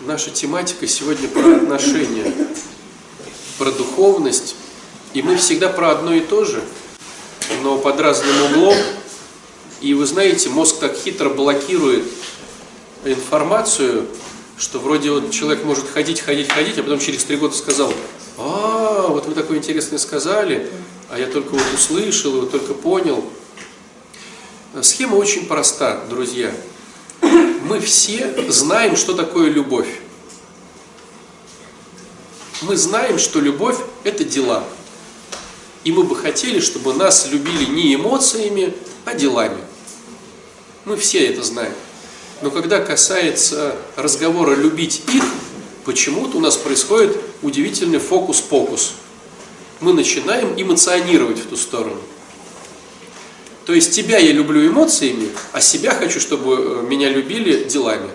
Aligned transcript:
Наша 0.00 0.30
тематика 0.30 0.88
сегодня 0.88 1.28
про 1.28 1.54
отношения, 1.54 2.34
про 3.58 3.70
духовность. 3.70 4.56
И 5.12 5.22
мы 5.22 5.36
всегда 5.36 5.68
про 5.68 5.92
одно 5.92 6.12
и 6.12 6.20
то 6.20 6.44
же, 6.44 6.64
но 7.62 7.78
под 7.78 8.00
разным 8.00 8.34
углом. 8.46 8.76
И 9.80 9.94
вы 9.94 10.04
знаете, 10.06 10.48
мозг 10.48 10.80
так 10.80 10.96
хитро 10.96 11.28
блокирует 11.28 12.02
информацию, 13.04 14.08
что 14.58 14.80
вроде 14.80 15.12
вот 15.12 15.30
человек 15.30 15.62
может 15.62 15.88
ходить, 15.88 16.20
ходить, 16.20 16.50
ходить, 16.50 16.76
а 16.76 16.82
потом 16.82 16.98
через 16.98 17.22
три 17.22 17.36
года 17.36 17.54
сказал, 17.54 17.92
а, 18.36 19.06
вот 19.08 19.26
вы 19.26 19.34
такое 19.34 19.58
интересное 19.58 20.00
сказали, 20.00 20.72
а 21.08 21.20
я 21.20 21.26
только 21.26 21.52
вот 21.52 21.72
услышал, 21.72 22.32
вот 22.32 22.50
только 22.50 22.74
понял. 22.74 23.24
Схема 24.82 25.14
очень 25.14 25.46
проста, 25.46 26.04
друзья. 26.10 26.52
Мы 27.64 27.80
все 27.80 28.30
знаем, 28.50 28.94
что 28.94 29.14
такое 29.14 29.48
любовь. 29.48 29.88
Мы 32.60 32.76
знаем, 32.76 33.18
что 33.18 33.40
любовь– 33.40 33.78
это 34.04 34.22
дела. 34.22 34.64
И 35.82 35.90
мы 35.90 36.04
бы 36.04 36.14
хотели, 36.14 36.60
чтобы 36.60 36.92
нас 36.92 37.26
любили 37.30 37.64
не 37.64 37.94
эмоциями, 37.94 38.74
а 39.06 39.14
делами. 39.14 39.62
Мы 40.84 40.98
все 40.98 41.26
это 41.26 41.42
знаем. 41.42 41.72
Но 42.42 42.50
когда 42.50 42.80
касается 42.80 43.74
разговора 43.96 44.54
любить 44.54 45.02
их, 45.14 45.24
почему-то 45.86 46.36
у 46.36 46.40
нас 46.40 46.58
происходит 46.58 47.16
удивительный 47.40 47.98
фокус-покус. 47.98 48.92
Мы 49.80 49.94
начинаем 49.94 50.52
эмоционировать 50.60 51.38
в 51.38 51.46
ту 51.48 51.56
сторону. 51.56 52.00
То 53.66 53.72
есть 53.72 53.94
тебя 53.94 54.18
я 54.18 54.32
люблю 54.32 54.66
эмоциями, 54.66 55.28
а 55.52 55.60
себя 55.60 55.92
хочу, 55.92 56.20
чтобы 56.20 56.56
э, 56.56 56.86
меня 56.86 57.08
любили 57.08 57.64
делами. 57.64 58.10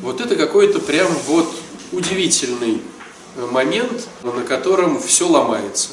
Вот 0.00 0.20
это 0.20 0.36
какой-то 0.36 0.78
прям 0.78 1.08
вот 1.26 1.52
удивительный 1.92 2.80
э, 3.36 3.46
момент, 3.46 4.08
на 4.22 4.42
котором 4.42 5.00
все 5.00 5.28
ломается. 5.28 5.90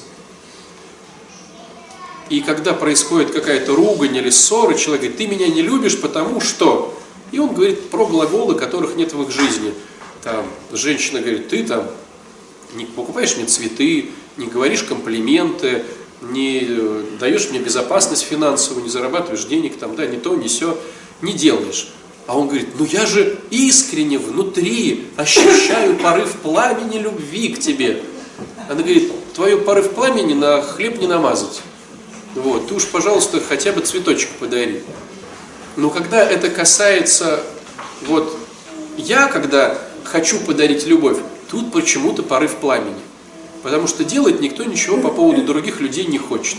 И 2.30 2.41
когда 2.41 2.73
происходит 2.73 3.31
какая-то 3.31 3.75
ругань 3.75 4.16
или 4.16 4.30
ссора, 4.30 4.75
человек 4.75 5.02
говорит, 5.02 5.17
ты 5.17 5.27
меня 5.27 5.47
не 5.47 5.61
любишь, 5.61 5.99
потому 5.99 6.42
что... 6.42 6.94
И 7.31 7.39
он 7.39 7.53
говорит 7.53 7.89
про 7.89 8.05
глаголы, 8.05 8.55
которых 8.55 8.95
нет 8.95 9.14
в 9.14 9.21
их 9.23 9.31
жизни. 9.31 9.73
Там, 10.23 10.45
женщина 10.71 11.19
говорит, 11.19 11.49
ты 11.49 11.64
там 11.64 11.89
не 12.73 12.86
покупаешь 12.86 13.36
мне 13.36 13.45
цветы, 13.45 14.11
не 14.38 14.45
говоришь 14.45 14.83
комплименты, 14.83 15.83
не 16.22 16.66
э, 16.68 17.04
даешь 17.20 17.50
мне 17.50 17.60
безопасность 17.60 18.23
финансовую, 18.23 18.84
не 18.84 18.90
зарабатываешь 18.90 19.46
денег, 19.46 19.78
там, 19.78 19.96
да, 19.96 20.06
не 20.06 20.18
то, 20.18 20.36
не 20.36 20.48
все, 20.48 20.78
не 21.22 21.34
делаешь. 21.34 21.90
А 22.26 22.38
он 22.38 22.48
говорит, 22.48 22.70
ну 22.78 22.86
я 22.86 23.06
же 23.06 23.38
искренне 23.52 24.18
внутри 24.18 25.08
ощущаю 25.16 25.95
порыв 25.98 26.34
пламени 26.42 26.98
любви 26.98 27.50
к 27.50 27.60
тебе. 27.60 28.02
Она 28.68 28.82
говорит, 28.82 29.12
твое 29.34 29.58
порыв 29.58 29.92
пламени 29.92 30.34
на 30.34 30.62
хлеб 30.62 31.00
не 31.00 31.08
намазать. 31.08 31.62
Вот, 32.36 32.68
ты 32.68 32.76
уж, 32.76 32.86
пожалуйста, 32.88 33.40
хотя 33.40 33.72
бы 33.72 33.82
цветочек 33.82 34.30
подари. 34.40 34.84
Но 35.78 35.90
когда 35.90 36.22
это 36.22 36.50
касается, 36.50 37.44
вот, 38.06 38.38
я, 38.98 39.28
когда 39.28 39.78
хочу 40.04 40.40
подарить 40.40 40.86
любовь, 40.86 41.18
тут 41.50 41.72
почему-то 41.72 42.23
порыв 42.23 42.56
пламени. 42.56 43.02
Потому 43.68 43.86
что 43.86 44.06
делать 44.06 44.40
никто 44.40 44.64
ничего 44.64 44.96
по 44.96 45.10
поводу 45.10 45.44
других 45.44 45.82
людей 45.82 46.06
не 46.06 46.18
хочет. 46.18 46.56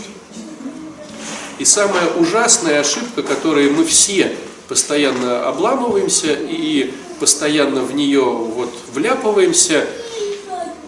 И 1.57 1.65
самая 1.65 2.07
ужасная 2.11 2.81
ошибка, 2.81 3.23
которой 3.23 3.71
мы 3.71 3.83
все 3.83 4.35
постоянно 4.67 5.47
обламываемся 5.47 6.37
и 6.39 6.93
постоянно 7.19 7.81
в 7.81 7.95
нее 7.95 8.21
вот 8.21 8.71
вляпываемся, 8.93 9.87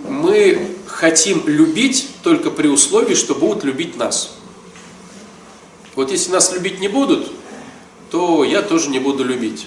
мы 0.07 0.67
хотим 0.85 1.41
любить 1.47 2.07
только 2.21 2.51
при 2.51 2.67
условии, 2.67 3.15
что 3.15 3.33
будут 3.33 3.63
любить 3.63 3.97
нас. 3.97 4.35
Вот 5.95 6.11
если 6.11 6.29
нас 6.29 6.53
любить 6.53 6.79
не 6.79 6.87
будут, 6.87 7.31
то 8.11 8.43
я 8.43 8.61
тоже 8.61 8.91
не 8.91 8.99
буду 8.99 9.23
любить. 9.23 9.65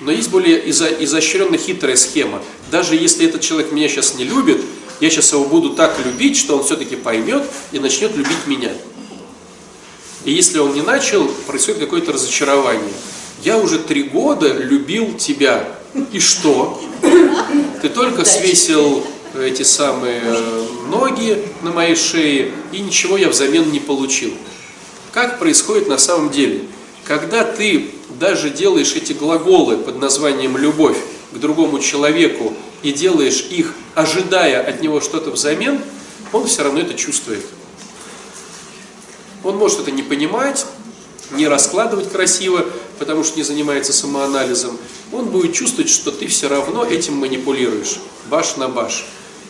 Но 0.00 0.12
есть 0.12 0.28
более 0.28 0.70
изощренная 0.70 1.58
хитрая 1.58 1.96
схема. 1.96 2.42
Даже 2.70 2.96
если 2.96 3.26
этот 3.26 3.40
человек 3.40 3.72
меня 3.72 3.88
сейчас 3.88 4.14
не 4.14 4.24
любит, 4.24 4.60
я 5.00 5.10
сейчас 5.10 5.32
его 5.32 5.44
буду 5.44 5.70
так 5.70 5.96
любить, 6.04 6.36
что 6.36 6.56
он 6.56 6.64
все-таки 6.64 6.96
поймет 6.96 7.44
и 7.72 7.78
начнет 7.78 8.16
любить 8.16 8.46
меня. 8.46 8.72
И 10.24 10.32
если 10.32 10.58
он 10.58 10.74
не 10.74 10.82
начал, 10.82 11.26
происходит 11.46 11.80
какое-то 11.80 12.12
разочарование. 12.12 12.92
Я 13.44 13.58
уже 13.58 13.78
три 13.78 14.02
года 14.02 14.52
любил 14.52 15.16
тебя. 15.16 15.68
И 16.12 16.18
что? 16.18 16.82
Ты 17.80 17.88
только 17.88 18.24
свесил 18.24 19.04
эти 19.38 19.62
самые 19.62 20.20
э, 20.24 20.66
ноги 20.90 21.44
на 21.62 21.70
моей 21.70 21.94
шее, 21.94 22.52
и 22.72 22.80
ничего 22.80 23.16
я 23.16 23.28
взамен 23.28 23.70
не 23.70 23.78
получил. 23.78 24.32
Как 25.12 25.38
происходит 25.38 25.86
на 25.86 25.98
самом 25.98 26.30
деле? 26.30 26.62
Когда 27.04 27.44
ты 27.44 27.90
даже 28.18 28.50
делаешь 28.50 28.94
эти 28.94 29.12
глаголы 29.12 29.76
под 29.76 29.98
названием 30.00 30.56
«любовь» 30.56 30.98
к 31.32 31.36
другому 31.38 31.78
человеку 31.78 32.54
и 32.82 32.92
делаешь 32.92 33.46
их, 33.50 33.74
ожидая 33.94 34.62
от 34.62 34.80
него 34.80 35.00
что-то 35.00 35.30
взамен, 35.30 35.80
он 36.32 36.46
все 36.46 36.62
равно 36.62 36.80
это 36.80 36.94
чувствует. 36.94 37.44
Он 39.44 39.56
может 39.56 39.80
это 39.80 39.90
не 39.90 40.02
понимать, 40.02 40.66
не 41.32 41.46
раскладывать 41.46 42.10
красиво, 42.10 42.64
потому 42.98 43.24
что 43.24 43.36
не 43.36 43.42
занимается 43.42 43.92
самоанализом. 43.92 44.78
Он 45.12 45.26
будет 45.26 45.52
чувствовать, 45.52 45.90
что 45.90 46.10
ты 46.10 46.26
все 46.26 46.48
равно 46.48 46.84
этим 46.84 47.14
манипулируешь, 47.14 47.98
баш 48.28 48.56
на 48.56 48.68
баш. 48.68 49.06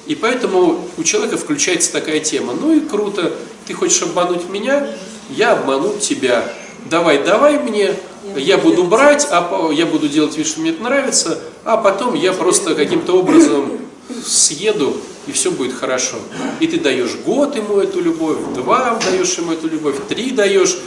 И 0.07 0.15
поэтому 0.15 0.89
у 0.97 1.05
человека 1.05 1.37
включается 1.37 1.93
такая 1.93 2.21
тема. 2.21 2.55
Ну 2.55 2.75
и 2.75 2.81
круто, 2.81 3.33
ты 3.67 3.75
хочешь 3.75 4.03
обмануть 4.03 4.49
меня, 4.49 4.89
я 5.31 5.53
обману 5.53 5.99
тебя. 5.99 6.51
Давай, 6.87 7.23
давай 7.23 7.59
мне, 7.59 7.95
я 8.37 8.57
буду 8.57 8.85
брать, 8.85 9.27
а 9.31 9.71
я 9.73 9.85
буду 9.85 10.09
делать 10.09 10.37
вид, 10.37 10.47
что 10.47 10.61
мне 10.61 10.71
это 10.71 10.83
нравится, 10.83 11.39
а 11.69 11.77
потом 11.77 12.15
я 12.15 12.33
просто 12.33 12.75
каким-то 12.75 13.19
образом 13.19 13.79
съеду, 14.25 14.97
и 15.27 15.33
все 15.33 15.51
будет 15.51 15.75
хорошо. 15.75 16.17
И 16.61 16.67
ты 16.67 16.81
даешь 16.81 17.15
год 17.27 17.57
ему 17.57 17.79
эту 17.79 18.01
любовь, 18.01 18.39
два 18.55 18.99
даешь 19.05 19.37
ему 19.37 19.53
эту 19.53 19.69
любовь, 19.69 19.97
три 20.09 20.31
даешь, 20.31 20.79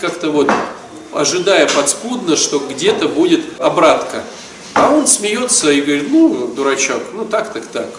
как-то 0.00 0.30
вот 0.30 0.50
ожидая 1.12 1.68
подспудно, 1.68 2.36
что 2.36 2.58
где-то 2.58 3.06
будет 3.06 3.42
обратка. 3.58 4.24
А 4.72 4.90
он 4.90 5.06
смеется 5.06 5.70
и 5.70 5.82
говорит, 5.82 6.10
ну, 6.10 6.54
дурачок, 6.56 7.02
ну 7.12 7.26
так, 7.26 7.52
так, 7.52 7.66
так. 7.66 7.90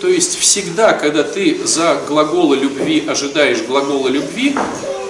То 0.00 0.08
есть 0.08 0.36
всегда, 0.36 0.94
когда 0.94 1.22
ты 1.22 1.64
за 1.64 1.96
глаголы 2.08 2.56
любви 2.56 3.04
ожидаешь 3.06 3.62
глагола 3.62 4.08
любви, 4.08 4.56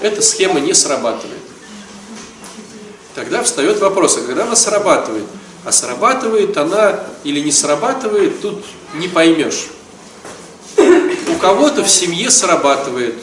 эта 0.02 0.20
схема 0.20 0.60
не 0.60 0.74
срабатывает. 0.74 1.40
Тогда 3.14 3.42
встает 3.42 3.80
вопрос, 3.80 4.18
а 4.18 4.20
когда 4.20 4.42
она 4.42 4.54
срабатывает? 4.54 5.24
А 5.64 5.72
срабатывает 5.72 6.56
она 6.56 7.00
или 7.24 7.40
не 7.40 7.52
срабатывает, 7.52 8.40
тут 8.40 8.64
не 8.94 9.08
поймешь. 9.08 9.68
У 10.76 11.34
кого-то 11.40 11.82
в 11.82 11.88
семье 11.88 12.30
срабатывает, 12.30 13.14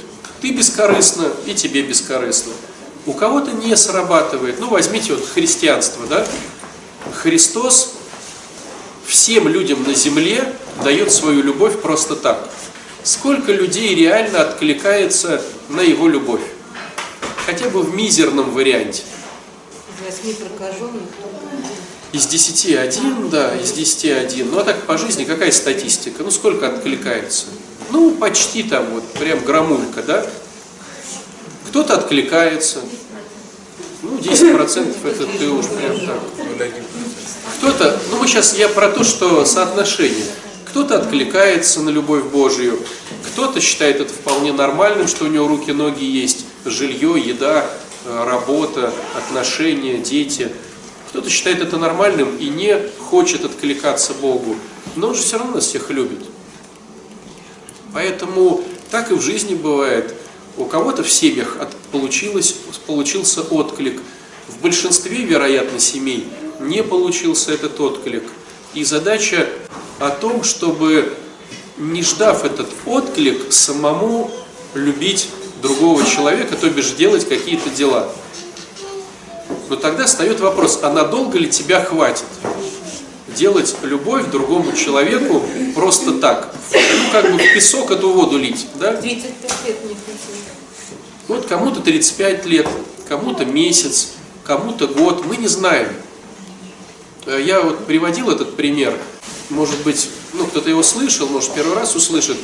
ты 0.42 0.52
бескорыстно 0.52 1.28
и 1.46 1.54
тебе 1.54 1.82
бескорыстно. 1.82 2.54
У 3.06 3.14
кого-то 3.14 3.52
не 3.52 3.76
срабатывает. 3.76 4.60
Ну, 4.60 4.70
возьмите 4.70 5.14
вот 5.14 5.28
христианство, 5.28 6.06
да? 6.08 6.26
Христос 7.14 7.94
всем 9.06 9.48
людям 9.48 9.84
на 9.84 9.94
земле 9.94 10.54
дает 10.84 11.12
свою 11.12 11.42
любовь 11.42 11.82
просто 11.82 12.16
так. 12.16 12.50
Сколько 13.04 13.52
людей 13.52 13.94
реально 13.96 14.42
откликается 14.42 15.42
на 15.70 15.82
его 15.82 16.08
любовь? 16.08 16.42
Хотя 17.46 17.70
бы 17.70 17.82
в 17.84 17.94
мизерном 17.96 18.52
варианте 18.52 19.04
восьми 20.06 20.34
прокаженных 20.34 21.02
из 22.16 22.28
десяти 22.28 22.76
один, 22.76 23.30
да, 23.30 23.54
из 23.56 23.74
десяти 23.74 24.10
один. 24.10 24.50
Ну 24.52 24.60
а 24.60 24.64
так 24.64 24.84
по 24.84 24.98
жизни 24.98 25.26
какая 25.26 25.52
статистика? 25.52 26.24
Ну 26.24 26.32
сколько 26.32 26.68
откликается? 26.68 27.48
Ну 27.92 28.12
почти 28.12 28.64
там 28.64 28.86
вот, 28.92 29.04
прям 29.14 29.44
громулька, 29.44 30.02
да? 30.02 30.26
Кто-то 31.68 31.96
откликается. 31.96 32.80
Ну 34.02 34.18
10% 34.18 34.96
это 35.04 35.28
ты 35.38 35.50
уж 35.50 35.66
прям 35.66 36.00
так. 36.08 36.20
Кто-то, 37.58 38.00
ну 38.12 38.18
мы 38.18 38.28
сейчас, 38.28 38.58
я 38.58 38.70
про 38.70 38.90
то, 38.90 39.04
что 39.04 39.44
соотношение. 39.44 40.26
Кто-то 40.70 40.98
откликается 40.98 41.82
на 41.82 41.90
любовь 41.90 42.24
Божию, 42.24 42.80
кто-то 43.28 43.60
считает 43.60 44.00
это 44.00 44.14
вполне 44.14 44.54
нормальным, 44.54 45.08
что 45.08 45.26
у 45.26 45.28
него 45.28 45.48
руки, 45.48 45.72
ноги 45.72 46.06
есть, 46.06 46.46
жилье, 46.66 47.20
еда, 47.20 47.66
Э, 48.08 48.24
работа, 48.24 48.94
отношения, 49.18 49.98
дети. 49.98 50.52
Кто-то 51.16 51.30
считает 51.30 51.62
это 51.62 51.78
нормальным 51.78 52.36
и 52.36 52.50
не 52.50 52.78
хочет 53.00 53.46
откликаться 53.46 54.14
Богу, 54.16 54.58
но 54.98 55.08
он 55.08 55.16
же 55.16 55.22
все 55.22 55.38
равно 55.38 55.54
нас 55.54 55.68
всех 55.68 55.90
любит. 55.90 56.20
Поэтому 57.94 58.66
так 58.92 59.12
и 59.12 59.14
в 59.14 59.22
жизни 59.22 59.56
бывает. 59.56 60.14
У 60.58 60.66
кого-то 60.66 61.06
в 61.06 61.10
семьях 61.10 61.56
от, 61.62 61.74
получилось, 61.94 62.58
получился 62.86 63.44
отклик. 63.44 64.02
В 64.50 64.62
большинстве, 64.62 65.24
вероятно, 65.24 65.80
семей 65.80 66.28
не 66.60 66.84
получился 66.84 67.54
этот 67.54 67.80
отклик. 67.80 68.24
И 68.74 68.84
задача 68.84 69.48
о 70.00 70.10
том, 70.10 70.44
чтобы, 70.44 71.14
не 71.78 72.04
ждав 72.04 72.44
этот 72.44 72.68
отклик, 72.86 73.54
самому 73.54 74.30
любить 74.74 75.30
другого 75.62 76.04
человека, 76.06 76.58
то 76.58 76.70
бишь 76.70 76.92
делать 76.92 77.26
какие-то 77.26 77.70
дела. 77.70 78.12
Но 79.70 79.76
тогда 79.76 80.06
встает 80.06 80.40
вопрос, 80.40 80.80
а 80.82 80.92
надолго 80.92 81.38
ли 81.38 81.50
тебя 81.50 81.84
хватит? 81.84 82.26
Делать 83.36 83.76
любовь 83.84 84.30
другому 84.32 84.74
человеку 84.74 85.44
просто 85.74 86.20
так. 86.20 86.54
Ну, 86.72 87.12
как 87.12 87.32
бы 87.32 87.38
в 87.38 87.54
песок 87.54 87.92
эту 87.92 88.12
воду 88.12 88.38
лить. 88.38 88.68
Да? 88.76 88.94
35 88.94 89.68
лет 89.68 89.78
не 89.84 89.96
Вот 91.28 91.46
кому-то 91.48 91.82
35 91.82 92.46
лет, 92.46 92.68
кому-то 93.10 93.46
месяц, 93.46 94.12
кому-то 94.44 94.88
год, 94.88 95.26
мы 95.26 95.38
не 95.38 95.48
знаем. 95.48 95.90
Э, 97.26 97.42
я 97.44 97.62
вот 97.62 97.86
приводил 97.86 98.30
этот 98.30 98.56
пример, 98.56 98.98
может 99.50 99.82
быть, 99.84 100.10
ну 100.34 100.46
кто-то 100.46 100.70
его 100.70 100.84
слышал, 100.84 101.28
может 101.28 101.54
первый 101.54 101.76
раз 101.76 101.96
услышит. 101.96 102.38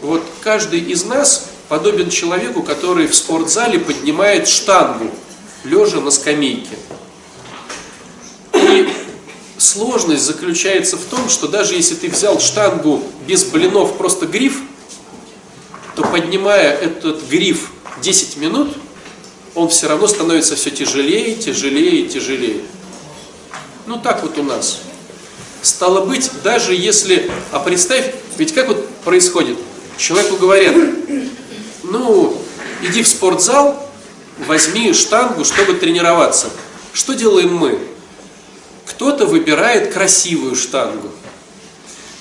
Вот 0.00 0.22
каждый 0.40 0.80
из 0.80 1.04
нас 1.04 1.48
подобен 1.68 2.10
человеку, 2.10 2.62
который 2.62 3.06
в 3.06 3.14
спортзале 3.14 3.78
поднимает 3.78 4.48
штангу, 4.48 5.10
лежа 5.64 6.00
на 6.00 6.10
скамейке. 6.10 6.76
И 8.54 8.88
сложность 9.58 10.22
заключается 10.22 10.96
в 10.96 11.04
том, 11.04 11.28
что 11.28 11.48
даже 11.48 11.74
если 11.74 11.94
ты 11.94 12.08
взял 12.08 12.40
штангу 12.40 13.02
без 13.26 13.44
блинов, 13.44 13.96
просто 13.96 14.26
гриф, 14.26 14.60
то 15.96 16.02
поднимая 16.02 16.72
этот 16.72 17.28
гриф 17.28 17.70
10 18.00 18.36
минут, 18.38 18.76
он 19.54 19.68
все 19.68 19.88
равно 19.88 20.06
становится 20.06 20.56
все 20.56 20.70
тяжелее, 20.70 21.34
тяжелее, 21.34 22.08
тяжелее. 22.08 22.62
Ну 23.86 23.98
так 23.98 24.22
вот 24.22 24.38
у 24.38 24.42
нас. 24.42 24.80
Стало 25.62 26.06
быть, 26.06 26.30
даже 26.42 26.74
если, 26.74 27.30
а 27.50 27.58
представь, 27.58 28.14
ведь 28.38 28.54
как 28.54 28.68
вот 28.68 28.88
происходит? 29.04 29.58
Человеку 29.98 30.36
говорят, 30.36 30.74
ну, 31.82 32.40
иди 32.82 33.02
в 33.02 33.08
спортзал, 33.08 33.89
возьми 34.46 34.92
штангу, 34.92 35.44
чтобы 35.44 35.74
тренироваться. 35.74 36.50
Что 36.92 37.14
делаем 37.14 37.54
мы? 37.54 37.78
Кто-то 38.86 39.26
выбирает 39.26 39.92
красивую 39.92 40.56
штангу. 40.56 41.08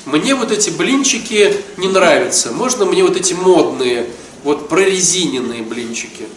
Мне 0.05 0.35
вот 0.35 0.51
эти 0.51 0.69
блинчики 0.69 1.55
не 1.77 1.87
нравятся. 1.87 2.51
Можно 2.51 2.85
мне 2.85 3.03
вот 3.03 3.15
эти 3.15 3.33
модные, 3.33 4.09
вот 4.43 4.69
прорезиненные 4.69 5.61
блинчики. 5.61 6.27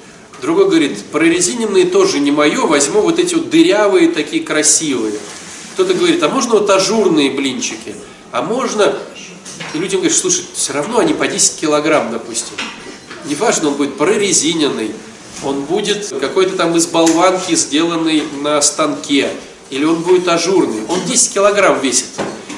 Другой 0.41 0.69
говорит, 0.69 1.05
прорезиненные 1.13 1.85
тоже 1.85 2.19
не 2.19 2.33
мое, 2.33 2.67
возьму 2.67 3.01
вот 3.01 3.19
эти 3.19 3.35
вот 3.35 3.49
дырявые, 3.51 4.09
такие 4.09 4.43
красивые. 4.43 5.15
Кто-то 5.75 5.95
говорит, 5.95 6.23
а 6.23 6.29
можно 6.29 6.55
вот 6.55 6.69
ажурные 6.69 7.31
блинчики? 7.31 7.95
А 8.33 8.43
можно... 8.43 8.99
И 9.73 9.79
людям 9.79 10.01
говорят, 10.01 10.19
слушай, 10.19 10.45
все 10.55 10.73
равно 10.73 10.99
они 10.99 11.15
по 11.15 11.27
10 11.27 11.61
килограмм, 11.61 12.11
допустим. 12.11 12.57
Неважно, 13.27 13.69
он 13.69 13.75
будет 13.75 13.97
прорезиненный, 13.97 14.91
он 15.45 15.63
будет 15.65 16.09
какой-то 16.21 16.57
там 16.57 16.77
из 16.77 16.87
болванки, 16.87 17.55
сделанный 17.55 18.23
на 18.41 18.61
станке, 18.63 19.31
или 19.71 19.85
он 19.85 20.03
будет 20.03 20.29
ажурный. 20.29 20.83
Он 20.89 21.03
10 21.05 21.35
килограмм 21.35 21.81
весит. 21.81 22.07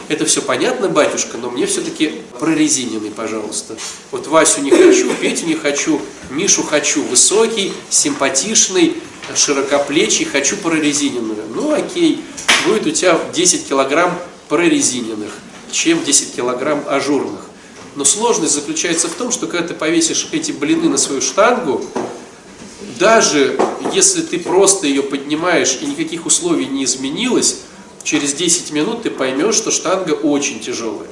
Это 0.08 0.26
все 0.26 0.42
понятно, 0.42 0.88
батюшка, 0.88 1.38
но 1.38 1.50
мне 1.50 1.64
все-таки 1.66 2.12
прорезиненный, 2.38 3.10
пожалуйста. 3.10 3.76
Вот 4.10 4.26
Васю 4.26 4.60
не 4.60 4.70
хочу, 4.70 5.10
Петю 5.14 5.46
не 5.46 5.54
хочу, 5.54 6.00
Мишу 6.30 6.62
хочу. 6.62 7.02
Высокий, 7.04 7.72
симпатичный, 7.88 8.96
широкоплечий, 9.34 10.26
хочу 10.26 10.58
прорезиненную. 10.58 11.44
Ну 11.54 11.72
окей, 11.72 12.20
будет 12.66 12.86
у 12.86 12.90
тебя 12.90 13.18
10 13.32 13.66
килограмм 13.66 14.18
прорезиненных, 14.48 15.32
чем 15.72 16.04
10 16.04 16.34
килограмм 16.36 16.84
ажурных. 16.86 17.40
Но 17.96 18.04
сложность 18.04 18.52
заключается 18.52 19.08
в 19.08 19.12
том, 19.12 19.30
что 19.30 19.46
когда 19.46 19.68
ты 19.68 19.74
повесишь 19.74 20.28
эти 20.32 20.52
блины 20.52 20.90
на 20.90 20.98
свою 20.98 21.22
штангу, 21.22 21.82
даже 22.98 23.58
если 23.92 24.22
ты 24.22 24.38
просто 24.38 24.86
ее 24.86 25.02
поднимаешь 25.02 25.78
и 25.80 25.86
никаких 25.86 26.26
условий 26.26 26.66
не 26.66 26.84
изменилось, 26.84 27.60
через 28.02 28.34
10 28.34 28.72
минут 28.72 29.02
ты 29.02 29.10
поймешь, 29.10 29.54
что 29.54 29.70
штанга 29.70 30.12
очень 30.12 30.60
тяжелая. 30.60 31.08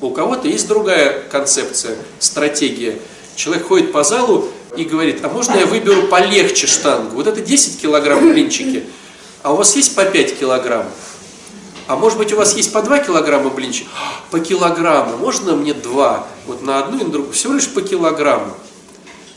У 0.00 0.10
кого-то 0.10 0.48
есть 0.48 0.66
другая 0.66 1.22
концепция, 1.30 1.96
стратегия. 2.18 2.98
Человек 3.36 3.68
ходит 3.68 3.92
по 3.92 4.02
залу 4.02 4.48
и 4.76 4.84
говорит, 4.84 5.24
а 5.24 5.28
можно 5.28 5.56
я 5.56 5.66
выберу 5.66 6.08
полегче 6.08 6.66
штангу? 6.66 7.16
Вот 7.16 7.26
это 7.26 7.40
10 7.40 7.80
килограмм 7.80 8.32
блинчики, 8.32 8.84
а 9.42 9.52
у 9.52 9.56
вас 9.56 9.76
есть 9.76 9.94
по 9.94 10.04
5 10.04 10.38
килограмм? 10.38 10.86
А 11.86 11.96
может 11.96 12.18
быть 12.18 12.32
у 12.32 12.36
вас 12.36 12.56
есть 12.56 12.72
по 12.72 12.82
2 12.82 13.00
килограмма 13.00 13.50
блинчик? 13.50 13.88
По 14.30 14.40
килограмму, 14.40 15.16
можно 15.16 15.54
мне 15.54 15.74
2? 15.74 16.26
Вот 16.46 16.62
на 16.62 16.78
одну 16.78 17.00
и 17.00 17.04
на 17.04 17.10
другую, 17.10 17.32
всего 17.32 17.54
лишь 17.54 17.68
по 17.68 17.82
килограмму. 17.82 18.54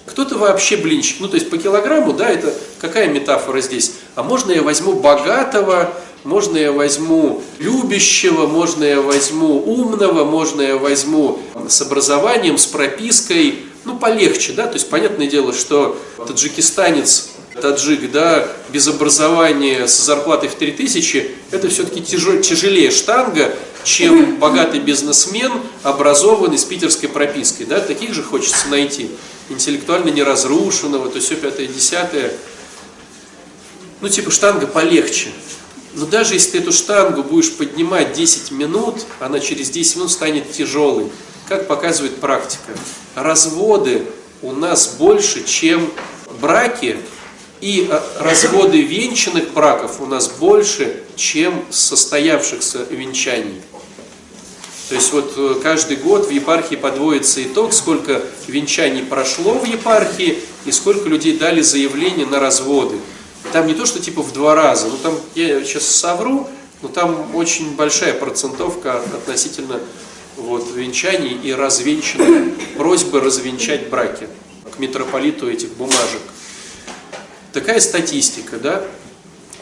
Кто-то 0.05 0.37
вообще 0.37 0.77
блинчик, 0.77 1.21
ну 1.21 1.27
то 1.27 1.35
есть 1.35 1.49
по 1.49 1.57
килограмму, 1.57 2.13
да, 2.13 2.29
это 2.29 2.53
какая 2.79 3.07
метафора 3.07 3.61
здесь? 3.61 3.93
А 4.15 4.23
можно 4.23 4.51
я 4.51 4.61
возьму 4.61 4.93
богатого, 4.93 5.93
можно 6.23 6.57
я 6.57 6.71
возьму 6.71 7.41
любящего, 7.59 8.47
можно 8.47 8.83
я 8.83 9.01
возьму 9.01 9.61
умного, 9.61 10.25
можно 10.25 10.61
я 10.61 10.77
возьму 10.77 11.39
с 11.67 11.81
образованием, 11.81 12.57
с 12.57 12.65
пропиской, 12.65 13.59
ну 13.85 13.97
полегче, 13.97 14.53
да, 14.53 14.67
то 14.67 14.73
есть 14.73 14.89
понятное 14.89 15.27
дело, 15.27 15.53
что 15.53 15.97
таджикистанец, 16.25 17.29
таджик, 17.61 18.11
да, 18.11 18.47
без 18.69 18.87
образования 18.87 19.87
с 19.87 19.99
зарплатой 19.99 20.49
в 20.49 20.55
3000, 20.55 21.31
это 21.51 21.69
все-таки 21.69 22.01
тяжелее 22.01 22.91
штанга, 22.91 23.53
чем 23.83 24.35
богатый 24.39 24.79
бизнесмен, 24.79 25.51
образованный 25.83 26.57
с 26.57 26.63
питерской 26.63 27.09
пропиской, 27.09 27.65
да, 27.65 27.79
таких 27.79 28.13
же 28.13 28.23
хочется 28.23 28.67
найти, 28.69 29.09
интеллектуально 29.49 30.09
неразрушенного, 30.09 31.09
то 31.09 31.19
все 31.19 31.35
пятое, 31.35 31.67
десятое, 31.67 32.33
ну 34.01 34.09
типа 34.09 34.31
штанга 34.31 34.67
полегче, 34.67 35.29
но 35.95 36.07
даже 36.07 36.33
если 36.33 36.51
ты 36.51 36.57
эту 36.59 36.71
штангу 36.71 37.23
будешь 37.23 37.53
поднимать 37.53 38.13
10 38.13 38.51
минут, 38.51 39.05
она 39.19 39.39
через 39.39 39.69
10 39.69 39.97
минут 39.97 40.11
станет 40.11 40.51
тяжелой. 40.51 41.11
Как 41.47 41.67
показывает 41.67 42.15
практика. 42.19 42.73
Разводы 43.15 44.05
у 44.41 44.53
нас 44.53 44.95
больше, 44.97 45.43
чем 45.45 45.91
браки, 46.41 46.97
и 47.63 47.87
э, 47.89 48.01
разводы 48.19 48.81
венчанных 48.81 49.53
браков 49.53 50.01
у 50.01 50.05
нас 50.05 50.27
больше, 50.27 51.01
чем 51.15 51.63
состоявшихся 51.69 52.85
венчаний. 52.89 53.61
То 54.89 54.95
есть 54.95 55.13
вот 55.13 55.33
э, 55.37 55.55
каждый 55.63 55.95
год 55.95 56.27
в 56.27 56.29
епархии 56.29 56.75
подводится 56.75 57.41
итог, 57.41 57.71
сколько 57.71 58.21
венчаний 58.47 59.01
прошло 59.01 59.53
в 59.53 59.63
епархии 59.63 60.39
и 60.65 60.73
сколько 60.73 61.07
людей 61.07 61.37
дали 61.37 61.61
заявление 61.61 62.25
на 62.25 62.41
разводы. 62.41 62.97
Там 63.53 63.67
не 63.67 63.75
то, 63.75 63.85
что 63.85 64.01
типа 64.01 64.21
в 64.21 64.33
два 64.33 64.55
раза, 64.55 64.87
ну 64.87 64.97
там, 65.01 65.17
я 65.33 65.63
сейчас 65.63 65.83
совру, 65.83 66.49
но 66.81 66.89
там 66.89 67.33
очень 67.33 67.77
большая 67.77 68.13
процентовка 68.13 69.01
относительно 69.13 69.79
вот, 70.35 70.67
венчаний 70.75 71.39
и 71.41 71.53
развенчанных, 71.53 72.55
просьбы 72.75 73.21
развенчать 73.21 73.87
браки 73.87 74.27
к 74.75 74.79
митрополиту 74.79 75.49
этих 75.49 75.69
бумажек. 75.75 76.19
Такая 77.53 77.79
статистика, 77.79 78.57
да? 78.57 78.83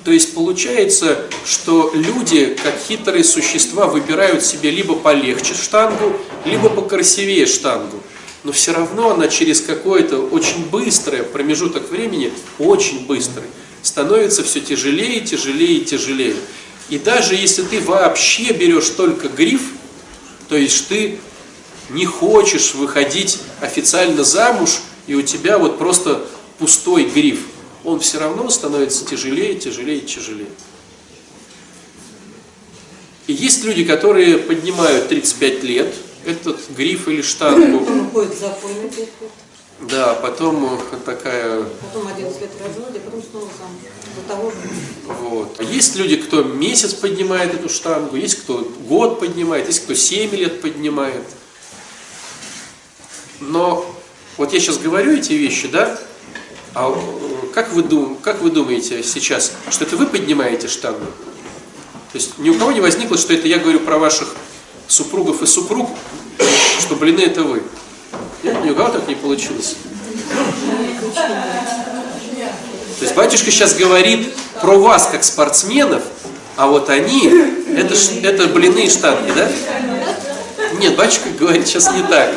То 0.06 0.12
есть 0.12 0.34
получается, 0.34 1.26
что 1.46 1.92
люди, 1.94 2.58
как 2.64 2.74
хитрые 2.88 3.24
существа, 3.24 3.86
выбирают 3.86 4.44
себе 4.44 4.72
либо 4.72 4.96
полегче 4.96 5.54
штангу, 5.54 6.16
либо 6.46 6.70
покрасивее 6.70 7.46
штангу. 7.46 8.02
Но 8.44 8.52
все 8.52 8.72
равно 8.72 9.12
она 9.12 9.28
через 9.28 9.62
какой-то 9.62 10.20
очень 10.20 10.66
быстрый 10.66 11.22
промежуток 11.22 11.92
времени, 11.92 12.34
очень 12.58 13.06
быстрый, 13.06 13.46
становится 13.84 14.44
все 14.44 14.62
тяжелее, 14.62 15.20
тяжелее, 15.20 15.82
тяжелее. 15.82 16.36
И 16.90 16.98
даже 16.98 17.36
если 17.36 17.62
ты 17.62 17.80
вообще 17.82 18.54
берешь 18.54 18.90
только 18.90 19.28
гриф, 19.28 19.62
то 20.50 20.56
есть 20.58 20.88
ты 20.88 21.20
не 21.90 22.06
хочешь 22.06 22.74
выходить 22.74 23.40
официально 23.60 24.24
замуж, 24.24 24.80
и 25.08 25.14
у 25.14 25.22
тебя 25.22 25.58
вот 25.58 25.78
просто 25.78 26.26
пустой 26.58 27.04
гриф, 27.04 27.40
он 27.84 28.00
все 28.00 28.20
равно 28.20 28.50
становится 28.50 29.06
тяжелее, 29.06 29.56
тяжелее, 29.56 30.02
тяжелее. 30.02 30.50
И 33.28 33.34
есть 33.34 33.64
люди, 33.64 33.84
которые 33.84 34.38
поднимают 34.38 35.08
35 35.08 35.64
лет 35.64 35.94
этот 36.26 36.60
гриф 36.76 37.08
или 37.08 37.22
штангу. 37.22 37.86
Да, 39.90 40.14
потом 40.14 40.80
такая... 41.06 41.64
Потом 41.64 42.08
11 42.08 42.42
лет 42.42 42.52
разводе, 42.64 43.00
потом 43.00 43.24
снова 43.24 43.48
замуж. 43.58 43.82
До 44.16 44.34
того 44.34 44.52
же. 44.52 44.58
Вот. 45.06 45.60
Есть 45.62 45.96
люди, 45.96 46.18
кто 46.18 46.44
месяц 46.44 46.94
поднимает 46.94 47.56
эту 47.56 47.68
штангу, 47.68 48.16
есть 48.16 48.42
кто 48.42 48.60
год 48.88 49.20
поднимает, 49.20 49.68
есть 49.68 49.84
кто 49.84 49.96
7 49.96 50.36
лет 50.36 50.62
поднимает. 50.62 51.24
Но 53.40 53.92
вот 54.38 54.54
я 54.54 54.60
сейчас 54.60 54.78
говорю 54.78 55.14
эти 55.14 55.34
вещи, 55.34 55.68
да, 55.68 56.00
а 56.74 56.98
как 57.54 57.74
вы, 57.74 57.84
дум, 57.84 58.18
как 58.22 58.42
вы 58.42 58.50
думаете 58.50 59.04
сейчас, 59.04 59.52
что 59.70 59.84
это 59.84 59.98
вы 59.98 60.06
поднимаете 60.06 60.68
штангу? 60.68 61.06
То 62.12 62.18
есть 62.18 62.38
ни 62.38 62.50
у 62.50 62.56
кого 62.56 62.72
не 62.72 62.82
возникло, 62.82 63.18
что 63.18 63.34
это 63.34 63.48
я 63.48 63.58
говорю 63.58 63.80
про 63.82 63.98
ваших 63.98 64.36
супругов 64.88 65.42
и 65.42 65.46
супруг, 65.46 65.90
что 66.80 66.96
блины 66.96 67.22
это 67.22 67.44
вы. 67.44 67.64
Нет, 68.44 68.64
ни 68.64 68.70
у 68.70 68.76
кого 68.76 68.90
так 68.90 69.08
не 69.08 69.16
получилось. 69.16 69.76
То 73.00 73.06
есть 73.06 73.16
батюшка 73.16 73.52
сейчас 73.52 73.74
говорит 73.76 74.34
про 74.62 74.78
вас 74.78 75.08
как 75.12 75.24
спортсменов, 75.24 76.04
а 76.56 76.68
вот 76.68 76.90
они, 76.90 77.28
это, 77.76 77.96
это 78.24 78.48
блины 78.48 78.86
и 78.86 78.90
штанги, 78.90 79.32
да? 79.32 79.50
Нет, 80.80 80.96
батюшка 80.96 81.30
говорит 81.30 81.68
сейчас 81.68 81.92
не 81.94 82.04
так. 82.04 82.34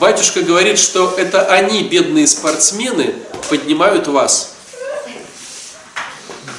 Батюшка 0.00 0.40
говорит, 0.40 0.78
что 0.78 1.14
это 1.18 1.44
они, 1.44 1.82
бедные 1.82 2.26
спортсмены, 2.26 3.14
поднимают 3.50 4.08
вас. 4.08 4.54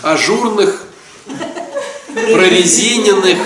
Ажурных, 0.04 0.84
прорезиненных 2.14 3.40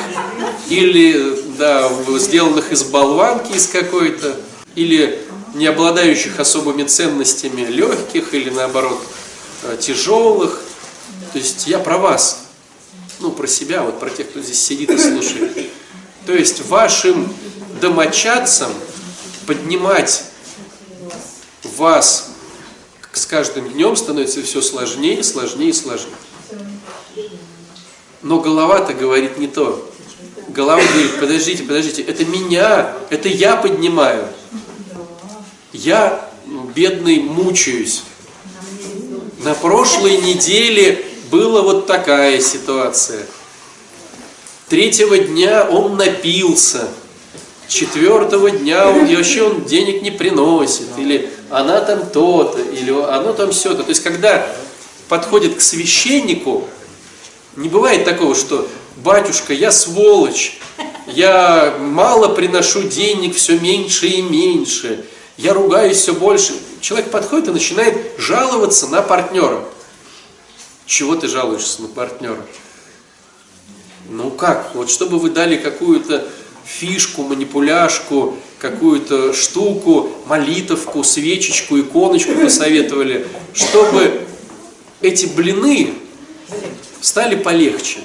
или 0.68 1.40
да, 1.58 1.90
сделанных 2.18 2.74
из 2.74 2.84
болванки 2.84 3.54
из 3.54 3.68
какой-то, 3.68 4.36
или 4.76 5.22
не 5.54 5.66
обладающих 5.66 6.42
особыми 6.42 6.84
ценностями 6.84 7.62
легких 7.62 8.34
или 8.34 8.50
наоборот 8.50 9.02
э, 9.64 9.78
тяжелых. 9.80 10.60
То 11.32 11.40
есть 11.40 11.68
я 11.68 11.80
про 11.80 11.98
вас, 11.98 12.48
ну 13.22 13.32
про 13.32 13.48
себя, 13.48 13.82
вот 13.82 13.98
про 14.02 14.10
тех, 14.10 14.30
кто 14.30 14.42
здесь 14.42 14.62
сидит 14.62 14.90
и 14.90 14.98
слушает. 14.98 15.70
То 16.26 16.34
есть 16.34 16.66
вашим 16.68 17.34
домочадцам 17.80 18.74
поднимать 19.46 20.24
вас 21.64 22.32
с 23.14 23.26
каждым 23.26 23.70
днем 23.70 23.96
становится 23.96 24.42
все 24.44 24.62
сложнее, 24.62 25.24
сложнее 25.24 25.70
и 25.70 25.74
сложнее. 25.74 26.16
Но 28.22 28.40
голова-то 28.40 28.94
говорит 28.94 29.38
не 29.38 29.48
то. 29.48 29.90
Голова 30.50 30.82
говорит, 30.82 31.20
подождите, 31.20 31.64
подождите, 31.64 32.02
это 32.02 32.26
меня, 32.26 32.94
это 33.10 33.30
я 33.30 33.56
поднимаю. 33.56 34.28
Я, 35.74 36.30
ну, 36.46 36.64
бедный, 36.66 37.20
мучаюсь. 37.20 38.04
На 39.44 39.54
прошлой 39.54 40.18
неделе 40.18 41.06
была 41.30 41.62
вот 41.62 41.88
такая 41.88 42.40
ситуация. 42.40 43.26
Третьего 44.70 45.18
дня 45.18 45.68
он 45.70 45.98
напился– 45.98 46.90
четвертого 47.68 48.52
дня 48.52 48.90
он, 48.90 49.06
и 49.06 49.16
вообще 49.16 49.44
он 49.44 49.66
денег 49.66 50.02
не 50.02 50.12
приносит, 50.12 50.88
или 50.98 51.30
она 51.50 51.82
там 51.82 52.06
то-то, 52.08 52.60
или 52.60 52.92
оно 52.92 53.34
там 53.34 53.52
все-то. 53.52 53.84
То 53.84 53.90
есть, 53.90 54.04
когда 54.04 54.48
подходит 55.08 55.56
к 55.56 55.62
священнику, 55.62 56.68
не 57.56 57.70
бывает 57.70 58.06
такого, 58.06 58.36
что 58.36 58.68
батюшка, 58.98 59.54
я 59.54 59.72
сволочь, 59.72 60.60
я 61.08 61.76
мало 61.80 62.30
приношу 62.34 62.84
денег, 62.84 63.36
все 63.36 63.58
меньше 63.58 64.08
и 64.08 64.22
меньше, 64.22 65.06
я 65.38 65.54
ругаюсь 65.54 65.98
все 65.98 66.14
больше. 66.14 66.54
Человек 66.82 67.12
подходит 67.12 67.48
и 67.48 67.52
начинает 67.52 67.98
жаловаться 68.18 68.88
на 68.88 69.02
партнера. 69.02 69.64
Чего 70.86 71.16
ты 71.16 71.28
жалуешься 71.28 71.82
на 71.82 71.88
партнера? 71.88 72.46
Ну 74.10 74.30
как? 74.32 74.72
Вот 74.76 74.90
чтобы 74.90 75.18
вы 75.18 75.32
дали 75.32 75.58
какую-то 75.58 76.28
фишку, 76.66 77.24
манипуляшку, 77.24 78.38
какую-то 78.60 79.34
штуку, 79.34 80.10
молитовку, 80.26 81.04
свечечку, 81.04 81.80
иконочку 81.80 82.34
посоветовали, 82.34 83.28
чтобы 83.54 84.22
эти 85.02 85.26
блины 85.28 85.94
стали 87.02 87.36
полегче. 87.36 88.00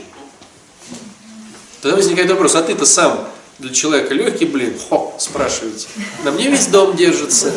Тогда 1.81 1.97
возникает 1.97 2.31
вопрос, 2.31 2.55
а 2.55 2.63
ты-то 2.63 2.85
сам 2.85 3.27
для 3.59 3.73
человека 3.73 4.15
легкий 4.15 4.45
блин? 4.45 4.75
Хо, 4.89 5.15
спрашиваете. 5.19 5.87
На 6.25 6.31
мне 6.31 6.49
весь 6.49 6.67
дом 6.67 6.97
держится. 6.97 7.53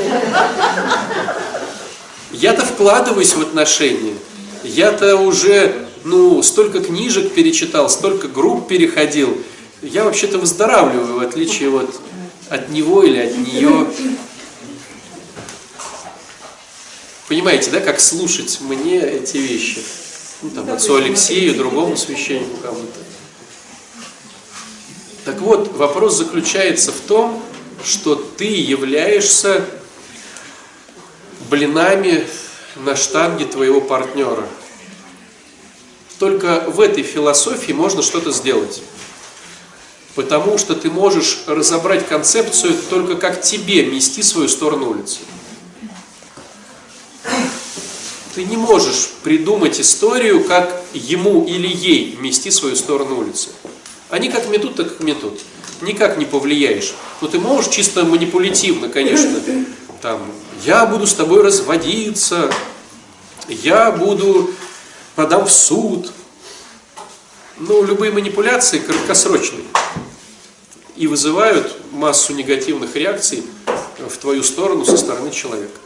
Я-то 2.32 2.66
вкладываюсь 2.66 3.34
в 3.34 3.42
отношения. 3.42 4.16
Я-то 4.64 5.18
уже, 5.18 5.88
ну, 6.04 6.42
столько 6.42 6.80
книжек 6.80 7.34
перечитал, 7.34 7.90
столько 7.90 8.28
групп 8.28 8.68
переходил 8.68 9.38
я 9.84 10.06
вообще-то 10.06 10.38
выздоравливаю, 10.38 11.20
в 11.20 11.20
отличие 11.20 11.70
вот 11.70 12.00
от 12.50 12.70
него 12.70 13.04
или 13.04 13.18
от 13.18 13.38
нее. 13.38 13.88
Понимаете, 17.28 17.72
да, 17.72 17.80
как 17.80 18.00
слушать 18.00 18.60
мне 18.62 19.00
эти 19.00 19.38
вещи? 19.38 19.84
Ну, 20.42 20.50
там, 20.52 20.72
отцу 20.72 20.96
Алексею, 20.96 21.56
другому 21.56 21.96
священнику 21.98 22.58
кому-то. 22.58 23.00
Так 25.26 25.40
вот, 25.40 25.76
вопрос 25.78 26.18
заключается 26.18 26.92
в 26.92 27.00
том, 27.00 27.42
что 27.84 28.16
ты 28.16 28.46
являешься 28.46 29.66
блинами 31.50 32.28
на 32.76 32.96
штанге 32.96 33.46
твоего 33.46 33.80
партнера. 33.82 34.48
Только 36.20 36.66
в 36.68 36.80
этой 36.80 37.04
философии 37.04 37.72
можно 37.72 38.02
что-то 38.02 38.32
сделать. 38.32 38.82
Потому 40.16 40.58
что 40.60 40.76
ты 40.76 40.92
можешь 40.92 41.44
разобрать 41.48 42.08
концепцию 42.08 42.76
только 42.90 43.16
как 43.16 43.42
тебе 43.42 43.86
мести 43.86 44.22
свою 44.22 44.48
сторону 44.48 44.92
улицы. 44.92 45.20
Ты 48.36 48.46
не 48.46 48.58
можешь 48.58 49.10
придумать 49.24 49.80
историю, 49.80 50.44
как 50.44 50.84
ему 50.94 51.46
или 51.46 51.68
ей 51.68 52.16
мести 52.20 52.50
свою 52.50 52.76
сторону 52.76 53.20
улицы. 53.20 53.50
Они 54.10 54.30
как 54.30 54.50
метут, 54.50 54.76
так 54.76 54.90
как 54.90 55.00
метут. 55.00 55.40
Никак 55.82 56.18
не 56.18 56.26
повлияешь. 56.26 56.94
Но 57.22 57.28
ты 57.28 57.40
можешь 57.40 57.72
чисто 57.72 58.04
манипулятивно, 58.06 58.90
конечно, 58.90 59.40
там, 60.02 60.22
я 60.66 60.86
буду 60.86 61.08
с 61.08 61.14
тобой 61.14 61.44
разводиться, 61.44 62.52
я 63.48 63.92
буду 63.92 64.52
подам 65.16 65.46
в 65.46 65.52
суд. 65.52 66.12
Ну, 67.58 67.84
любые 67.84 68.12
манипуляции 68.12 68.80
краткосрочные 68.80 69.64
и 71.04 71.08
вызывают 71.08 71.76
массу 71.92 72.34
негативных 72.34 72.96
реакций 72.96 73.44
в 73.98 74.18
твою 74.20 74.42
сторону 74.42 74.86
со 74.86 74.96
стороны 74.96 75.32
человека. 75.32 75.78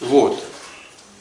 Вот. 0.00 0.44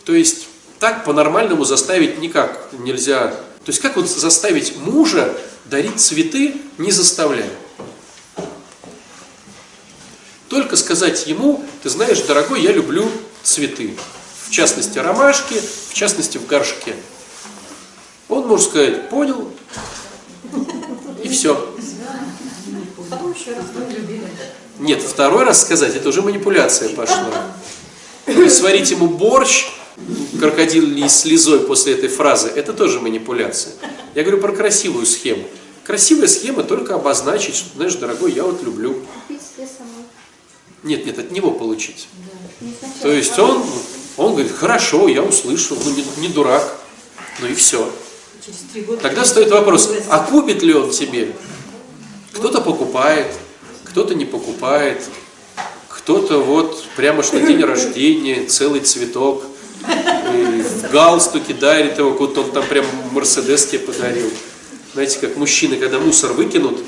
То 0.03 0.13
есть 0.13 0.47
так 0.79 1.05
по-нормальному 1.05 1.63
заставить 1.63 2.19
никак 2.19 2.67
нельзя. 2.73 3.27
То 3.27 3.69
есть 3.69 3.79
как 3.79 3.95
вот 3.95 4.09
заставить 4.09 4.75
мужа 4.75 5.33
дарить 5.63 5.97
цветы, 6.01 6.55
не 6.77 6.91
заставляя. 6.91 7.49
Только 10.49 10.75
сказать 10.75 11.25
ему, 11.25 11.63
ты 11.83 11.89
знаешь, 11.89 12.19
дорогой, 12.19 12.61
я 12.63 12.73
люблю 12.73 13.09
цветы. 13.43 13.95
В 14.45 14.51
частности, 14.51 14.97
ромашки, 14.97 15.55
в 15.89 15.93
частности, 15.93 16.37
в 16.37 16.47
горшке. 16.47 16.97
Он 18.27 18.45
может 18.45 18.67
сказать, 18.67 19.09
понял, 19.09 19.49
и 21.23 21.29
все. 21.29 21.73
Нет, 24.79 25.01
второй 25.01 25.43
раз 25.43 25.61
сказать, 25.61 25.95
это 25.95 26.09
уже 26.09 26.21
манипуляция 26.21 26.89
пошла. 26.89 27.29
И 28.27 28.49
сварить 28.49 28.91
ему 28.91 29.07
борщ 29.07 29.67
крокодилей 30.39 31.07
слезой 31.09 31.59
после 31.61 31.93
этой 31.93 32.09
фразы, 32.09 32.49
это 32.49 32.73
тоже 32.73 32.99
манипуляция. 32.99 33.73
Я 34.15 34.23
говорю 34.23 34.41
про 34.41 34.51
красивую 34.51 35.05
схему. 35.05 35.45
Красивая 35.83 36.27
схема 36.27 36.63
только 36.63 36.95
обозначить, 36.95 37.55
что, 37.55 37.75
знаешь, 37.75 37.95
дорогой, 37.95 38.31
я 38.31 38.43
вот 38.43 38.63
люблю. 38.63 39.03
Нет, 40.83 41.05
нет, 41.05 41.19
от 41.19 41.31
него 41.31 41.51
получить. 41.51 42.07
То 43.01 43.11
есть 43.11 43.37
он, 43.37 43.63
он 44.17 44.33
говорит, 44.33 44.51
хорошо, 44.51 45.07
я 45.07 45.23
услышал, 45.23 45.77
ну 45.83 45.91
не, 45.91 46.05
не 46.17 46.27
дурак, 46.29 46.77
ну 47.39 47.47
и 47.47 47.55
все. 47.55 47.89
Тогда 49.01 49.23
стоит 49.25 49.49
вопрос, 49.51 49.89
а 50.09 50.19
купит 50.19 50.61
ли 50.61 50.73
он 50.73 50.91
тебе? 50.91 51.33
Кто-то 52.33 52.61
покупает, 52.61 53.27
кто-то 53.83 54.15
не 54.15 54.25
покупает, 54.25 55.01
кто-то 55.87 56.39
вот 56.39 56.83
прямо 56.95 57.23
что 57.23 57.39
день 57.39 57.61
рождения, 57.63 58.45
целый 58.45 58.81
цветок, 58.81 59.43
в 59.83 60.91
галстуке 60.91 61.53
дарит 61.53 61.97
его, 61.97 62.11
вот 62.11 62.37
он 62.37 62.51
там 62.51 62.65
прям 62.65 62.85
Мерседес 63.11 63.67
тебе 63.67 63.79
подарил. 63.79 64.29
Знаете, 64.93 65.19
как 65.19 65.37
мужчины, 65.37 65.75
когда 65.75 65.99
мусор 65.99 66.33
выкинут, 66.33 66.79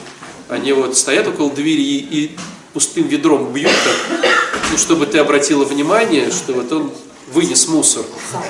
они 0.49 0.73
вот 0.73 0.97
стоят 0.97 1.27
около 1.27 1.51
двери 1.51 1.81
и, 1.81 2.35
пустым 2.73 3.07
ведром 3.07 3.53
бьют 3.53 3.71
так, 3.71 4.25
ну, 4.71 4.77
чтобы 4.77 5.05
ты 5.05 5.17
обратила 5.19 5.63
внимание, 5.63 6.29
что 6.29 6.53
вот 6.53 6.71
он 6.71 6.91
вынес 7.31 7.67
мусор, 7.67 8.03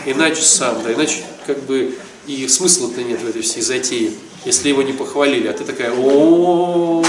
иначе 0.06 0.42
сам, 0.42 0.82
да, 0.84 0.94
иначе 0.94 1.24
как 1.46 1.62
бы 1.64 1.96
и 2.26 2.48
смысла-то 2.48 3.04
нет 3.04 3.22
в 3.22 3.30
этой 3.30 3.44
всей 3.44 3.62
затее 3.62 4.12
если 4.46 4.70
его 4.70 4.84
не 4.84 4.94
похвалили, 4.94 5.48
а 5.48 5.54
ты 5.54 5.64
такая, 5.64 5.92
о, 5.92 7.04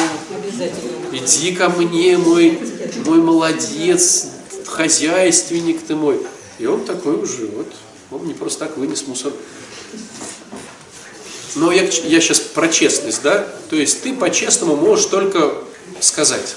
иди 1.12 1.55
ко 1.55 1.69
мне, 1.69 2.16
мой, 2.16 2.59
мой 3.05 3.19
молодец, 3.19 4.28
хозяйственник 4.66 5.83
ты 5.83 5.95
мой. 5.95 6.21
И 6.59 6.66
он 6.66 6.85
такой 6.85 7.16
уже 7.16 7.47
вот 7.47 7.66
Он 8.11 8.26
не 8.26 8.35
просто 8.35 8.61
так 8.61 8.78
вынес 8.78 9.07
мусор. 9.07 9.33
Но 11.55 11.73
я, 11.73 11.83
я 11.83 12.21
сейчас 12.21 12.40
про 12.40 12.69
честность, 12.69 13.23
да? 13.23 13.47
То 13.71 13.76
есть 13.76 14.02
ты 14.02 14.14
по-честному 14.14 14.76
можешь 14.76 15.07
только 15.07 15.55
сказать. 16.00 16.57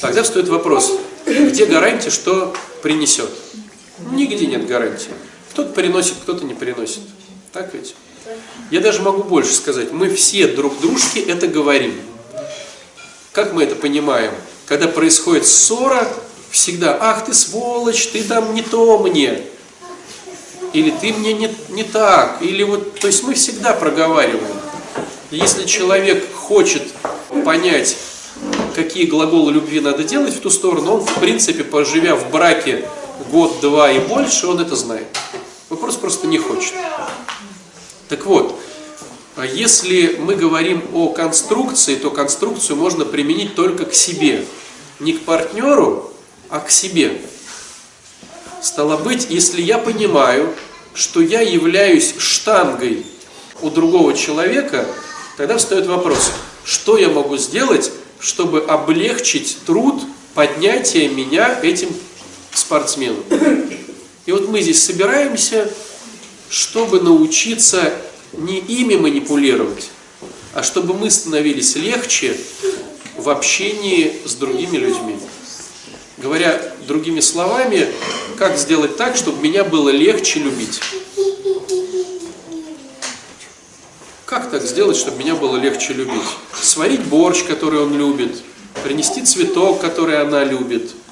Тогда 0.00 0.22
встает 0.22 0.48
вопрос, 0.48 0.92
где 1.26 1.66
гарантия, 1.66 2.10
что 2.10 2.54
принесет? 2.82 3.30
Нигде 4.10 4.46
нет 4.46 4.66
гарантии. 4.66 5.10
Кто-то 5.52 5.72
приносит, 5.72 6.14
кто-то 6.22 6.44
не 6.44 6.54
приносит. 6.54 7.00
Так 7.52 7.72
ведь? 7.72 7.94
Я 8.70 8.80
даже 8.80 9.02
могу 9.02 9.22
больше 9.22 9.54
сказать. 9.54 9.92
Мы 9.92 10.08
все 10.14 10.48
друг 10.48 10.80
дружке 10.80 11.20
это 11.20 11.46
говорим. 11.46 11.94
Как 13.32 13.52
мы 13.52 13.64
это 13.64 13.74
понимаем? 13.74 14.32
Когда 14.66 14.88
происходит 14.88 15.46
ссора, 15.46 16.08
всегда, 16.50 16.96
ах 17.00 17.24
ты 17.24 17.34
сволочь, 17.34 18.08
ты 18.08 18.22
там 18.22 18.54
не 18.54 18.62
то 18.62 18.98
мне. 18.98 19.42
Или 20.72 20.90
ты 20.90 21.12
мне 21.12 21.32
не, 21.32 21.54
не 21.68 21.84
так. 21.84 22.38
Или 22.40 22.62
вот, 22.62 22.98
то 22.98 23.06
есть 23.06 23.22
мы 23.22 23.34
всегда 23.34 23.74
проговариваем. 23.74 24.56
Если 25.30 25.64
человек 25.64 26.32
хочет 26.32 26.82
понять, 27.44 27.96
какие 28.74 29.06
глаголы 29.06 29.52
любви 29.52 29.80
надо 29.80 30.04
делать 30.04 30.34
в 30.34 30.40
ту 30.40 30.50
сторону, 30.50 30.94
он, 30.94 31.00
в 31.00 31.14
принципе, 31.20 31.64
поживя 31.64 32.14
в 32.14 32.30
браке 32.30 32.88
год, 33.30 33.60
два 33.60 33.90
и 33.90 33.98
больше, 33.98 34.46
он 34.46 34.60
это 34.60 34.76
знает. 34.76 35.06
Вопрос 35.68 35.96
просто 35.96 36.26
не 36.26 36.38
хочет. 36.38 36.74
Так 38.08 38.26
вот, 38.26 38.58
если 39.52 40.16
мы 40.18 40.36
говорим 40.36 40.82
о 40.92 41.08
конструкции, 41.08 41.96
то 41.96 42.10
конструкцию 42.10 42.76
можно 42.76 43.04
применить 43.04 43.54
только 43.54 43.86
к 43.86 43.94
себе. 43.94 44.44
Не 45.00 45.14
к 45.14 45.22
партнеру, 45.22 46.12
а 46.50 46.60
к 46.60 46.70
себе. 46.70 47.20
Стало 48.62 48.96
быть, 48.96 49.26
если 49.28 49.60
я 49.60 49.78
понимаю, 49.78 50.54
что 50.94 51.20
я 51.20 51.40
являюсь 51.40 52.14
штангой 52.18 53.04
у 53.60 53.70
другого 53.70 54.14
человека, 54.14 54.86
тогда 55.36 55.58
встает 55.58 55.86
вопрос, 55.86 56.30
что 56.64 56.96
я 56.96 57.08
могу 57.08 57.36
сделать, 57.36 57.90
чтобы 58.20 58.60
облегчить 58.60 59.58
труд 59.66 60.02
поднятия 60.34 61.08
меня 61.08 61.58
этим 61.62 61.88
спортсменом. 62.52 63.22
И 64.26 64.32
вот 64.32 64.48
мы 64.48 64.62
здесь 64.62 64.82
собираемся, 64.82 65.70
чтобы 66.54 67.00
научиться 67.00 67.92
не 68.32 68.58
ими 68.58 68.94
манипулировать, 68.94 69.90
а 70.52 70.62
чтобы 70.62 70.94
мы 70.94 71.10
становились 71.10 71.74
легче 71.74 72.36
в 73.16 73.28
общении 73.28 74.20
с 74.24 74.34
другими 74.34 74.76
людьми. 74.76 75.16
Говоря 76.18 76.62
другими 76.86 77.18
словами, 77.18 77.88
как 78.38 78.56
сделать 78.56 78.96
так, 78.96 79.16
чтобы 79.16 79.42
меня 79.42 79.64
было 79.64 79.88
легче 79.88 80.38
любить. 80.38 80.80
Как 84.24 84.48
так 84.48 84.62
сделать, 84.62 84.96
чтобы 84.96 85.18
меня 85.18 85.34
было 85.34 85.56
легче 85.56 85.92
любить? 85.92 86.22
Сварить 86.62 87.02
борщ, 87.02 87.42
который 87.42 87.80
он 87.80 87.98
любит, 87.98 88.42
принести 88.84 89.22
цветок, 89.22 89.80
который 89.80 90.20
она 90.20 90.44
любит– 90.44 90.92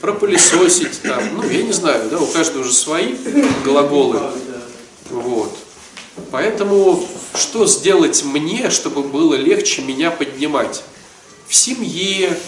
пропылесосить 0.00 1.02
там, 1.02 1.22
ну, 1.36 1.48
я 1.48 1.62
не 1.62 1.72
знаю, 1.72 2.08
да, 2.10 2.18
у 2.18 2.26
каждого 2.26 2.62
уже 2.62 2.72
свои 2.72 3.14
глаголы. 3.64 4.18
Вот. 5.10 5.56
Поэтому 6.30 7.06
что 7.34 7.66
сделать 7.66 8.24
мне, 8.24 8.70
чтобы 8.70 9.02
было 9.02 9.34
легче 9.34 9.82
меня 9.82 10.10
поднимать? 10.10 10.82
В 11.46 11.54
семье, 11.54 12.38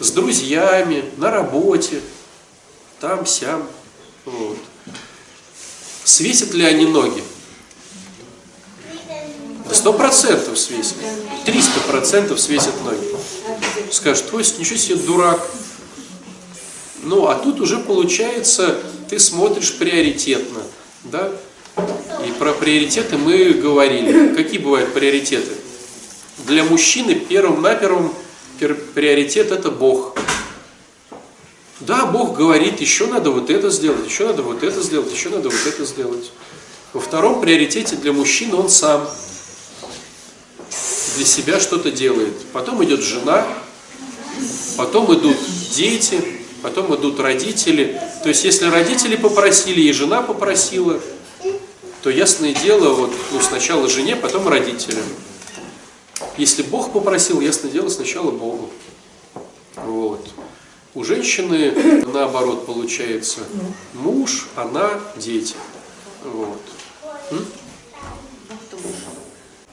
с 0.00 0.10
друзьями, 0.10 1.04
на 1.16 1.30
работе, 1.30 2.00
там, 3.00 3.26
сям. 3.26 3.66
Вот. 4.24 4.58
Свесят 6.04 6.54
ли 6.54 6.64
они 6.64 6.86
ноги? 6.86 7.22
Сто 9.72 9.92
процентов 9.92 10.58
свесят. 10.58 10.96
Триста 11.44 11.80
процентов 11.80 12.40
свесят 12.40 12.74
ноги. 12.84 13.16
Скажут, 13.92 14.26
ой, 14.32 14.44
ничего 14.58 14.76
себе 14.76 14.96
дурак, 14.96 15.46
ну, 17.02 17.28
а 17.28 17.36
тут 17.36 17.60
уже 17.60 17.78
получается, 17.78 18.78
ты 19.08 19.18
смотришь 19.18 19.76
приоритетно, 19.76 20.60
да? 21.04 21.30
И 22.26 22.32
про 22.32 22.52
приоритеты 22.52 23.16
мы 23.16 23.52
говорили. 23.52 24.34
Какие 24.34 24.58
бывают 24.58 24.92
приоритеты? 24.92 25.52
Для 26.46 26.64
мужчины 26.64 27.14
первым 27.14 27.62
на 27.62 27.74
первом 27.74 28.14
приоритет 28.94 29.52
это 29.52 29.70
Бог. 29.70 30.16
Да, 31.80 32.06
Бог 32.06 32.36
говорит, 32.36 32.80
еще 32.80 33.06
надо 33.06 33.30
вот 33.30 33.50
это 33.50 33.70
сделать, 33.70 34.06
еще 34.08 34.26
надо 34.26 34.42
вот 34.42 34.62
это 34.62 34.82
сделать, 34.82 35.12
еще 35.12 35.28
надо 35.28 35.48
вот 35.48 35.66
это 35.66 35.84
сделать. 35.84 36.32
Во 36.92 37.00
втором 37.00 37.40
приоритете 37.40 37.96
для 37.96 38.12
мужчины 38.12 38.56
он 38.56 38.68
сам 38.68 39.08
для 41.16 41.26
себя 41.26 41.60
что-то 41.60 41.90
делает. 41.90 42.34
Потом 42.52 42.82
идет 42.84 43.00
жена, 43.00 43.46
потом 44.76 45.12
идут 45.14 45.36
дети, 45.74 46.20
потом 46.62 46.94
идут 46.94 47.20
родители. 47.20 48.00
То 48.22 48.28
есть, 48.28 48.44
если 48.44 48.66
родители 48.66 49.16
попросили 49.16 49.82
и 49.82 49.92
жена 49.92 50.22
попросила, 50.22 51.00
то 52.02 52.10
ясное 52.10 52.54
дело, 52.54 52.94
вот, 52.94 53.12
ну, 53.32 53.40
сначала 53.40 53.88
жене, 53.88 54.16
потом 54.16 54.48
родителям. 54.48 55.04
Если 56.36 56.62
Бог 56.62 56.92
попросил, 56.92 57.40
ясное 57.40 57.70
дело, 57.70 57.88
сначала 57.88 58.30
Богу. 58.30 58.70
Вот. 59.74 60.28
У 60.94 61.04
женщины 61.04 62.04
наоборот 62.06 62.66
получается 62.66 63.40
муж, 63.94 64.48
она, 64.56 65.00
дети. 65.16 65.54
Вот. 66.24 66.60
М? 67.30 67.46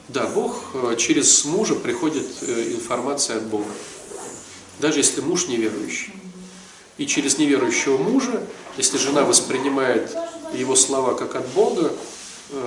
Да, 0.08 0.26
Бог 0.26 0.70
э, 0.74 0.96
через 0.96 1.44
мужа 1.44 1.74
приходит 1.74 2.26
э, 2.42 2.72
информация 2.72 3.38
от 3.38 3.44
Бога. 3.44 3.70
Даже 4.78 5.00
если 5.00 5.20
муж 5.20 5.48
неверующий. 5.48 6.14
И 6.96 7.06
через 7.06 7.38
неверующего 7.38 7.98
мужа, 7.98 8.42
если 8.76 8.98
жена 8.98 9.24
воспринимает 9.24 10.16
его 10.54 10.76
слова 10.76 11.14
как 11.14 11.34
от 11.34 11.46
Бога, 11.48 11.92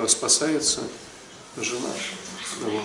спасается 0.08 0.82
жена. 1.58 1.90
Вот. 2.62 2.84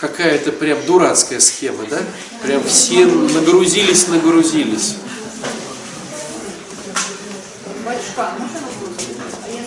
Какая-то 0.00 0.52
прям 0.52 0.84
дурацкая 0.84 1.40
схема, 1.40 1.84
да? 1.86 1.98
Прям 2.42 2.62
все 2.64 3.06
нагрузились, 3.06 4.08
нагрузились. 4.08 4.96
Батюшка, 7.84 8.28
а 8.28 8.38
можно 8.38 8.60
вопрос? 8.60 8.96
А 9.46 9.48
я 9.48 9.62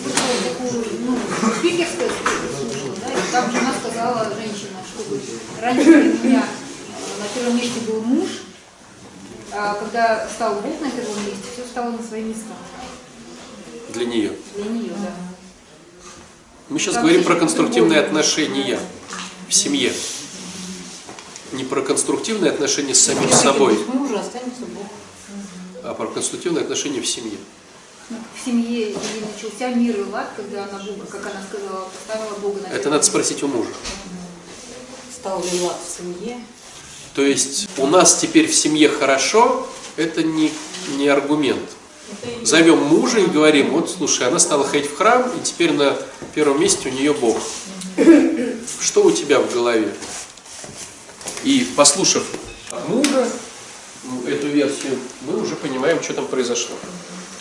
ну, 3.42 3.52
жена 3.52 3.74
сказала, 3.80 4.26
женщина, 4.36 4.80
чтобы 4.94 5.20
раньше 5.62 5.90
у 5.90 6.28
меня 6.28 6.44
э, 6.44 7.22
на 7.22 7.28
первом 7.34 7.58
месте 7.58 7.80
был 7.88 8.02
муж, 8.02 8.30
а 9.52 9.76
когда 9.76 10.28
стал 10.30 10.56
Бог 10.56 10.80
на 10.82 10.92
первом 10.92 11.18
месте, 11.26 11.44
все 11.54 11.66
стало 11.66 11.92
на 11.92 12.04
свои 12.04 12.24
места. 12.24 12.54
Для 13.94 14.06
нее. 14.06 14.32
Для 14.56 14.66
нее, 14.66 14.92
да. 14.92 15.14
Мы 16.70 16.78
сейчас 16.80 16.96
Как 16.96 17.04
говорим 17.04 17.24
про 17.24 17.36
конструктивные 17.36 18.00
отношения 18.00 18.80
в 19.48 19.54
семье. 19.54 19.92
Не 21.54 21.64
про 21.64 21.82
конструктивные 21.82 22.52
отношения 22.52 22.94
с 22.94 23.02
самим 23.02 23.32
собой, 23.32 23.84
мужа 23.88 24.20
останется 24.20 24.62
Бог. 24.68 24.86
а 25.84 25.96
про 25.96 26.06
конструктивные 26.08 26.62
отношения 26.62 27.02
в 27.02 27.08
семье. 27.08 27.38
В 28.10 28.46
семье 28.46 28.90
ей 28.90 28.96
начался 29.34 29.70
мир 29.70 30.00
и 30.00 30.04
лад, 30.04 30.30
когда 30.36 30.66
она 30.66 30.80
Бога, 30.84 31.06
как 31.10 31.22
она 31.26 31.42
сказала, 31.48 31.90
поставила 31.90 32.36
Бога 32.40 32.62
на 32.62 32.68
Это 32.68 32.90
надо 32.92 33.04
спросить 33.04 33.42
у 33.42 33.48
мужа. 33.48 33.70
Стал 35.12 35.44
ли 35.44 35.62
лад 35.62 35.78
в 35.84 35.98
семье? 35.98 36.40
То 37.16 37.24
есть 37.24 37.68
у 37.78 37.88
нас 37.88 38.16
теперь 38.20 38.48
в 38.48 38.56
семье 38.56 38.90
хорошо, 38.90 39.68
это 39.96 40.22
не, 40.24 40.52
не 40.98 41.08
аргумент. 41.08 41.68
Зовем 42.44 42.78
мужа 42.80 43.20
и 43.20 43.26
говорим, 43.26 43.72
вот 43.72 43.90
слушай, 43.90 44.28
она 44.28 44.40
стала 44.40 44.66
ходить 44.66 44.90
в 44.90 44.98
храм, 44.98 45.30
и 45.40 45.44
теперь 45.44 45.74
на 45.74 45.96
первом 46.34 46.60
месте 46.62 46.90
у 46.90 46.92
нее 46.92 47.14
Бог. 47.14 47.38
Что 48.82 49.04
у 49.04 49.12
тебя 49.12 49.40
в 49.40 49.52
голове? 49.54 49.94
И 51.44 51.68
послушав 51.76 52.24
мужа, 52.88 53.28
ну, 54.04 54.24
эту 54.28 54.48
версию, 54.48 54.98
мы 55.22 55.42
уже 55.42 55.56
понимаем, 55.56 56.02
что 56.02 56.14
там 56.14 56.28
произошло. 56.28 56.76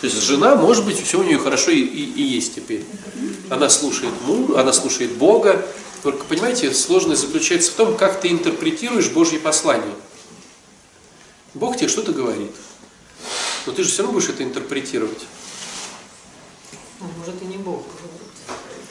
То 0.01 0.07
есть 0.07 0.21
жена, 0.21 0.55
может 0.55 0.85
быть, 0.85 1.01
все 1.03 1.19
у 1.19 1.23
нее 1.23 1.37
хорошо 1.37 1.71
и, 1.71 1.79
и- 1.79 2.13
и 2.13 2.21
есть 2.21 2.55
теперь. 2.55 2.85
Она 3.49 3.69
слушает 3.69 4.13
мужа, 4.25 4.59
она 4.61 4.71
слушает 4.71 5.11
Бога. 5.13 5.65
Только, 6.03 6.23
понимаете, 6.23 6.73
сложность 6.73 7.21
заключается 7.21 7.71
в 7.71 7.75
том, 7.75 7.97
как 7.97 8.21
ты 8.21 8.29
интерпретируешь 8.29 9.09
Божье 9.09 9.39
послание. 9.39 9.93
Бог 11.53 11.75
тебе 11.77 11.89
что-то 11.89 12.13
говорит. 12.13 12.51
Но 13.65 13.73
ты 13.73 13.83
же 13.83 13.89
все 13.89 14.03
равно 14.03 14.13
будешь 14.13 14.29
это 14.29 14.43
интерпретировать. 14.43 15.25
А 16.99 17.05
может 17.17 17.41
и 17.41 17.45
не 17.45 17.57
Бог. 17.57 17.85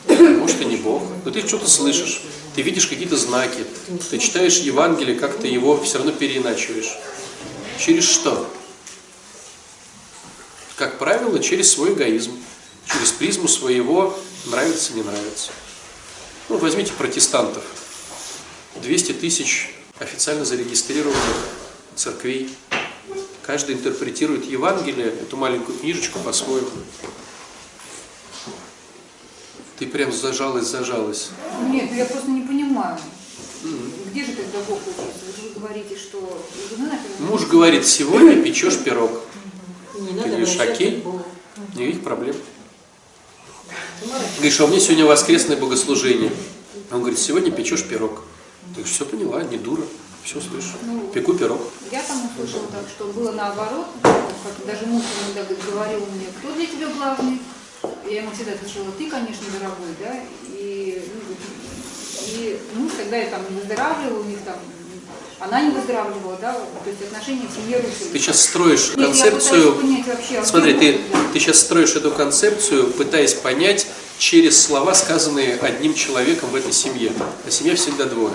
Может, 0.08 0.60
и 0.62 0.64
не 0.64 0.76
Бог, 0.76 1.02
но 1.24 1.30
ты 1.30 1.46
что-то 1.46 1.68
слышишь, 1.68 2.22
ты 2.54 2.62
видишь 2.62 2.86
какие-то 2.86 3.16
знаки, 3.16 3.64
ты 4.10 4.18
читаешь 4.18 4.56
Евангелие, 4.58 5.16
как 5.16 5.38
ты 5.38 5.48
его 5.48 5.80
все 5.82 5.98
равно 5.98 6.12
переиначиваешь. 6.12 6.96
Через 7.78 8.04
что? 8.04 8.48
Как 10.76 10.98
правило, 10.98 11.38
через 11.40 11.72
свой 11.72 11.92
эгоизм, 11.92 12.32
через 12.90 13.12
призму 13.12 13.48
своего 13.48 14.18
нравится, 14.46 14.94
не 14.94 15.02
нравится. 15.02 15.50
Ну, 16.48 16.56
возьмите 16.56 16.92
протестантов. 16.92 17.62
200 18.82 19.12
тысяч 19.12 19.74
официально 19.98 20.44
зарегистрированных 20.44 21.18
церквей. 21.94 22.48
Каждый 23.48 23.76
интерпретирует 23.76 24.44
Евангелие, 24.44 25.06
эту 25.06 25.38
маленькую 25.38 25.78
книжечку 25.78 26.18
по-своему. 26.18 26.68
Ты 29.78 29.86
прям 29.86 30.12
зажалась, 30.12 30.66
зажалась. 30.66 31.30
Нет, 31.70 31.90
я 31.94 32.04
просто 32.04 32.28
не 32.28 32.42
понимаю. 32.42 32.98
Где 34.10 34.26
же 34.26 34.32
тогда 34.32 34.58
Бог 34.68 34.80
учится? 34.86 35.42
Вы 35.42 35.58
говорите, 35.58 35.96
что 35.96 36.46
жена, 36.76 37.00
Муж 37.20 37.46
говорит, 37.46 37.86
сегодня 37.86 38.42
печешь 38.42 38.76
пирог. 38.80 39.18
Не 39.98 40.08
Ты 40.08 40.28
говоришь, 40.28 40.58
окей. 40.60 41.02
Никаких 41.74 42.02
проблем. 42.02 42.36
Говоришь, 44.36 44.60
а 44.60 44.64
у 44.66 44.68
меня 44.68 44.78
сегодня 44.80 45.06
воскресное 45.06 45.56
богослужение. 45.56 46.32
А 46.90 46.96
Он 46.96 47.00
говорит, 47.00 47.18
сегодня 47.18 47.50
печешь 47.50 47.88
пирог. 47.88 48.24
Ты 48.60 48.82
говоришь, 48.82 48.92
все 48.92 49.06
поняла, 49.06 49.42
не 49.42 49.56
дура. 49.56 49.84
Слышу. 50.28 50.76
Ну, 50.82 51.08
Пеку 51.14 51.32
пирог. 51.32 51.58
Я 51.90 52.02
там 52.02 52.18
услышала 52.30 52.66
так, 52.70 52.84
что 52.86 53.06
было 53.06 53.32
наоборот, 53.32 53.86
как 54.02 54.66
даже 54.66 54.84
муж 54.84 55.02
иногда 55.24 55.54
говорил 55.72 56.00
мне, 56.00 56.26
кто 56.38 56.52
для 56.52 56.66
тебя 56.66 56.88
главный? 56.94 57.40
Я 58.06 58.22
ему 58.22 58.30
всегда 58.32 58.52
отвечала, 58.52 58.92
ты, 58.98 59.08
конечно, 59.08 59.46
дорогой, 59.58 59.94
да, 60.00 60.14
и, 60.48 61.02
ну, 61.14 61.34
и 62.26 62.58
муж 62.74 62.92
тогда 62.98 63.16
я 63.16 63.30
там 63.30 63.40
не 63.48 63.60
выздоравливал, 63.60 64.20
у 64.20 64.24
них 64.24 64.38
там, 64.44 64.56
она 65.40 65.62
не 65.62 65.70
выздоравливала, 65.70 66.36
да, 66.40 66.52
то 66.52 66.90
есть 66.90 67.02
отношения 67.02 67.46
в 67.48 67.54
семье 67.54 67.76
рушились. 67.76 68.12
Ты 68.12 68.18
сейчас 68.18 68.42
строишь 68.42 68.96
Нет, 68.96 69.06
концепцию. 69.06 69.74
понять 69.76 70.06
вообще, 70.06 70.38
а 70.38 70.44
Смотри, 70.44 70.74
ты, 70.74 70.92
тогда? 70.98 71.18
ты 71.32 71.38
сейчас 71.40 71.60
строишь 71.60 71.94
эту 71.94 72.10
концепцию, 72.10 72.90
пытаясь 72.92 73.34
понять 73.34 73.86
через 74.18 74.60
слова, 74.60 74.94
сказанные 74.94 75.56
одним 75.56 75.94
человеком 75.94 76.50
в 76.50 76.56
этой 76.56 76.72
семье. 76.72 77.12
А 77.46 77.50
семья 77.50 77.76
всегда 77.76 78.04
двое. 78.04 78.34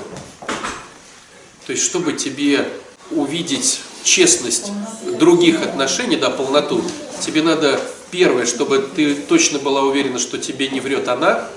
То 1.65 1.71
есть, 1.71 1.84
чтобы 1.84 2.13
тебе 2.13 2.67
увидеть 3.12 3.82
честность 4.04 4.71
других 5.17 5.62
отношений, 5.62 6.17
да, 6.17 6.30
полноту, 6.30 6.84
тебе 7.21 7.41
надо, 7.41 7.80
первое, 8.12 8.45
чтобы 8.45 8.89
ты 8.95 9.15
точно 9.15 9.60
была 9.60 9.84
уверена, 9.84 10.19
что 10.19 10.38
тебе 10.38 10.69
не 10.69 10.80
врет 10.80 11.08
она, 11.08 11.47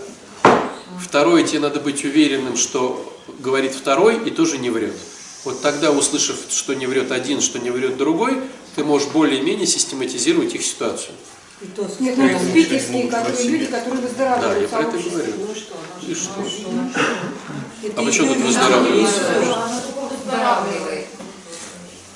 второе, 1.01 1.42
тебе 1.45 1.61
надо 1.61 1.81
быть 1.81 2.05
уверенным, 2.05 2.57
что 2.57 3.12
говорит 3.40 3.75
второй 3.75 4.27
и 4.27 4.31
тоже 4.31 4.59
не 4.59 4.71
врет. 4.71 4.95
Вот 5.45 5.62
тогда, 5.62 5.92
услышав, 5.92 6.37
что 6.51 6.75
не 6.75 6.87
врет 6.87 7.12
один, 7.12 7.40
что 7.40 7.59
не 7.59 7.71
врет 7.71 7.97
другой, 7.97 8.40
ты 8.75 8.85
можешь 8.85 9.09
более-менее 9.09 9.66
систематизировать 9.66 10.55
их 10.55 10.62
ситуацию. 10.64 11.14
И 11.62 11.66
то 11.69 11.88
Нет, 12.01 12.19
ну 12.19 12.27
это 12.27 12.45
спикерские, 12.45 13.09
которые, 13.09 13.49
люди, 13.49 13.66
которые 13.66 14.03
Да, 14.03 14.09
выздоравливают 14.09 14.61
я 14.61 14.66
в 14.66 14.71
про 14.71 14.81
это 14.81 15.11
говорю. 15.11 15.33
Ну 15.38 15.53
и 15.53 15.55
что? 15.55 15.75
И 16.07 16.14
что? 16.14 16.45
И 17.83 17.92
А 17.97 18.03
почему 18.03 18.35
тут 18.35 18.45
выздоравливают? 18.45 19.11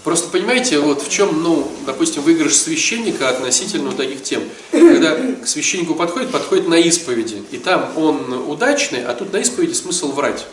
Просто 0.04 0.30
понимаете, 0.30 0.78
вот 0.78 1.02
в 1.02 1.10
чем, 1.10 1.42
ну, 1.42 1.70
допустим, 1.84 2.22
выигрыш 2.22 2.56
священника 2.56 3.28
относительно 3.28 3.92
таких 3.92 4.22
тем. 4.22 4.42
Когда 4.70 5.14
к 5.14 5.46
священнику 5.46 5.94
подходит, 5.94 6.30
подходит 6.30 6.68
на 6.68 6.76
исповеди, 6.76 7.42
и 7.50 7.58
там 7.58 7.92
он 7.96 8.32
удачный, 8.48 9.04
а 9.04 9.12
тут 9.14 9.32
на 9.32 9.38
исповеди 9.38 9.74
смысл 9.74 10.12
врать. 10.12 10.46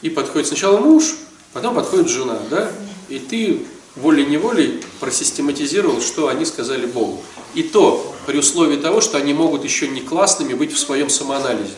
И 0.00 0.08
подходит 0.08 0.48
сначала 0.48 0.78
муж, 0.78 1.16
потом 1.52 1.74
подходит 1.74 2.08
жена, 2.08 2.38
да? 2.50 2.70
И 3.10 3.18
ты 3.18 3.66
волей-неволей 3.96 4.82
просистематизировал, 5.00 6.00
что 6.00 6.28
они 6.28 6.46
сказали 6.46 6.86
Богу. 6.86 7.22
И 7.54 7.62
то 7.62 8.14
при 8.26 8.38
условии 8.38 8.76
того, 8.76 9.00
что 9.00 9.18
они 9.18 9.34
могут 9.34 9.64
еще 9.64 9.86
не 9.86 10.00
классными 10.00 10.54
быть 10.54 10.72
в 10.72 10.78
своем 10.78 11.10
самоанализе. 11.10 11.74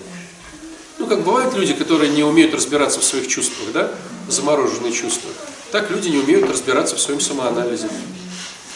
Ну, 0.99 1.07
как 1.07 1.25
бывают 1.25 1.55
люди, 1.55 1.75
которые 1.75 2.11
не 2.11 2.23
умеют 2.23 2.55
разбираться 2.55 3.01
в 3.01 3.05
своих 3.05 3.29
чувствах, 3.29 3.71
да? 3.73 3.91
Замороженные 4.29 4.93
чувства. 4.93 5.31
Так 5.71 5.91
люди 5.91 6.09
не 6.09 6.19
умеют 6.19 6.51
разбираться 6.51 6.97
в 6.97 7.01
своем 7.01 7.21
самоанализе. 7.21 7.89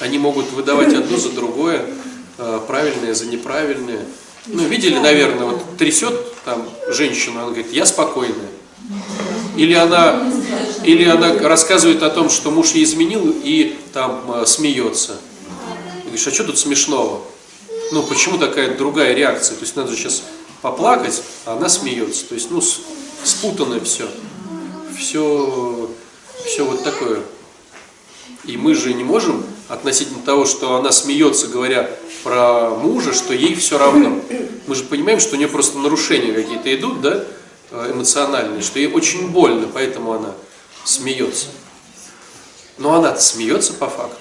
Они 0.00 0.18
могут 0.18 0.52
выдавать 0.52 0.92
одно 0.92 1.16
за 1.16 1.30
другое, 1.30 1.86
э, 2.38 2.60
правильное 2.66 3.14
за 3.14 3.26
неправильное. 3.26 4.04
Ну, 4.46 4.64
видели, 4.64 4.98
наверное, 4.98 5.46
вот 5.46 5.76
трясет 5.78 6.14
там 6.44 6.68
женщина, 6.88 7.42
она 7.42 7.50
говорит, 7.50 7.72
я 7.72 7.86
спокойная. 7.86 8.50
Или 9.56 9.74
она, 9.74 10.22
или 10.84 11.04
она 11.04 11.38
рассказывает 11.38 12.02
о 12.02 12.10
том, 12.10 12.28
что 12.28 12.50
муж 12.50 12.72
ей 12.72 12.84
изменил 12.84 13.34
и 13.42 13.78
там 13.92 14.24
э, 14.34 14.46
смеется. 14.46 15.18
Ты 16.02 16.08
говоришь, 16.08 16.26
а 16.26 16.30
что 16.30 16.44
тут 16.44 16.58
смешного? 16.58 17.22
Ну, 17.92 18.02
почему 18.02 18.38
такая 18.38 18.76
другая 18.76 19.14
реакция? 19.14 19.56
То 19.56 19.62
есть 19.62 19.76
надо 19.76 19.90
же 19.90 19.96
сейчас 19.96 20.22
поплакать, 20.62 21.22
а 21.46 21.54
она 21.54 21.68
смеется. 21.68 22.26
То 22.26 22.34
есть, 22.34 22.50
ну, 22.50 22.60
с- 22.60 22.80
спутано 23.24 23.80
все. 23.80 24.08
Все, 24.96 25.90
все 26.44 26.64
вот 26.64 26.84
такое. 26.84 27.22
И 28.44 28.56
мы 28.56 28.74
же 28.74 28.92
не 28.94 29.04
можем 29.04 29.44
относительно 29.68 30.20
того, 30.22 30.44
что 30.46 30.76
она 30.76 30.92
смеется, 30.92 31.46
говоря 31.46 31.90
про 32.24 32.70
мужа, 32.70 33.12
что 33.12 33.32
ей 33.32 33.54
все 33.54 33.78
равно. 33.78 34.20
Мы 34.66 34.74
же 34.74 34.84
понимаем, 34.84 35.20
что 35.20 35.34
у 35.34 35.38
нее 35.38 35.48
просто 35.48 35.78
нарушения 35.78 36.32
какие-то 36.32 36.74
идут, 36.74 37.00
да, 37.00 37.24
э, 37.70 37.92
эмоциональные, 37.94 38.62
что 38.62 38.78
ей 38.78 38.90
очень 38.92 39.28
больно, 39.28 39.68
поэтому 39.72 40.12
она 40.12 40.34
смеется. 40.84 41.46
Но 42.78 42.94
она-то 42.94 43.20
смеется 43.20 43.72
по 43.74 43.88
факту. 43.88 44.16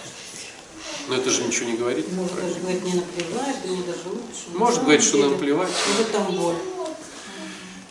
Но 1.10 1.16
это 1.16 1.32
же 1.32 1.42
ничего 1.42 1.72
не 1.72 1.76
говорит. 1.76 2.06
Может 2.14 2.36
даже 2.36 2.60
говорить, 2.60 2.84
не 2.84 2.94
наплевать, 2.94 3.66
мне 3.66 3.82
даже 3.82 4.10
лучше. 4.10 4.44
Может 4.54 4.84
говорить, 4.84 5.04
что 5.04 5.18
деле, 5.18 5.30
наплевать. 5.30 5.72
В 5.72 6.02
этом 6.02 6.36
боль. 6.36 6.56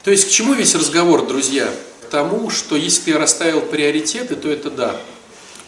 То 0.04 0.12
есть 0.12 0.28
к 0.28 0.31
чему 0.31 0.54
весь 0.54 0.76
разговор, 0.76 1.26
друзья? 1.26 1.68
К 2.02 2.04
тому, 2.07 2.48
что 2.48 2.76
если 2.76 3.11
ты 3.11 3.18
расставил 3.18 3.61
приоритеты, 3.62 4.37
то 4.37 4.48
это 4.48 4.70
да. 4.70 5.00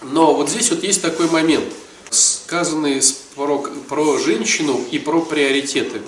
Но 0.02 0.32
вот 0.32 0.48
здесь 0.48 0.70
вот 0.70 0.84
есть 0.84 1.02
такой 1.02 1.28
момент, 1.28 1.64
сказанный 2.08 3.02
про, 3.34 3.58
про 3.88 4.18
женщину 4.18 4.80
и 4.92 5.00
про 5.00 5.20
приоритеты. 5.20 6.02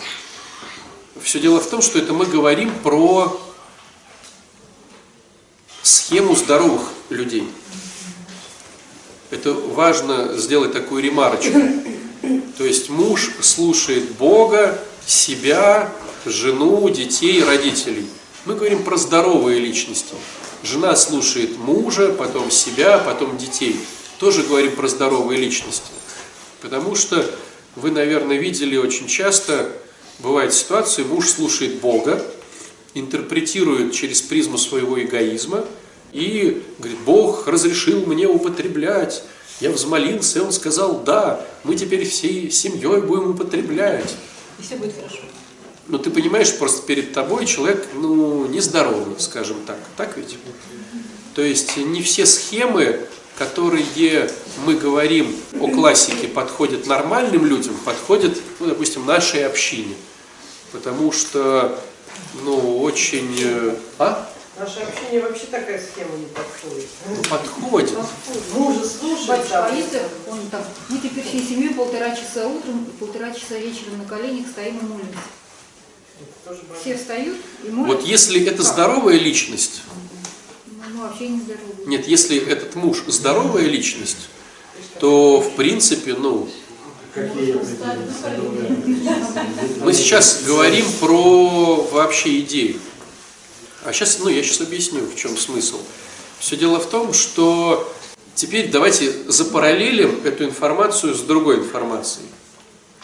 Все 1.21 1.41
дело 1.41 1.61
в 1.61 1.69
том, 1.69 1.83
что 1.83 1.99
это 1.99 2.13
мы 2.13 2.25
говорим 2.25 2.73
про 2.85 3.37
схему 5.83 6.37
здоровых 6.37 6.83
людей. 7.11 7.49
Это 9.33 9.55
важно 9.55 10.37
сделать 10.37 10.75
такую 10.75 11.03
ремарочку. 11.03 11.59
То 12.59 12.67
есть 12.67 12.91
муж 12.91 13.31
слушает 13.41 14.11
Бога, 14.19 14.79
себя, 15.07 15.91
жену, 16.27 16.87
детей, 16.91 17.43
родителей. 17.43 18.07
Мы 18.45 18.55
говорим 18.55 18.85
про 18.85 18.99
здоровые 18.99 19.59
личности. 19.59 20.15
Жена 20.63 20.95
слушает 20.97 21.57
мужа, 21.57 22.13
потом 22.13 22.51
себя, 22.51 22.99
потом 22.99 23.39
детей. 23.39 23.81
Тоже 24.19 24.43
говорим 24.43 24.77
про 24.77 24.87
здоровые 24.87 25.41
личности. 25.41 25.91
Потому 26.61 26.95
что 26.95 27.25
вы, 27.75 27.91
наверное, 27.91 28.37
видели 28.37 28.77
очень 28.77 29.09
часто, 29.09 29.73
бывает 30.19 30.53
ситуация, 30.53 31.07
муж 31.07 31.31
слушает 31.31 31.77
Бога, 31.77 32.23
интерпретирует 32.93 33.95
через 33.95 34.21
призму 34.21 34.59
своего 34.59 35.03
эгоизма 35.03 35.65
и 36.13 36.63
говорит, 36.79 36.99
Бог 37.01 37.47
разрешил 37.47 38.05
мне 38.07 38.27
употреблять. 38.27 39.25
Я 39.61 39.71
взмолился, 39.71 40.41
и 40.41 40.43
он 40.43 40.53
сказал, 40.53 41.01
да, 41.01 41.45
мы 41.65 41.77
теперь 41.77 42.09
всей 42.09 42.51
семьей 42.51 43.01
будем 43.01 43.31
употреблять. 43.31 44.15
И 44.59 44.63
все 44.63 44.77
будет 44.77 44.95
хорошо. 44.95 45.19
Но 45.89 45.99
ты 45.99 46.11
понимаешь, 46.11 46.57
просто 46.57 46.87
перед 46.87 47.13
тобой 47.13 47.47
человек, 47.47 47.87
ну, 47.95 48.47
нездоровый, 48.47 49.15
скажем 49.19 49.57
так. 49.67 49.79
Так 49.97 50.17
ведь? 50.17 50.39
То 51.35 51.43
есть 51.43 51.77
не 51.77 52.03
все 52.03 52.27
схемы, 52.27 53.01
которые 53.39 54.29
мы 54.65 54.75
говорим 54.75 55.35
о 55.61 55.69
классике, 55.69 56.29
подходят 56.29 56.87
нормальным 56.87 57.47
людям, 57.47 57.75
подходят, 57.85 58.39
ну, 58.61 58.67
допустим, 58.67 59.07
нашей 59.07 59.47
общине. 59.47 59.95
Потому 60.73 61.13
что, 61.13 61.79
ну, 62.45 62.81
очень... 62.81 63.35
э, 63.41 63.75
А? 63.99 64.32
Наше 64.59 64.81
общение 64.81 65.23
вообще 65.23 65.47
такая 65.47 65.81
схема 65.81 66.15
не 66.17 66.27
подходит. 66.27 66.87
Ну, 67.09 67.23
подходит. 67.31 67.93
Мужа 68.53 68.81
Батюшка, 69.27 69.65
а 69.65 69.71
если 69.75 70.03
он 70.29 70.41
там, 70.51 70.63
мы 70.91 70.99
теперь 70.99 71.25
всей 71.25 71.43
семьей 71.43 71.75
полтора 71.75 72.15
часа 72.15 72.47
утром 72.47 72.85
и 72.85 72.91
полтора 72.99 73.33
часа 73.33 73.57
вечером 73.57 73.99
на 73.99 74.05
коленях 74.05 74.47
стоим 74.49 74.79
и 74.79 74.83
молимся. 74.83 75.19
Все 76.81 76.97
встают 76.99 77.39
и 77.65 77.71
молятся. 77.71 77.97
Вот 77.97 78.07
если 78.07 78.47
это 78.47 78.63
здоровая 78.63 79.17
личность, 79.19 79.81
Ну, 80.67 80.83
ну, 80.97 81.03
вообще 81.03 81.29
не 81.29 81.41
здоровые. 81.41 81.87
нет, 81.87 82.07
если 82.07 82.37
этот 82.37 82.75
муж 82.75 82.99
здоровая 83.07 83.65
личность, 83.65 84.29
то 85.01 85.41
в 85.41 85.57
принципе, 85.57 86.13
ну, 86.15 86.47
мы 89.81 89.93
сейчас 89.93 90.43
говорим 90.45 90.85
про 91.01 91.77
вообще 91.91 92.41
идею. 92.41 92.79
А 93.85 93.93
сейчас, 93.93 94.19
ну, 94.21 94.29
я 94.29 94.43
сейчас 94.43 94.61
объясню, 94.61 95.01
в 95.07 95.17
чем 95.17 95.37
смысл. 95.37 95.81
Все 96.39 96.57
дело 96.57 96.79
в 96.79 96.89
том, 96.89 97.13
что 97.13 97.93
теперь 98.35 98.71
давайте 98.71 99.13
запараллелим 99.27 100.21
эту 100.25 100.45
информацию 100.45 101.15
с 101.15 101.21
другой 101.21 101.57
информацией. 101.59 102.27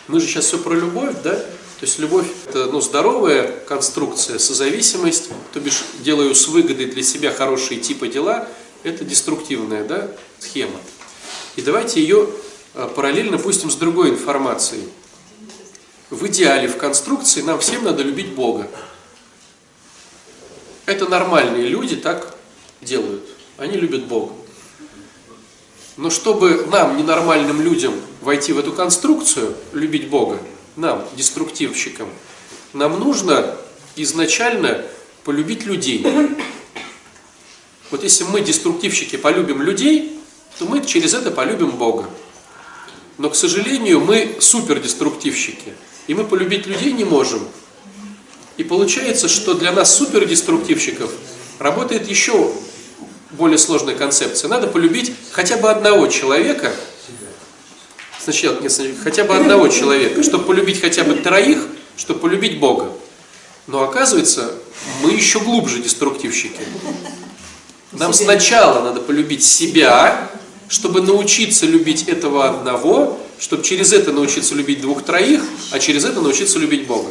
Мы 0.06 0.20
же 0.20 0.26
сейчас 0.26 0.46
все 0.46 0.58
про 0.58 0.74
любовь, 0.74 1.16
да? 1.24 1.34
То 1.34 1.86
есть 1.86 1.98
любовь– 1.98 2.26
это 2.48 2.66
ну, 2.66 2.80
здоровая 2.80 3.60
конструкция, 3.66 4.38
созависимость, 4.38 5.30
то 5.52 5.60
бишь 5.60 5.84
делаю 6.00 6.34
с 6.34 6.48
выгодой 6.48 6.86
для 6.86 7.02
себя 7.02 7.32
хорошие 7.32 7.80
типа 7.80 8.08
дела, 8.08 8.48
это 8.82 9.04
деструктивная 9.04 9.84
да, 9.84 10.10
схема. 10.38 10.80
И 11.56 11.62
давайте 11.62 12.00
ее 12.00 12.28
а, 12.74 12.88
параллельно 12.88 13.38
пустим 13.38 13.70
с 13.70 13.76
другой 13.76 14.10
информацией. 14.10 14.88
В 16.10 16.26
идеале, 16.26 16.68
в 16.68 16.76
конструкции 16.76 17.42
нам 17.42 17.60
всем 17.60 17.84
надо 17.84 18.02
любить 18.02 18.32
Бога. 18.34 18.68
Это 20.88 21.06
нормальные 21.06 21.68
люди 21.68 21.96
так 21.96 22.34
делают. 22.80 23.22
Они 23.58 23.76
любят 23.76 24.06
Бога. 24.06 24.32
Но 25.98 26.08
чтобы 26.08 26.66
нам, 26.72 26.96
ненормальным 26.96 27.60
людям, 27.60 27.92
войти 28.22 28.54
в 28.54 28.58
эту 28.58 28.72
конструкцию, 28.72 29.54
любить 29.74 30.08
Бога, 30.08 30.38
нам, 30.76 31.04
деструктивщикам, 31.14 32.08
нам 32.72 32.98
нужно 32.98 33.54
изначально 33.96 34.82
полюбить 35.24 35.66
людей. 35.66 36.06
Вот 37.90 38.02
если 38.02 38.24
мы, 38.24 38.40
деструктивщики, 38.40 39.16
полюбим 39.16 39.60
людей, 39.60 40.18
то 40.58 40.64
мы 40.64 40.82
через 40.82 41.12
это 41.12 41.30
полюбим 41.30 41.72
Бога. 41.72 42.08
Но, 43.18 43.28
к 43.28 43.36
сожалению, 43.36 44.00
мы 44.00 44.38
супердеструктивщики, 44.40 45.74
и 46.06 46.14
мы 46.14 46.24
полюбить 46.24 46.66
людей 46.66 46.92
не 46.92 47.04
можем. 47.04 47.46
И 48.58 48.64
получается, 48.64 49.28
что 49.28 49.54
для 49.54 49.72
нас 49.72 49.96
супердеструктивщиков 49.96 51.10
работает 51.58 52.08
еще 52.08 52.52
более 53.30 53.56
сложная 53.56 53.94
концепция. 53.94 54.48
Надо 54.48 54.66
полюбить 54.66 55.12
хотя 55.30 55.56
бы 55.56 55.70
одного 55.70 56.08
человека, 56.08 56.72
сначала, 58.20 58.60
нет, 58.60 58.72
хотя 59.02 59.24
бы 59.24 59.36
одного 59.36 59.68
человека, 59.68 60.22
чтобы 60.22 60.44
полюбить 60.44 60.80
хотя 60.80 61.04
бы 61.04 61.14
троих, 61.14 61.66
чтобы 61.96 62.20
полюбить 62.20 62.58
Бога. 62.58 62.92
Но 63.68 63.82
оказывается, 63.82 64.54
мы 65.02 65.12
еще 65.12 65.40
глубже 65.40 65.80
деструктивщики. 65.80 66.60
Нам 67.92 68.12
сначала 68.12 68.82
надо 68.82 69.00
полюбить 69.00 69.44
себя, 69.44 70.30
чтобы 70.68 71.00
научиться 71.00 71.64
любить 71.64 72.08
этого 72.08 72.48
одного, 72.48 73.20
чтобы 73.38 73.62
через 73.62 73.92
это 73.92 74.12
научиться 74.12 74.54
любить 74.54 74.80
двух-троих, 74.80 75.42
а 75.70 75.78
через 75.78 76.04
это 76.04 76.20
научиться 76.20 76.58
любить 76.58 76.86
Бога. 76.86 77.10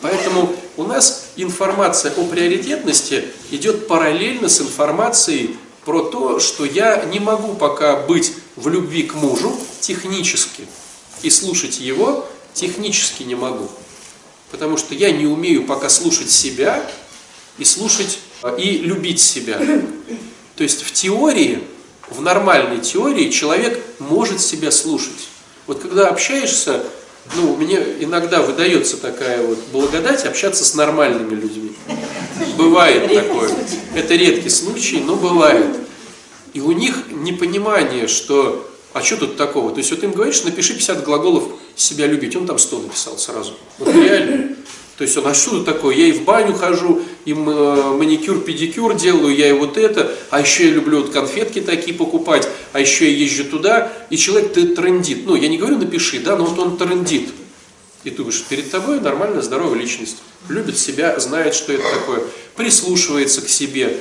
Поэтому 0.00 0.54
у 0.76 0.84
нас 0.84 1.26
информация 1.36 2.12
о 2.12 2.24
приоритетности 2.24 3.24
идет 3.50 3.86
параллельно 3.86 4.48
с 4.48 4.60
информацией 4.60 5.56
про 5.84 6.02
то, 6.02 6.40
что 6.40 6.64
я 6.64 7.04
не 7.06 7.20
могу 7.20 7.54
пока 7.54 7.96
быть 7.96 8.32
в 8.56 8.68
любви 8.68 9.02
к 9.02 9.14
мужу 9.14 9.54
технически 9.80 10.66
и 11.22 11.30
слушать 11.30 11.80
его 11.80 12.26
технически 12.54 13.22
не 13.22 13.34
могу. 13.34 13.68
Потому 14.50 14.76
что 14.76 14.94
я 14.94 15.10
не 15.12 15.26
умею 15.26 15.64
пока 15.64 15.88
слушать 15.88 16.30
себя 16.30 16.84
и 17.58 17.64
слушать 17.64 18.18
и 18.58 18.78
любить 18.78 19.20
себя. 19.20 19.58
То 20.56 20.62
есть 20.62 20.82
в 20.82 20.92
теории, 20.92 21.62
в 22.08 22.20
нормальной 22.20 22.80
теории 22.80 23.30
человек 23.30 23.82
может 23.98 24.40
себя 24.40 24.70
слушать. 24.70 25.28
Вот 25.66 25.80
когда 25.80 26.08
общаешься 26.08 26.84
ну, 27.36 27.56
мне 27.56 27.76
иногда 28.00 28.42
выдается 28.42 28.96
такая 28.96 29.42
вот 29.42 29.58
благодать 29.72 30.24
общаться 30.24 30.64
с 30.64 30.74
нормальными 30.74 31.34
людьми. 31.34 31.72
Бывает 32.56 33.12
такое. 33.12 33.50
Это 33.94 34.14
редкий 34.14 34.48
случай, 34.48 35.00
но 35.00 35.16
бывает. 35.16 35.76
И 36.52 36.60
у 36.60 36.72
них 36.72 37.04
непонимание, 37.10 38.08
что 38.08 38.66
а 38.92 39.02
что 39.02 39.18
тут 39.18 39.36
такого? 39.36 39.70
То 39.70 39.78
есть 39.78 39.90
вот 39.92 40.02
им 40.02 40.10
говоришь, 40.10 40.42
напиши 40.42 40.74
50 40.74 41.04
глаголов 41.04 41.44
себя 41.76 42.06
любить, 42.06 42.34
он 42.34 42.46
там 42.46 42.58
100 42.58 42.78
написал 42.80 43.18
сразу. 43.18 43.54
Вот 43.78 43.94
реально. 43.94 44.56
То 45.00 45.04
есть 45.04 45.16
он, 45.16 45.26
а 45.28 45.32
что 45.32 45.64
такое? 45.64 45.96
Я 45.96 46.08
и 46.08 46.12
в 46.12 46.24
баню 46.24 46.52
хожу, 46.52 47.00
и 47.24 47.32
маникюр, 47.32 48.40
педикюр 48.40 48.94
делаю, 48.94 49.34
я 49.34 49.48
и 49.48 49.52
вот 49.52 49.78
это, 49.78 50.14
а 50.28 50.42
еще 50.42 50.66
я 50.66 50.72
люблю 50.72 51.00
вот 51.00 51.10
конфетки 51.10 51.62
такие 51.62 51.96
покупать, 51.96 52.46
а 52.74 52.80
еще 52.80 53.10
я 53.10 53.16
езжу 53.16 53.44
туда, 53.44 53.90
и 54.10 54.18
человек 54.18 54.52
ты 54.52 54.74
трендит. 54.74 55.24
Ну, 55.24 55.36
я 55.36 55.48
не 55.48 55.56
говорю 55.56 55.78
напиши, 55.78 56.20
да, 56.20 56.36
но 56.36 56.44
вот 56.44 56.58
он 56.58 56.76
трендит. 56.76 57.30
И 58.04 58.10
ты 58.10 58.16
думаешь, 58.16 58.44
перед 58.46 58.70
тобой 58.70 59.00
нормальная, 59.00 59.40
здоровая 59.40 59.78
личность. 59.78 60.18
Любит 60.50 60.76
себя, 60.76 61.18
знает, 61.18 61.54
что 61.54 61.72
это 61.72 61.84
такое, 61.94 62.22
прислушивается 62.54 63.40
к 63.40 63.48
себе, 63.48 63.96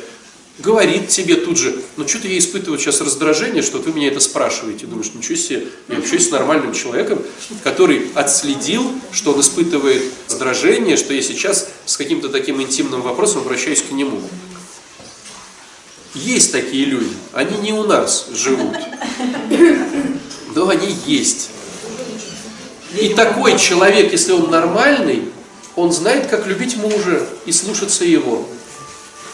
говорит 0.59 1.07
тебе 1.07 1.35
тут 1.35 1.57
же, 1.57 1.81
ну 1.97 2.07
что-то 2.07 2.27
я 2.27 2.37
испытываю 2.37 2.79
сейчас 2.79 3.01
раздражение, 3.01 3.63
что 3.63 3.79
вы 3.79 3.91
меня 3.93 4.09
это 4.09 4.19
спрашиваете. 4.19 4.85
Думаешь, 4.85 5.11
ничего 5.13 5.35
себе, 5.35 5.67
я 5.87 5.97
общаюсь 5.97 6.27
с 6.27 6.31
нормальным 6.31 6.73
человеком, 6.73 7.21
который 7.63 8.11
отследил, 8.13 8.91
что 9.11 9.33
он 9.33 9.41
испытывает 9.41 10.03
раздражение, 10.27 10.97
что 10.97 11.13
я 11.13 11.21
сейчас 11.21 11.69
с 11.85 11.97
каким-то 11.97 12.29
таким 12.29 12.61
интимным 12.61 13.01
вопросом 13.01 13.41
обращаюсь 13.41 13.81
к 13.81 13.91
нему. 13.91 14.21
Есть 16.13 16.51
такие 16.51 16.85
люди, 16.85 17.13
они 17.33 17.57
не 17.59 17.71
у 17.71 17.83
нас 17.83 18.27
живут, 18.33 18.75
но 20.55 20.67
они 20.67 20.93
есть. 21.05 21.51
И 22.99 23.09
такой 23.13 23.57
человек, 23.59 24.11
если 24.11 24.31
он 24.31 24.49
нормальный, 24.49 25.23
он 25.75 25.91
знает, 25.91 26.27
как 26.27 26.47
любить 26.47 26.75
мужа 26.75 27.25
и 27.45 27.51
слушаться 27.51 28.03
его. 28.03 28.47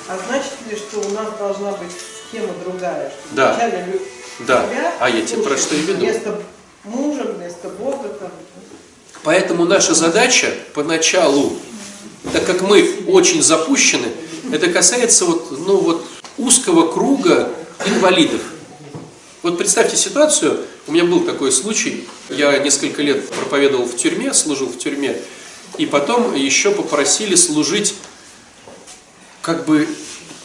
А 0.07 0.19
значит 0.27 0.51
ли, 0.69 0.75
что 0.75 0.99
у 0.99 1.09
нас 1.11 1.37
должна 1.37 1.71
быть 1.73 1.91
схема 2.27 2.53
другая? 2.63 3.09
Что 3.09 3.35
Да. 3.35 3.53
вначале 3.53 4.01
Да. 4.39 4.67
себя 4.67 4.93
А 4.99 5.09
я 5.09 5.25
тебе 5.25 5.41
про 5.41 5.57
что 5.57 5.75
и 5.75 5.79
веду. 5.79 5.99
Вместо 5.99 6.41
мужа, 6.83 7.23
вместо 7.23 7.69
Бога. 7.69 8.09
Там. 8.09 8.31
Поэтому 9.23 9.65
наша 9.65 9.93
задача 9.93 10.53
поначалу, 10.73 11.57
так 12.33 12.45
как 12.45 12.61
мы 12.61 13.03
очень 13.07 13.41
запущены, 13.41 14.07
это 14.51 14.67
касается 14.71 15.25
вот, 15.25 15.51
ну 15.51 15.77
вот 15.77 16.05
узкого 16.37 16.91
круга 16.91 17.49
инвалидов. 17.85 18.41
Вот 19.41 19.57
представьте 19.57 19.95
ситуацию, 19.95 20.65
у 20.87 20.91
меня 20.91 21.05
был 21.05 21.21
такой 21.21 21.51
случай, 21.51 22.07
я 22.29 22.57
несколько 22.57 23.01
лет 23.01 23.29
проповедовал 23.29 23.85
в 23.85 23.95
тюрьме, 23.95 24.33
служил 24.33 24.67
в 24.67 24.77
тюрьме, 24.77 25.19
и 25.77 25.85
потом 25.85 26.33
еще 26.35 26.71
попросили 26.71 27.35
служить 27.35 27.95
как 29.41 29.65
бы 29.65 29.87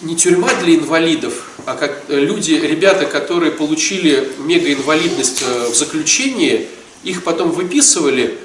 не 0.02 0.16
тюрьма 0.16 0.48
для 0.62 0.76
инвалидов, 0.76 1.50
а 1.66 1.74
как 1.74 2.04
э, 2.08 2.18
люди, 2.18 2.52
ребята, 2.52 3.04
которые 3.04 3.52
получили 3.52 4.32
мегаинвалидность 4.38 5.42
э, 5.42 5.68
в 5.70 5.74
заключении, 5.74 6.68
их 7.04 7.22
потом 7.22 7.50
выписывали, 7.50 8.38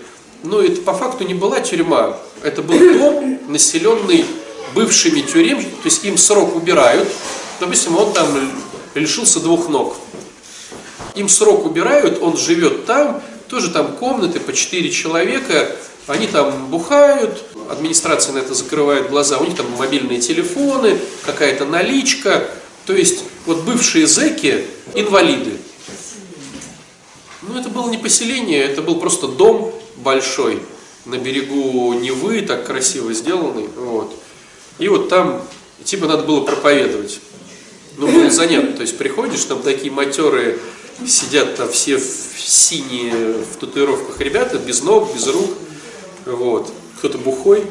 но 0.43 0.61
это 0.61 0.81
по 0.81 0.93
факту 0.93 1.23
не 1.23 1.33
была 1.33 1.61
тюрьма, 1.61 2.19
это 2.43 2.61
был 2.61 2.77
дом, 2.77 3.39
населенный 3.47 4.25
бывшими 4.73 5.21
тюремщиками, 5.21 5.75
то 5.75 5.85
есть 5.85 6.03
им 6.03 6.17
срок 6.17 6.55
убирают, 6.55 7.07
допустим, 7.59 7.97
он 7.97 8.13
там 8.13 8.27
лишился 8.93 9.39
двух 9.39 9.69
ног. 9.69 9.95
Им 11.15 11.29
срок 11.29 11.65
убирают, 11.65 12.21
он 12.21 12.35
живет 12.35 12.85
там, 12.85 13.21
тоже 13.47 13.71
там 13.71 13.95
комнаты 13.95 14.39
по 14.41 14.51
4 14.51 14.89
человека, 14.91 15.75
они 16.07 16.27
там 16.27 16.67
бухают, 16.67 17.43
администрация 17.69 18.33
на 18.33 18.39
это 18.39 18.53
закрывает 18.53 19.09
глаза, 19.09 19.37
у 19.37 19.45
них 19.45 19.55
там 19.55 19.65
мобильные 19.77 20.19
телефоны, 20.19 20.99
какая-то 21.25 21.65
наличка. 21.65 22.49
То 22.85 22.93
есть 22.93 23.23
вот 23.45 23.63
бывшие 23.63 24.05
зэки– 24.05 24.65
инвалиды. 24.93 25.57
Ну 27.41 27.59
это 27.59 27.69
было 27.69 27.89
не 27.89 27.97
поселение, 27.97 28.63
это 28.63 28.81
был 28.81 28.99
просто 28.99 29.27
дом 29.27 29.73
большой 29.97 30.61
на 31.05 31.17
берегу 31.17 31.93
Невы, 31.93 32.41
так 32.41 32.65
красиво 32.65 33.13
сделанный. 33.13 33.67
Вот. 33.75 34.13
И 34.77 34.87
вот 34.87 35.09
там 35.09 35.41
типа 35.83 36.07
надо 36.07 36.23
было 36.23 36.41
проповедовать. 36.41 37.19
Ну, 37.97 38.07
было 38.07 38.29
занятно. 38.29 38.73
То 38.73 38.81
есть 38.81 38.97
приходишь, 38.97 39.43
там 39.45 39.61
такие 39.61 39.91
матерые 39.91 40.59
сидят 41.07 41.55
там 41.55 41.69
все 41.69 41.97
в 41.97 42.03
синие 42.37 43.13
в 43.13 43.57
татуировках 43.57 44.19
ребята, 44.19 44.57
без 44.57 44.81
ног, 44.81 45.13
без 45.13 45.27
рук. 45.27 45.51
Вот. 46.25 46.71
Кто-то 46.97 47.17
бухой. 47.17 47.65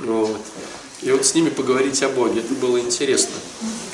Вот. 0.00 0.40
И 1.02 1.10
вот 1.10 1.24
с 1.24 1.34
ними 1.34 1.50
поговорить 1.50 2.02
о 2.02 2.08
Боге. 2.08 2.40
Это 2.40 2.54
было 2.54 2.78
интересно. 2.78 3.34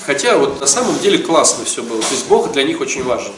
Хотя 0.04 0.38
вот 0.38 0.60
на 0.60 0.66
самом 0.66 0.98
деле 1.00 1.18
классно 1.18 1.64
все 1.64 1.82
было. 1.82 2.00
То 2.00 2.12
есть 2.12 2.26
Бог 2.26 2.52
для 2.52 2.62
них 2.62 2.80
очень 2.80 3.02
важен. 3.04 3.32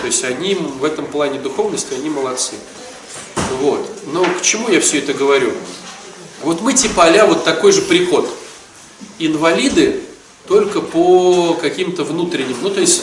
То 0.00 0.06
есть 0.06 0.22
они 0.24 0.54
в 0.54 0.84
этом 0.84 1.06
плане 1.06 1.38
духовности, 1.38 1.94
они 1.94 2.10
молодцы. 2.10 2.54
Вот. 3.60 3.86
Но 4.12 4.24
к 4.24 4.42
чему 4.42 4.68
я 4.68 4.80
все 4.80 4.98
это 4.98 5.14
говорю? 5.14 5.52
Вот 6.42 6.60
мы 6.60 6.72
типа 6.72 7.04
а 7.06 7.26
вот 7.26 7.44
такой 7.44 7.72
же 7.72 7.82
приход. 7.82 8.28
Инвалиды 9.18 10.02
только 10.46 10.80
по 10.80 11.54
каким-то 11.54 12.04
внутренним. 12.04 12.56
Ну, 12.62 12.70
то 12.70 12.80
есть, 12.80 13.02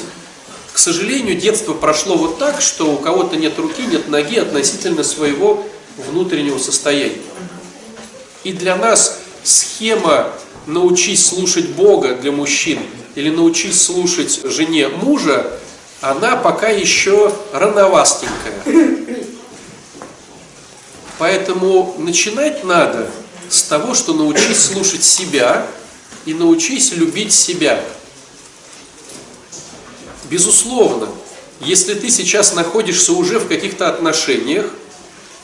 к 0.74 0.78
сожалению, 0.78 1.36
детство 1.36 1.74
прошло 1.74 2.18
вот 2.18 2.40
так, 2.40 2.62
что 2.62 2.92
у 2.92 2.98
кого-то 2.98 3.36
нет 3.38 3.58
руки, 3.60 3.84
нет 3.86 4.08
ноги 4.10 4.38
относительно 4.38 5.04
своего 5.04 5.64
внутреннего 5.98 6.58
состояния. 6.58 7.22
И 8.44 8.52
для 8.52 8.76
нас 8.76 9.20
схема 9.44 10.32
«научись 10.66 11.26
слушать 11.26 11.70
Бога» 11.70 12.16
для 12.16 12.32
мужчин 12.32 12.80
или 13.16 13.30
«научись 13.30 13.82
слушать 13.82 14.42
жене 14.44 14.88
мужа», 14.88 15.60
она 16.02 16.36
пока 16.36 16.70
еще 16.70 17.34
рановастенькая. 17.54 19.26
Поэтому 21.18 21.96
начинать 21.98 22.64
надо 22.64 23.10
с 23.50 23.64
того, 23.64 23.94
что 23.96 24.14
научись 24.14 24.60
слушать 24.60 25.04
себя 25.04 25.66
и 26.26 26.34
научись 26.34 26.92
любить 26.92 27.34
себя. 27.34 27.82
Безусловно, 30.30 31.08
если 31.62 31.94
ты 31.94 32.10
сейчас 32.10 32.54
находишься 32.54 33.14
уже 33.14 33.40
в 33.40 33.48
каких-то 33.48 33.88
отношениях, 33.88 34.70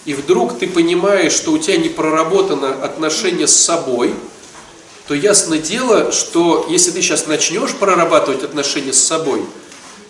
и 0.06 0.14
вдруг 0.14 0.58
ты 0.58 0.68
понимаешь, 0.68 1.34
что 1.34 1.52
у 1.52 1.58
тебя 1.58 1.78
не 1.78 1.90
проработано 1.90 2.84
отношение 2.84 3.48
с 3.48 3.56
собой, 3.56 4.14
то 5.08 5.14
ясно 5.14 5.58
дело, 5.58 6.12
что 6.12 6.68
если 6.70 6.92
ты 6.92 7.02
сейчас 7.02 7.28
начнешь 7.28 7.76
прорабатывать 7.76 8.44
отношения 8.44 8.94
с 8.94 9.00
собой, 9.00 9.46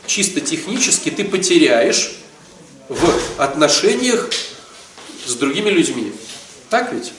чисто 0.05 0.39
технически 0.39 1.09
ты 1.09 1.23
потеряешь 1.23 2.13
в 2.87 3.01
отношениях 3.37 4.29
с 5.25 5.33
другими 5.35 5.69
людьми. 5.69 6.13
Так 6.69 6.93
ведь? 6.93 7.13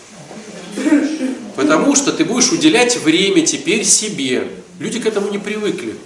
Потому 1.57 1.95
что 1.95 2.13
ты 2.13 2.25
будешь 2.25 2.53
уделять 2.53 2.97
время 2.99 3.47
теперь 3.47 3.85
себе. 3.85 4.49
Люди 4.79 5.01
к 5.01 5.07
этому 5.07 5.31
не 5.31 5.39
привыкли. 5.39 5.97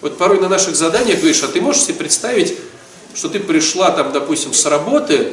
Вот 0.00 0.18
порой 0.18 0.40
на 0.40 0.48
наших 0.48 0.76
заданиях 0.76 1.18
говоришь, 1.18 1.42
а 1.42 1.48
ты 1.48 1.60
можешь 1.60 1.82
себе 1.82 1.94
представить, 1.94 2.56
что 3.14 3.28
ты 3.28 3.40
пришла 3.40 3.90
там, 3.90 4.12
допустим, 4.12 4.52
с 4.52 4.66
работы, 4.66 5.32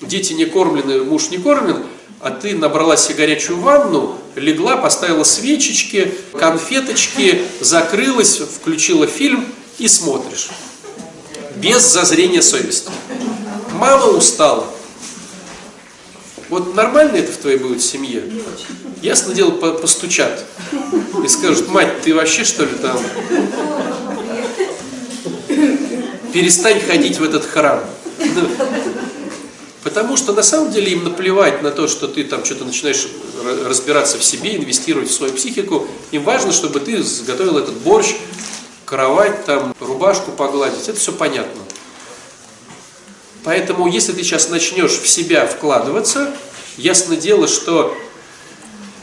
дети 0.00 0.32
не 0.32 0.46
кормлены, 0.46 1.02
муж 1.04 1.30
не 1.30 1.38
кормлен, 1.38 1.84
а 2.20 2.30
ты 2.30 2.54
набрала 2.54 2.96
себе 2.96 3.16
горячую 3.16 3.60
ванну, 3.60 4.18
легла, 4.34 4.76
поставила 4.76 5.24
свечечки, 5.24 6.12
конфеточки, 6.38 7.42
закрылась, 7.60 8.38
включила 8.38 9.06
фильм 9.06 9.46
и 9.78 9.88
смотришь. 9.88 10.48
Без 11.56 11.82
зазрения 11.82 12.42
совести. 12.42 12.90
Мама 13.74 14.06
устала. 14.06 14.66
Вот 16.48 16.74
нормально 16.74 17.16
это 17.16 17.32
в 17.32 17.36
твоей 17.36 17.58
будет 17.58 17.80
семье? 17.80 18.24
Ясно 19.02 19.34
дело, 19.34 19.52
по 19.52 19.72
постучат. 19.72 20.44
И 21.24 21.28
скажут, 21.28 21.68
мать, 21.68 22.02
ты 22.02 22.14
вообще 22.14 22.44
что 22.44 22.64
ли 22.64 22.74
там? 22.74 22.98
Перестань 26.32 26.80
ходить 26.80 27.18
в 27.18 27.24
этот 27.24 27.44
храм. 27.44 27.80
Потому 29.82 30.16
что 30.16 30.32
на 30.32 30.42
самом 30.42 30.72
деле 30.72 30.92
им 30.92 31.04
наплевать 31.04 31.62
на 31.62 31.70
то, 31.70 31.88
что 31.88 32.06
ты 32.06 32.24
там 32.24 32.44
что-то 32.44 32.64
начинаешь 32.64 33.08
разбираться 33.64 34.18
в 34.18 34.24
себе, 34.24 34.56
инвестировать 34.56 35.08
в 35.08 35.14
свою 35.14 35.32
психику. 35.32 35.88
Им 36.10 36.22
важно, 36.22 36.52
чтобы 36.52 36.80
ты 36.80 37.02
сготовил 37.02 37.56
этот 37.56 37.76
борщ, 37.76 38.14
кровать, 38.84 39.46
там, 39.46 39.74
рубашку 39.80 40.32
погладить. 40.32 40.88
Это 40.88 40.98
все 40.98 41.12
понятно. 41.12 41.62
Поэтому, 43.42 43.88
если 43.88 44.12
ты 44.12 44.22
сейчас 44.22 44.50
начнешь 44.50 44.98
в 44.98 45.08
себя 45.08 45.46
вкладываться, 45.46 46.34
ясно 46.76 47.16
дело, 47.16 47.48
что 47.48 47.96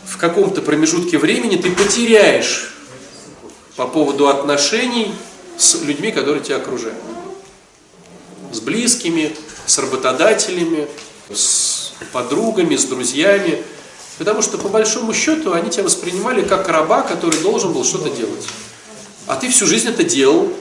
в 0.06 0.18
каком-то 0.18 0.62
промежутке 0.62 1.18
времени 1.18 1.56
ты 1.56 1.72
потеряешь 1.72 2.76
по 3.76 3.88
поводу 3.88 4.28
отношений 4.28 5.12
с 5.58 5.82
людьми, 5.82 6.12
которые 6.12 6.44
тебя 6.44 6.58
окружают. 6.58 6.98
С 8.52 8.60
близкими, 8.60 9.36
с 9.68 9.78
работодателями, 9.78 10.88
с 11.32 11.92
подругами, 12.12 12.76
с 12.76 12.86
друзьями. 12.86 13.62
Потому 14.18 14.42
что 14.42 14.58
по 14.58 14.70
большому 14.70 15.14
счету 15.14 15.54
они 15.54 15.70
тебя 15.70 15.84
воспринимали 15.84 16.42
как 16.42 16.68
раба, 16.70 17.04
который 17.04 17.40
должен 17.42 17.74
был 17.74 17.84
что-то 17.84 18.10
делать. 18.10 18.48
А 19.28 19.36
ты 19.36 19.50
всю 19.50 19.68
жизнь 19.68 19.88
это 19.90 20.04
делал, 20.04 20.52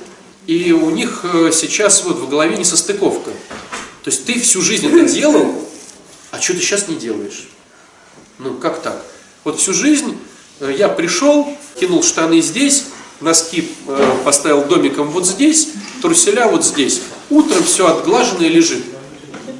и 0.47 0.73
у 0.73 0.90
них 0.90 1.21
э, 1.23 1.51
сейчас 1.53 2.05
вот 2.05 2.16
в 2.16 2.29
голове 2.29 2.57
несостыковка. 2.57 3.31
То 4.03 4.11
есть 4.11 4.27
ты 4.27 4.38
всю 4.40 4.61
жизнь 4.61 4.87
это 4.87 5.09
делал, 5.09 5.55
а 6.33 6.40
что 6.40 6.53
ты 6.53 6.61
сейчас 6.61 6.88
не 6.88 6.97
делаешь? 6.97 7.49
Ну, 8.38 8.55
как 8.55 8.83
так? 8.83 9.03
Вот 9.45 9.59
всю 9.59 9.73
жизнь 9.73 10.19
э, 10.61 10.75
я 10.77 10.88
пришел, 10.88 11.57
кинул 11.81 12.03
штаны 12.03 12.42
здесь, 12.42 12.85
носки 13.21 13.71
э, 13.87 14.16
поставил 14.25 14.64
домиком 14.64 15.11
вот 15.11 15.27
здесь, 15.27 15.69
труселя 16.03 16.49
вот 16.49 16.64
здесь. 16.64 17.01
Утром 17.31 17.64
все 17.64 17.87
отглаженное 17.87 18.49
лежит. 18.49 18.85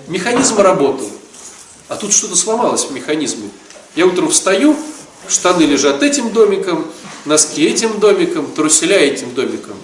Механизм 0.09 0.59
работал. 0.59 1.11
А 1.89 1.97
тут 1.97 2.13
что-то 2.13 2.37
сломалось 2.37 2.85
в 2.85 2.93
механизме. 2.93 3.51
Я 3.95 4.07
утром 4.07 4.31
встаю, 4.31 4.77
штаны 5.29 5.63
лежат 5.63 6.03
этим 6.03 6.33
домиком, 6.33 6.87
носки 7.25 7.65
этим 7.65 7.99
домиком, 7.99 8.51
труселя 8.53 8.99
этим 8.99 9.35
домиком. 9.35 9.77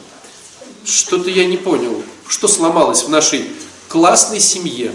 Что-то 0.84 1.30
я 1.30 1.44
не 1.46 1.56
понял. 1.56 2.02
Что 2.28 2.48
сломалось 2.48 3.04
в 3.04 3.08
нашей 3.08 3.50
классной 3.88 4.40
семье? 4.40 4.92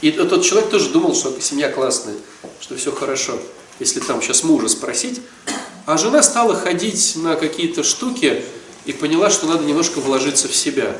И 0.00 0.10
тот 0.10 0.44
человек 0.44 0.70
тоже 0.70 0.90
думал, 0.90 1.14
что 1.14 1.34
семья 1.40 1.70
классная, 1.70 2.16
что 2.60 2.76
все 2.76 2.90
хорошо. 2.92 3.38
Если 3.78 4.00
там 4.00 4.20
сейчас 4.20 4.42
мужа 4.42 4.68
спросить. 4.68 5.20
А 5.86 5.96
жена 5.96 6.22
стала 6.22 6.54
ходить 6.54 7.14
на 7.16 7.36
какие-то 7.36 7.82
штуки 7.82 8.44
и 8.84 8.92
поняла, 8.92 9.30
что 9.30 9.46
надо 9.46 9.64
немножко 9.64 10.00
вложиться 10.00 10.48
в 10.48 10.54
себя. 10.54 10.96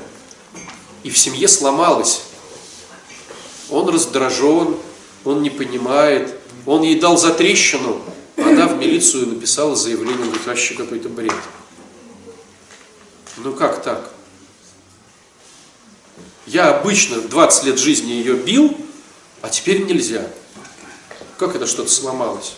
И 1.03 1.11
в 1.11 1.19
семье 1.19 1.49
сломалась. 1.49 2.23
Он 3.71 3.88
раздражен, 3.88 4.77
он 5.25 5.43
не 5.43 5.51
понимает, 5.51 6.38
он 6.67 6.83
ей 6.83 6.99
дал 7.01 7.17
затрещину, 7.17 8.03
она 8.37 8.67
в 8.67 8.77
милицию 8.77 9.29
написала 9.29 9.75
заявление, 9.75 10.25
говорит, 10.25 10.47
вообще 10.47 10.75
какой-то 10.75 11.09
бред. 11.09 11.33
Ну 13.38 13.55
как 13.55 13.83
так? 13.83 14.11
Я 16.47 16.77
обычно 16.77 17.21
20 17.21 17.65
лет 17.65 17.79
жизни 17.79 18.12
ее 18.12 18.35
бил, 18.35 18.77
а 19.41 19.49
теперь 19.49 19.85
нельзя. 19.85 20.29
Как 21.38 21.55
это 21.57 21.67
что-то 21.67 21.91
сломалось? 21.91 22.55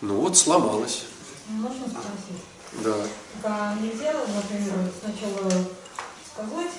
Ну 0.00 0.16
вот 0.16 0.36
сломалось. 0.36 1.02
Можно 1.48 1.86
спросить? 1.86 2.82
Да. 2.82 2.96
А 3.44 3.74
нельзя, 3.80 4.12
например, 4.34 4.74
сначала 5.00 5.50
сказать, 6.32 6.72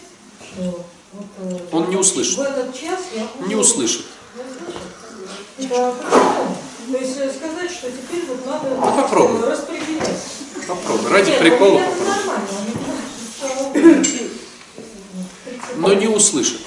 что 0.43 0.84
вот, 1.13 1.26
э, 1.39 1.60
Он 1.72 1.89
не 1.89 1.96
услышит. 1.96 2.38
в 2.38 2.41
этот 2.41 2.78
час 2.78 3.00
я 3.15 3.24
буду... 3.36 3.48
Не 3.50 3.56
услышит. 3.56 4.06
Не 5.58 5.65
услышит? 5.65 5.72
То 6.91 6.98
есть 6.98 7.17
э, 7.17 7.32
сказать, 7.34 7.72
что 7.72 7.91
теперь 7.91 8.26
вот 8.28 8.46
надо 8.46 8.70
Ну, 8.70 9.02
попробуй. 9.02 9.50
распределять. 9.50 10.17
Попробуй. 10.67 11.12
Ради 11.12 11.30
Нет, 11.30 11.39
прикола 11.39 11.80
ну, 11.80 11.80
это 11.80 11.93
попробуй. 13.74 14.32
Но 15.78 15.93
не 15.93 16.08
услышит. 16.08 16.62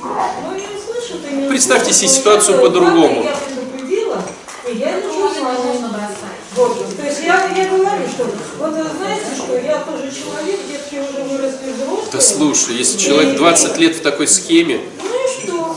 Ну, 0.00 0.54
не 0.54 0.66
услышит 0.66 1.20
и 1.30 1.34
не 1.36 1.48
Представьте 1.48 1.92
себе 1.92 2.08
но 2.08 2.14
ситуацию 2.14 2.60
по-другому. 2.60 3.22
Я 3.22 3.36
предупредила, 3.36 4.22
и 4.68 4.76
я 4.76 5.00
не 5.00 5.06
могу. 5.06 5.78
бросать. 5.88 6.31
Вот, 6.54 6.96
то 6.96 7.02
есть 7.06 7.22
я, 7.22 7.46
я 7.56 7.68
говорю, 7.70 8.06
что 8.08 8.26
вот 8.58 8.74
вы 8.74 8.84
знаете, 8.98 9.24
что 9.36 9.56
я 9.58 9.78
тоже 9.78 10.10
человек, 10.12 10.60
детки 10.68 10.96
уже 10.96 11.22
выросли 11.24 11.72
взрослые. 11.72 12.12
Да 12.12 12.20
слушай, 12.20 12.74
если 12.76 12.98
человек 12.98 13.36
20 13.36 13.78
лет 13.78 13.96
в 13.96 14.02
такой 14.02 14.28
схеме, 14.28 14.80
Ну 15.02 15.06
и 15.06 15.42
что? 15.42 15.76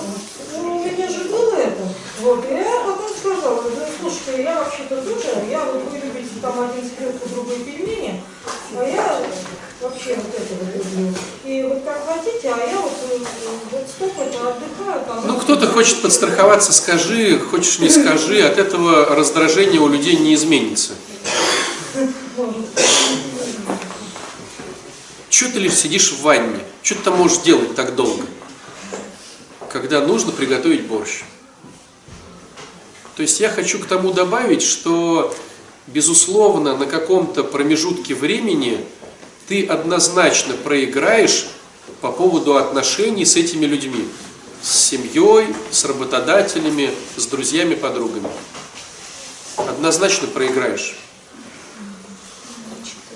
Ну, 0.57 0.77
у 0.77 0.83
меня 0.83 1.07
же 1.09 1.23
было 1.29 1.55
это. 1.55 1.81
Вот, 2.19 2.45
и 2.51 2.53
я 2.55 2.81
потом 2.85 3.07
сказала, 3.17 3.61
ну, 3.61 3.85
слушайте, 4.01 4.43
я 4.43 4.59
вообще-то 4.89 5.01
тоже, 5.01 5.45
я 5.49 5.65
вот 5.65 5.83
вы 5.91 5.97
любите 5.97 6.39
там 6.41 6.59
один 6.59 6.83
селедку, 6.83 7.29
другой 7.29 7.59
пельмени, 7.59 8.21
а 8.77 8.83
я 8.83 9.21
вообще 9.81 10.15
вот 10.15 10.33
это 10.33 10.53
вот 10.59 10.75
люблю. 10.75 11.13
И 11.43 11.63
вот 11.63 11.83
как 11.83 12.05
хотите, 12.07 12.53
а 12.53 12.57
я 12.57 12.79
вот, 12.79 12.93
э, 13.11 13.17
вот 13.71 13.87
столько-то 13.87 14.49
отдыхаю. 14.49 15.05
Там, 15.05 15.27
ну 15.27 15.39
кто-то 15.39 15.67
хочет 15.67 16.01
подстраховаться, 16.01 16.73
скажи, 16.73 17.39
хочешь 17.39 17.79
не 17.79 17.89
скажи, 17.89 18.41
от 18.41 18.57
этого 18.57 19.15
раздражение 19.15 19.81
у 19.81 19.87
людей 19.87 20.17
не 20.17 20.35
изменится. 20.35 20.93
Чего 25.29 25.51
ты 25.51 25.59
лишь 25.59 25.73
сидишь 25.73 26.11
в 26.11 26.21
ванне? 26.21 26.59
Что 26.81 26.95
ты 26.95 27.01
там 27.03 27.17
можешь 27.17 27.39
делать 27.39 27.75
так 27.75 27.95
долго? 27.95 28.23
Когда 29.69 29.99
нужно 29.99 30.31
приготовить 30.31 30.85
борщ. 30.85 31.23
То 33.15 33.21
есть 33.21 33.39
я 33.39 33.49
хочу 33.49 33.79
к 33.79 33.85
тому 33.85 34.11
добавить, 34.11 34.61
что, 34.61 35.33
безусловно, 35.87 36.75
на 36.75 36.85
каком-то 36.85 37.43
промежутке 37.43 38.13
времени 38.13 38.85
ты 39.47 39.65
однозначно 39.65 40.53
проиграешь 40.53 41.47
по 42.01 42.11
поводу 42.11 42.57
отношений 42.57 43.25
с 43.25 43.37
этими 43.37 43.65
людьми. 43.65 44.09
С 44.61 44.89
семьей, 44.89 45.55
с 45.71 45.85
работодателями, 45.85 46.89
с 47.15 47.25
друзьями, 47.27 47.75
подругами. 47.75 48.27
Однозначно 49.57 50.27
проиграешь. 50.27 50.97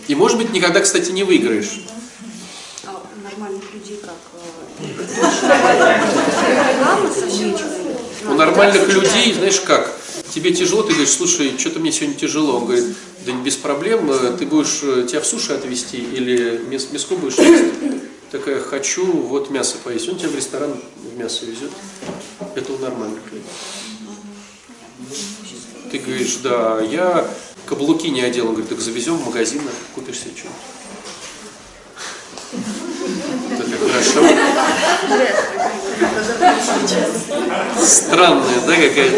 И, 0.07 0.15
может 0.15 0.37
быть, 0.37 0.51
никогда, 0.51 0.79
кстати, 0.79 1.11
не 1.11 1.23
выиграешь. 1.23 1.81
А 2.85 3.01
нормальных 3.23 3.63
людей 3.73 3.99
как? 4.01 4.15
У 8.29 8.33
нормальных 8.33 8.87
людей, 8.93 9.33
знаешь 9.33 9.59
как, 9.61 9.91
тебе 10.33 10.53
тяжело, 10.53 10.83
ты 10.83 10.93
говоришь, 10.93 11.11
слушай, 11.11 11.57
что-то 11.57 11.79
мне 11.79 11.91
сегодня 11.91 12.15
тяжело. 12.15 12.57
Он 12.57 12.65
говорит, 12.65 12.85
да 13.25 13.31
без 13.31 13.55
проблем, 13.55 14.11
э, 14.11 14.35
ты 14.37 14.45
будешь, 14.45 14.79
э, 14.83 15.05
тебя 15.09 15.21
в 15.21 15.25
суши 15.25 15.53
отвезти 15.53 15.97
или 15.97 16.61
мес- 16.69 16.91
мяско 16.91 17.15
будешь 17.15 17.37
есть? 17.37 17.73
такая, 18.31 18.59
хочу 18.59 19.05
вот 19.05 19.49
мясо 19.49 19.77
поесть. 19.83 20.07
Он 20.07 20.17
тебя 20.17 20.29
в 20.29 20.35
ресторан 20.35 20.79
в 20.97 21.17
мясо 21.17 21.45
везет. 21.45 21.71
Это 22.55 22.73
у 22.73 22.77
нормальных 22.77 23.23
людей. 23.31 23.43
Ты 25.91 25.97
говоришь, 25.97 26.37
да, 26.43 26.79
я 26.81 27.27
каблуки 27.65 28.09
не 28.09 28.21
одел. 28.21 28.45
Он 28.45 28.51
говорит, 28.51 28.69
так 28.69 28.79
завезем 28.79 29.17
в 29.17 29.25
магазин, 29.25 29.61
купишь 29.95 30.19
себе 30.19 30.33
что-нибудь. 30.35 30.55
Хорошо. 33.79 34.21
Странная, 37.81 38.59
да, 38.67 38.75
какая-то? 38.75 39.17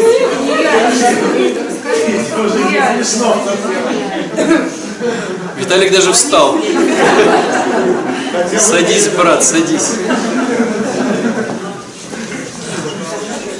Виталик 5.58 5.92
даже 5.92 6.12
встал. 6.12 6.58
Садись, 8.58 9.08
брат, 9.08 9.44
садись. 9.44 9.90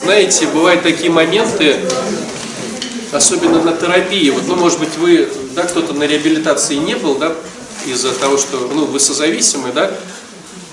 Знаете, 0.02 0.46
бывают 0.48 0.82
такие 0.82 1.10
моменты, 1.10 1.76
особенно 3.12 3.62
на 3.62 3.72
терапии. 3.72 4.30
Вот, 4.30 4.46
ну, 4.46 4.56
может 4.56 4.78
быть, 4.78 4.96
вы, 4.96 5.28
да, 5.54 5.62
кто-то 5.62 5.92
на 5.92 6.04
реабилитации 6.04 6.74
не 6.76 6.96
был, 6.96 7.16
да, 7.16 7.32
из-за 7.86 8.12
того, 8.12 8.36
что, 8.36 8.70
ну, 8.74 8.86
вы 8.86 8.98
созависимы, 8.98 9.72
да, 9.72 9.90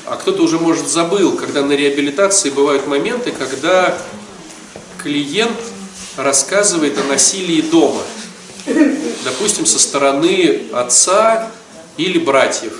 а 0.09 0.15
кто-то 0.15 0.41
уже, 0.41 0.57
может, 0.57 0.87
забыл, 0.87 1.37
когда 1.37 1.61
на 1.61 1.73
реабилитации 1.73 2.49
бывают 2.49 2.87
моменты, 2.87 3.31
когда 3.31 3.95
клиент 4.97 5.59
рассказывает 6.17 6.97
о 6.97 7.03
насилии 7.03 7.61
дома. 7.61 8.01
Допустим, 9.23 9.67
со 9.67 9.77
стороны 9.77 10.63
отца 10.73 11.51
или 11.97 12.17
братьев. 12.17 12.73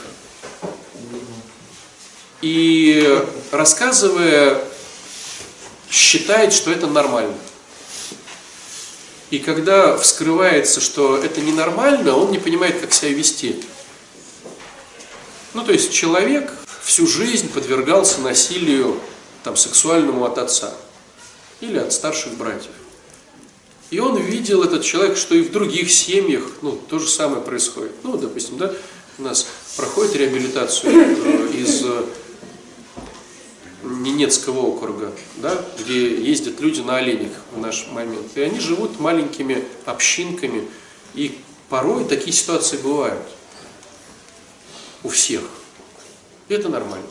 И 2.42 3.24
рассказывая, 3.52 4.64
считает, 5.92 6.52
что 6.52 6.72
это 6.72 6.88
нормально. 6.88 7.36
И 9.30 9.38
когда 9.38 9.98
вскрывается, 9.98 10.82
что 10.82 11.18
это 11.18 11.42
ненормально, 11.42 12.16
он 12.16 12.32
не 12.32 12.40
понимает, 12.40 12.82
как 12.82 12.92
себя 12.92 13.12
вести. 13.12 13.62
Ну, 15.54 15.64
то 15.64 15.72
есть 15.72 15.94
человек 15.94 16.52
всю 16.82 17.08
жизнь 17.08 17.50
подвергался 17.50 18.22
насилию 18.22 19.00
там, 19.44 19.56
сексуальному 19.56 20.26
от 20.26 20.38
отца 20.38 20.74
или 21.62 21.78
от 21.78 21.94
старших 21.94 22.36
братьев. 22.36 22.72
И 23.92 24.00
он 24.00 24.18
видел, 24.18 24.64
этот 24.64 24.84
человек, 24.84 25.18
что 25.18 25.36
и 25.36 25.42
в 25.42 25.52
других 25.52 25.92
семьях 25.92 26.44
ну, 26.62 26.80
то 26.90 27.00
же 27.00 27.10
самое 27.10 27.42
происходит. 27.42 27.92
Ну, 28.04 28.18
допустим, 28.18 28.58
да, 28.58 28.72
у 29.18 29.24
нас 29.24 29.48
проходит 29.76 30.16
реабилитацию 30.16 30.92
э, 30.94 31.52
из 31.58 31.84
э, 31.84 32.06
Ненецкого 33.84 34.60
округа, 34.60 35.12
да, 35.38 35.60
где 35.80 36.16
ездят 36.22 36.60
люди 36.60 36.82
на 36.82 36.98
оленях 36.98 37.32
в 37.52 37.60
наш 37.60 37.88
момент. 37.88 38.28
И 38.36 38.42
они 38.42 38.60
живут 38.60 39.00
маленькими 39.00 39.64
общинками. 39.86 40.68
И 41.16 41.40
порой 41.68 42.06
такие 42.06 42.32
ситуации 42.32 42.78
бывают 42.78 43.26
у 45.04 45.10
всех. 45.10 45.42
Это 46.50 46.68
нормально. 46.68 47.06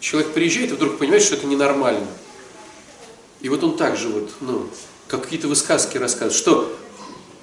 Человек 0.00 0.32
приезжает 0.32 0.70
и 0.70 0.74
вдруг 0.74 0.98
понимает, 0.98 1.22
что 1.22 1.34
это 1.34 1.46
ненормально. 1.46 2.06
И 3.42 3.48
вот 3.50 3.62
он 3.62 3.76
так 3.76 3.96
же 3.96 4.08
вот, 4.08 4.30
ну, 4.40 4.68
как 5.06 5.24
какие-то 5.24 5.48
высказки 5.48 5.98
рассказывает, 5.98 6.34
что 6.34 6.74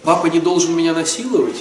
папа 0.01 0.25
не 0.27 0.39
должен 0.39 0.75
меня 0.75 0.93
насиловать. 0.93 1.57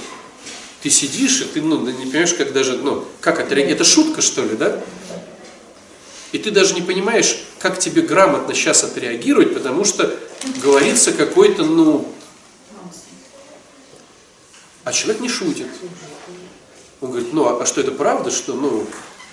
Ты 0.82 0.88
сидишь, 0.88 1.42
и 1.42 1.44
ты 1.44 1.60
ну, 1.60 1.78
не 1.86 2.06
понимаешь, 2.06 2.32
как 2.32 2.54
даже, 2.54 2.78
ну, 2.78 3.04
как 3.20 3.38
это, 3.38 3.54
это 3.54 3.84
шутка, 3.84 4.22
что 4.22 4.42
ли, 4.42 4.56
да? 4.56 4.82
И 6.32 6.38
ты 6.38 6.50
даже 6.50 6.74
не 6.74 6.80
понимаешь, 6.80 7.36
как 7.58 7.78
тебе 7.78 8.00
грамотно 8.00 8.54
сейчас 8.54 8.82
отреагировать, 8.82 9.52
потому 9.52 9.84
что 9.84 10.16
говорится 10.62 11.12
какой-то, 11.12 11.64
ну... 11.64 12.10
А 14.84 14.92
человек 14.92 15.20
не 15.20 15.28
шутит. 15.28 15.66
Он 17.02 17.10
говорит, 17.10 17.34
ну, 17.34 17.46
а, 17.46 17.62
а 17.62 17.66
что 17.66 17.82
это 17.82 17.92
правда, 17.92 18.30
что, 18.30 18.54
ну, 18.54 18.86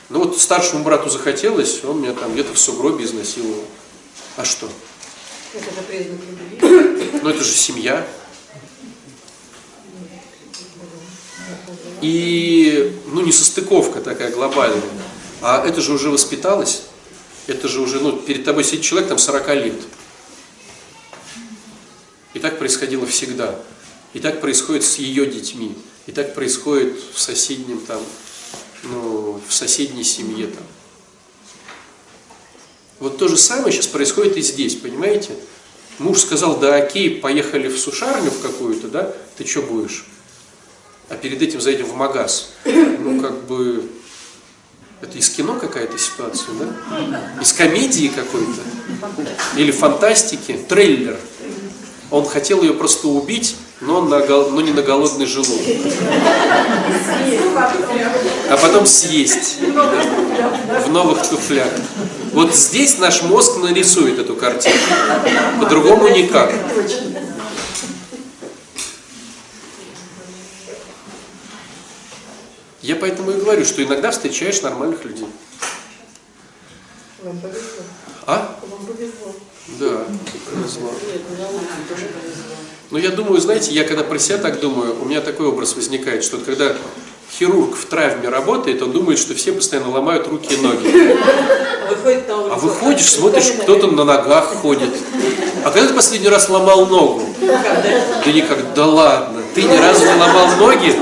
ну 0.10 0.20
вот 0.20 0.39
старшему 0.39 0.84
брату 0.84 1.10
захотелось, 1.10 1.84
он 1.84 2.01
меня 2.01 2.14
там 2.14 2.34
где-то 2.34 2.53
в 2.53 2.60
сугробе 2.60 3.05
изнасиловал. 3.05 3.66
А 4.38 4.45
что? 4.45 4.70
Это 5.53 5.66
же 5.66 5.82
признак 5.88 6.20
любви. 6.30 7.20
Ну 7.22 7.30
это 7.30 7.43
же 7.43 7.51
семья. 7.51 8.08
И, 12.01 12.95
ну, 13.08 13.22
не 13.22 13.32
состыковка 13.32 14.01
такая 14.01 14.32
глобальная, 14.32 14.84
а 15.41 15.66
это 15.66 15.82
же 15.82 15.93
уже 15.93 16.10
воспиталось, 16.10 16.84
это 17.47 17.68
же 17.68 17.82
уже, 17.82 17.99
ну, 17.99 18.12
перед 18.12 18.45
тобой 18.45 18.64
сидит 18.64 18.82
человек 18.82 19.10
там 19.10 19.18
40 19.18 19.55
лет. 19.55 19.82
И 22.34 22.39
так 22.39 22.60
происходило 22.60 23.05
всегда. 23.08 23.55
И 24.14 24.20
так 24.20 24.41
происходит 24.41 24.84
с 24.84 24.97
ее 24.97 25.26
детьми. 25.26 25.76
И 26.05 26.12
так 26.12 26.36
происходит 26.36 26.97
в 27.14 27.20
соседнем 27.20 27.80
там, 27.80 28.01
ну, 28.84 29.41
в 29.47 29.53
соседней 29.53 30.03
семье 30.03 30.47
там. 30.47 30.63
Вот 32.99 33.17
то 33.17 33.28
же 33.28 33.38
самое 33.38 33.71
сейчас 33.71 33.88
происходит 33.88 34.38
и 34.38 34.41
здесь, 34.41 34.75
понимаете? 34.75 35.36
Муж 35.99 36.19
сказал, 36.19 36.57
да 36.57 36.75
окей, 36.75 37.09
поехали 37.09 37.67
в 37.67 37.78
сушарню 37.78 38.32
в 38.32 38.41
какую-то, 38.41 38.88
да, 38.88 39.13
ты 39.38 39.45
что 39.45 39.61
будешь? 39.61 40.05
А 41.09 41.15
перед 41.15 41.41
этим 41.41 41.61
заедем 41.61 41.86
в 41.86 41.95
магаз. 41.95 42.51
Ну, 42.65 43.21
как 43.21 43.45
бы, 43.45 43.89
это 45.01 45.17
из 45.17 45.30
кино 45.30 45.59
какая-то 45.59 45.97
ситуация, 45.97 46.53
да? 46.55 47.41
Из 47.41 47.53
комедии 47.53 48.07
какой-то? 48.07 48.61
Или 49.55 49.71
фантастики? 49.71 50.59
Трейлер. 50.67 51.19
Он 52.10 52.26
хотел 52.26 52.62
ее 52.62 52.74
просто 52.74 53.08
убить, 53.08 53.55
но, 53.82 54.01
на, 54.01 54.20
но 54.20 54.62
не 54.62 54.72
на 54.72 54.82
голодный 54.82 55.26
желудок. 55.26 55.66
А 58.49 58.58
потом 58.58 58.86
съесть. 58.86 59.58
В 59.60 60.89
новых 60.89 61.28
туфлях. 61.28 61.72
Вот 62.32 62.55
здесь 62.55 62.97
наш 62.97 63.24
мозг 63.24 63.58
нарисует 63.58 64.20
эту 64.20 64.36
картину. 64.36 64.76
По-другому 65.60 66.08
никак. 66.10 66.53
Я 72.82 72.95
поэтому 72.95 73.32
и 73.32 73.34
говорю, 73.34 73.66
что 73.66 73.84
иногда 73.84 74.12
встречаешь 74.12 74.62
нормальных 74.62 75.03
людей. 75.03 75.28
Вам 77.28 77.39
повезло. 77.39 77.84
А? 78.25 78.57
Вам 78.71 78.86
повезло. 78.86 79.36
Да, 79.80 80.05
повезло. 80.49 80.91
Но 82.89 82.97
я 82.97 83.09
думаю, 83.09 83.41
знаете, 83.41 83.73
я 83.73 83.84
когда 83.84 84.03
про 84.03 84.17
себя 84.17 84.38
так 84.38 84.61
думаю, 84.61 84.95
у 85.01 85.05
меня 85.05 85.19
такой 85.19 85.47
образ 85.47 85.75
возникает, 85.75 86.23
что 86.23 86.38
когда 86.38 86.73
хирург 87.38 87.75
в 87.75 87.86
травме 87.88 88.30
работает, 88.30 88.82
он 88.82 88.93
думает, 88.93 89.19
что 89.19 89.36
все 89.36 89.51
постоянно 89.51 89.89
ломают 89.89 90.25
руки 90.30 90.53
и 90.53 90.57
ноги. 90.57 90.88
На 90.88 92.38
улицу. 92.38 92.53
А 92.53 92.55
выходишь, 92.55 93.09
смотришь, 93.09 93.51
кто-то 93.61 93.88
на 93.88 94.05
ногах 94.05 94.45
ходит. 94.61 94.89
А 95.65 95.71
когда 95.71 95.89
ты 95.89 95.93
последний 95.93 96.30
раз 96.30 96.47
ломал 96.47 96.86
ногу? 96.86 97.23
Да 97.41 98.32
никак, 98.32 98.73
да 98.73 98.86
ладно. 98.86 99.41
Ты 99.53 99.63
ни 99.63 99.75
разу 99.75 100.05
не 100.05 100.13
ломал 100.13 100.47
ноги? 100.57 100.93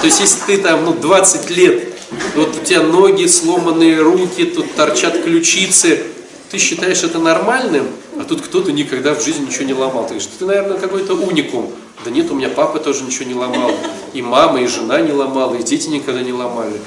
То 0.00 0.06
есть, 0.06 0.20
если 0.20 0.40
ты 0.46 0.62
там, 0.62 0.84
ну, 0.84 0.92
20 0.92 1.50
лет, 1.50 1.93
вот 2.34 2.56
у 2.56 2.64
тебя 2.64 2.82
ноги, 2.82 3.26
сломанные 3.26 4.00
руки, 4.00 4.44
тут 4.44 4.74
торчат 4.74 5.22
ключицы, 5.22 6.04
ты 6.50 6.58
считаешь 6.58 7.02
это 7.02 7.18
нормальным, 7.18 7.88
а 8.18 8.24
тут 8.24 8.42
кто-то 8.42 8.72
никогда 8.72 9.14
в 9.14 9.24
жизни 9.24 9.46
ничего 9.46 9.64
не 9.64 9.74
ломал. 9.74 10.04
Ты 10.04 10.10
говоришь, 10.10 10.28
ты, 10.38 10.44
наверное, 10.44 10.78
какой-то 10.78 11.14
уникум. 11.14 11.72
Да 12.04 12.10
нет, 12.10 12.30
у 12.30 12.34
меня 12.34 12.48
папа 12.48 12.78
тоже 12.78 13.04
ничего 13.04 13.24
не 13.24 13.34
ломал. 13.34 13.72
И 14.12 14.22
мама, 14.22 14.60
и 14.60 14.66
жена 14.66 15.00
не 15.00 15.12
ломала, 15.12 15.54
и 15.54 15.62
дети 15.62 15.88
никогда 15.88 16.22
не 16.22 16.32
ломали. 16.32 16.80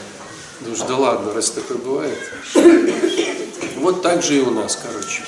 Думаешь, 0.62 0.82
да 0.88 0.96
ладно, 0.96 1.34
раз 1.34 1.52
такое 1.52 1.78
бывает. 1.78 2.18
Вот 3.78 4.02
так 4.02 4.24
же 4.24 4.38
и 4.38 4.42
у 4.42 4.52
нас, 4.52 4.80
короче. 4.82 5.22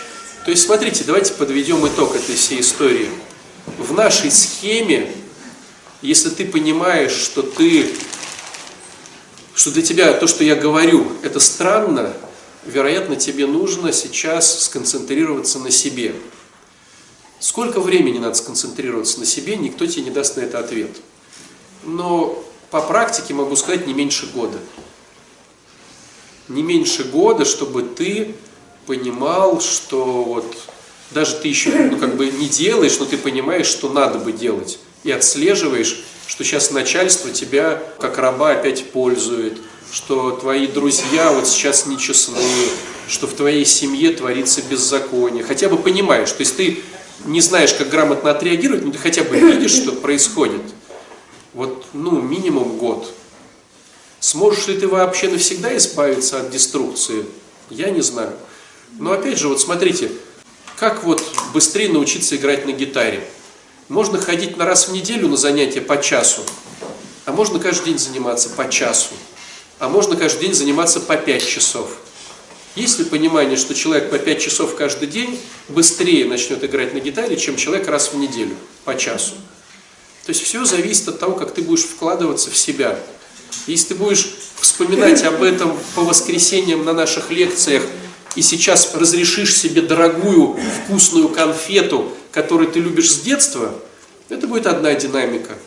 То 0.45 0.51
есть, 0.51 0.65
смотрите, 0.65 1.03
давайте 1.05 1.33
подведем 1.33 1.85
итог 1.87 2.15
этой 2.15 2.35
всей 2.35 2.61
истории. 2.61 3.09
В 3.77 3.93
нашей 3.93 4.31
схеме, 4.31 5.11
если 6.01 6.29
ты 6.29 6.45
понимаешь, 6.45 7.11
что 7.11 7.41
ты, 7.41 7.89
что 9.59 9.71
для 9.71 9.81
тебя 9.81 10.13
то, 10.13 10.25
что 10.25 10.45
я 10.45 10.55
говорю, 10.55 11.11
это 11.21 11.41
странно, 11.41 12.13
вероятно, 12.65 13.17
тебе 13.17 13.45
нужно 13.45 13.91
сейчас 13.91 14.63
сконцентрироваться 14.63 15.59
на 15.59 15.69
себе. 15.69 16.15
Сколько 17.41 17.81
времени 17.81 18.19
надо 18.19 18.35
сконцентрироваться 18.35 19.19
на 19.19 19.25
себе, 19.25 19.57
никто 19.57 19.85
тебе 19.85 20.03
не 20.03 20.11
даст 20.11 20.37
на 20.37 20.41
это 20.41 20.59
ответ. 20.59 20.91
Но 21.83 22.41
по 22.71 22.79
практике 22.79 23.33
могу 23.33 23.57
сказать 23.57 23.85
не 23.85 23.93
меньше 23.93 24.27
года. 24.27 24.57
Не 26.47 26.63
меньше 26.63 27.03
года, 27.03 27.43
чтобы 27.43 27.83
ты 27.83 28.35
понимал, 28.85 29.59
что 29.59 30.23
вот 30.23 30.55
даже 31.11 31.35
ты 31.35 31.49
еще 31.49 31.71
ну, 31.71 31.97
как 31.97 32.15
бы 32.15 32.27
не 32.27 32.47
делаешь, 32.47 32.97
но 32.97 33.03
ты 33.03 33.17
понимаешь, 33.17 33.67
что 33.67 33.89
надо 33.89 34.19
бы 34.19 34.31
делать. 34.31 34.79
И 35.03 35.11
отслеживаешь, 35.11 36.01
что 36.29 36.43
сейчас 36.43 36.69
начальство 36.69 37.31
тебя 37.31 37.81
как 37.99 38.19
раба 38.19 38.51
опять 38.51 38.91
пользует, 38.91 39.57
что 39.91 40.29
твои 40.29 40.67
друзья 40.67 41.31
вот 41.31 41.47
сейчас 41.47 41.87
нечестны, 41.87 42.37
что 43.07 43.25
в 43.25 43.33
твоей 43.33 43.65
семье 43.65 44.11
творится 44.11 44.61
беззаконие. 44.61 45.43
Хотя 45.43 45.69
бы 45.69 45.77
понимаешь, 45.77 46.31
то 46.31 46.41
есть 46.41 46.55
ты 46.55 46.83
не 47.25 47.41
знаешь, 47.41 47.73
как 47.73 47.89
грамотно 47.89 48.29
отреагировать, 48.29 48.85
но 48.85 48.91
ты 48.91 48.99
хотя 48.99 49.23
бы 49.23 49.39
видишь, 49.39 49.71
что 49.71 49.91
происходит. 49.91 50.61
Вот, 51.55 51.87
ну, 51.93 52.21
минимум 52.21 52.77
год. 52.77 53.11
Сможешь 54.19 54.67
ли 54.67 54.77
ты 54.77 54.87
вообще 54.87 55.29
навсегда 55.29 55.75
избавиться 55.77 56.41
от 56.41 56.51
деструкции? 56.51 57.25
Я 57.71 57.89
не 57.89 58.01
знаю. 58.01 58.33
Но 58.99 59.13
опять 59.13 59.39
же, 59.39 59.47
вот 59.47 59.59
смотрите, 59.59 60.11
как 60.77 61.03
вот 61.03 61.23
быстрее 61.55 61.89
научиться 61.89 62.35
играть 62.35 62.67
на 62.67 62.71
гитаре? 62.71 63.27
Можно 63.89 64.21
ходить 64.21 64.55
на 64.55 64.65
раз 64.65 64.87
в 64.87 64.93
неделю 64.93 65.27
на 65.27 65.35
занятия 65.35 65.81
по 65.81 65.99
часу, 65.99 66.43
а 67.25 67.31
можно 67.31 67.59
каждый 67.59 67.85
день 67.85 67.97
заниматься 67.97 68.49
по 68.49 68.69
часу, 68.69 69.15
а 69.79 69.89
можно 69.89 70.15
каждый 70.15 70.41
день 70.41 70.53
заниматься 70.53 70.99
по 70.99 71.17
пять 71.17 71.45
часов. 71.45 71.89
Есть 72.75 72.99
ли 72.99 73.05
понимание, 73.05 73.57
что 73.57 73.73
человек 73.73 74.11
по 74.11 74.19
пять 74.19 74.43
часов 74.43 74.75
каждый 74.75 75.07
день 75.07 75.41
быстрее 75.69 76.25
начнет 76.25 76.63
играть 76.63 76.93
на 76.93 76.99
гитаре, 76.99 77.35
чем 77.35 77.55
человек 77.55 77.87
раз 77.87 78.13
в 78.13 78.17
неделю 78.17 78.55
по 78.85 78.95
часу? 78.95 79.33
То 80.27 80.29
есть 80.29 80.43
все 80.43 80.65
зависит 80.65 81.07
от 81.07 81.19
того, 81.19 81.33
как 81.33 81.55
ты 81.55 81.63
будешь 81.63 81.85
вкладываться 81.85 82.51
в 82.51 82.57
себя. 82.57 82.99
Если 83.65 83.87
ты 83.87 83.95
будешь 83.95 84.35
вспоминать 84.61 85.23
об 85.23 85.41
этом 85.41 85.75
по 85.95 86.03
воскресеньям 86.03 86.85
на 86.85 86.93
наших 86.93 87.31
лекциях 87.31 87.81
и 88.35 88.43
сейчас 88.43 88.93
разрешишь 88.93 89.57
себе 89.57 89.81
дорогую 89.81 90.59
вкусную 90.85 91.29
конфету, 91.29 92.13
которую 92.31 92.69
ты 92.69 92.79
любишь 92.79 93.11
с 93.11 93.21
детства, 93.21 93.73
это 94.29 94.47
будет 94.47 94.67
одна 94.67 94.93
динамика. 94.93 95.57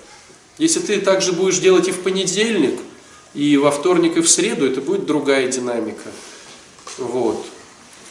Если 0.59 0.81
ты 0.81 1.01
также 1.01 1.33
будешь 1.33 1.59
делать 1.59 1.89
и 1.89 1.93
в 1.93 2.01
понедельник, 2.01 2.79
и 3.35 3.57
во 3.57 3.71
вторник, 3.71 4.17
и 4.17 4.21
в 4.21 4.29
среду, 4.29 4.67
это 4.67 4.81
будет 4.81 5.07
другая 5.07 5.49
динамика. 5.49 6.11
Вот. 6.99 7.45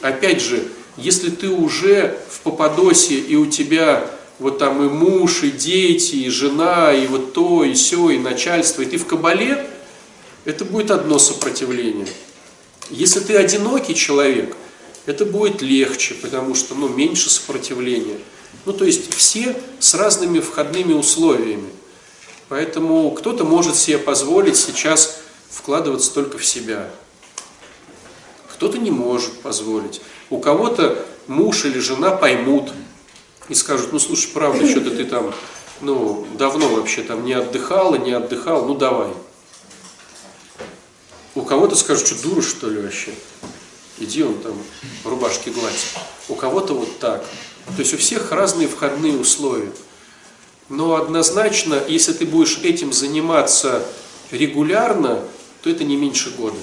Опять 0.00 0.42
же, 0.42 0.68
если 0.96 1.30
ты 1.30 1.48
уже 1.48 2.18
в 2.28 2.40
Пападосе, 2.40 3.14
и 3.14 3.36
у 3.36 3.46
тебя 3.46 4.10
вот 4.38 4.58
там 4.58 4.82
и 4.84 4.88
муж, 4.88 5.44
и 5.44 5.50
дети, 5.50 6.16
и 6.16 6.28
жена, 6.28 6.92
и 6.92 7.06
вот 7.06 7.32
то, 7.32 7.64
и 7.64 7.74
все, 7.74 8.10
и 8.10 8.18
начальство, 8.18 8.82
и 8.82 8.86
ты 8.86 8.98
в 8.98 9.06
кабале, 9.06 9.66
это 10.44 10.64
будет 10.64 10.90
одно 10.90 11.18
сопротивление. 11.18 12.08
Если 12.90 13.20
ты 13.20 13.36
одинокий 13.36 13.94
человек, 13.94 14.56
это 15.06 15.24
будет 15.24 15.62
легче, 15.62 16.14
потому 16.14 16.54
что 16.54 16.74
ну, 16.74 16.88
меньше 16.88 17.30
сопротивления. 17.30 18.18
Ну, 18.64 18.72
то 18.72 18.84
есть 18.84 19.12
все 19.14 19.60
с 19.78 19.94
разными 19.94 20.40
входными 20.40 20.92
условиями. 20.92 21.70
Поэтому 22.48 23.10
кто-то 23.12 23.44
может 23.44 23.76
себе 23.76 23.98
позволить 23.98 24.56
сейчас 24.56 25.20
вкладываться 25.48 26.12
только 26.12 26.38
в 26.38 26.44
себя. 26.44 26.90
Кто-то 28.48 28.78
не 28.78 28.90
может 28.90 29.40
позволить. 29.40 30.00
У 30.30 30.38
кого-то 30.38 31.04
муж 31.26 31.64
или 31.64 31.78
жена 31.78 32.10
поймут 32.10 32.72
и 33.48 33.54
скажут, 33.54 33.92
ну 33.92 33.98
слушай, 33.98 34.30
правда, 34.32 34.68
что-то 34.68 34.90
ты 34.90 35.04
там, 35.04 35.34
ну, 35.80 36.26
давно 36.38 36.68
вообще 36.68 37.02
там 37.02 37.24
не 37.24 37.32
отдыхала, 37.32 37.96
не 37.96 38.12
отдыхал, 38.12 38.66
ну 38.66 38.74
давай. 38.74 39.10
У 41.34 41.42
кого-то 41.42 41.74
скажут, 41.74 42.06
что 42.06 42.22
дура 42.22 42.42
что 42.42 42.68
ли 42.68 42.80
вообще? 42.82 43.14
Иди 43.98 44.22
он 44.22 44.38
там 44.40 44.54
рубашки 45.04 45.50
гладь. 45.50 45.94
У 46.28 46.34
кого-то 46.34 46.74
вот 46.74 46.98
так. 46.98 47.24
То 47.66 47.78
есть 47.78 47.94
у 47.94 47.96
всех 47.96 48.32
разные 48.32 48.68
входные 48.68 49.16
условия. 49.18 49.72
Но 50.68 50.96
однозначно, 50.96 51.80
если 51.88 52.12
ты 52.12 52.26
будешь 52.26 52.58
этим 52.58 52.92
заниматься 52.92 53.82
регулярно, 54.30 55.22
то 55.62 55.70
это 55.70 55.84
не 55.84 55.96
меньше 55.96 56.30
года. 56.30 56.56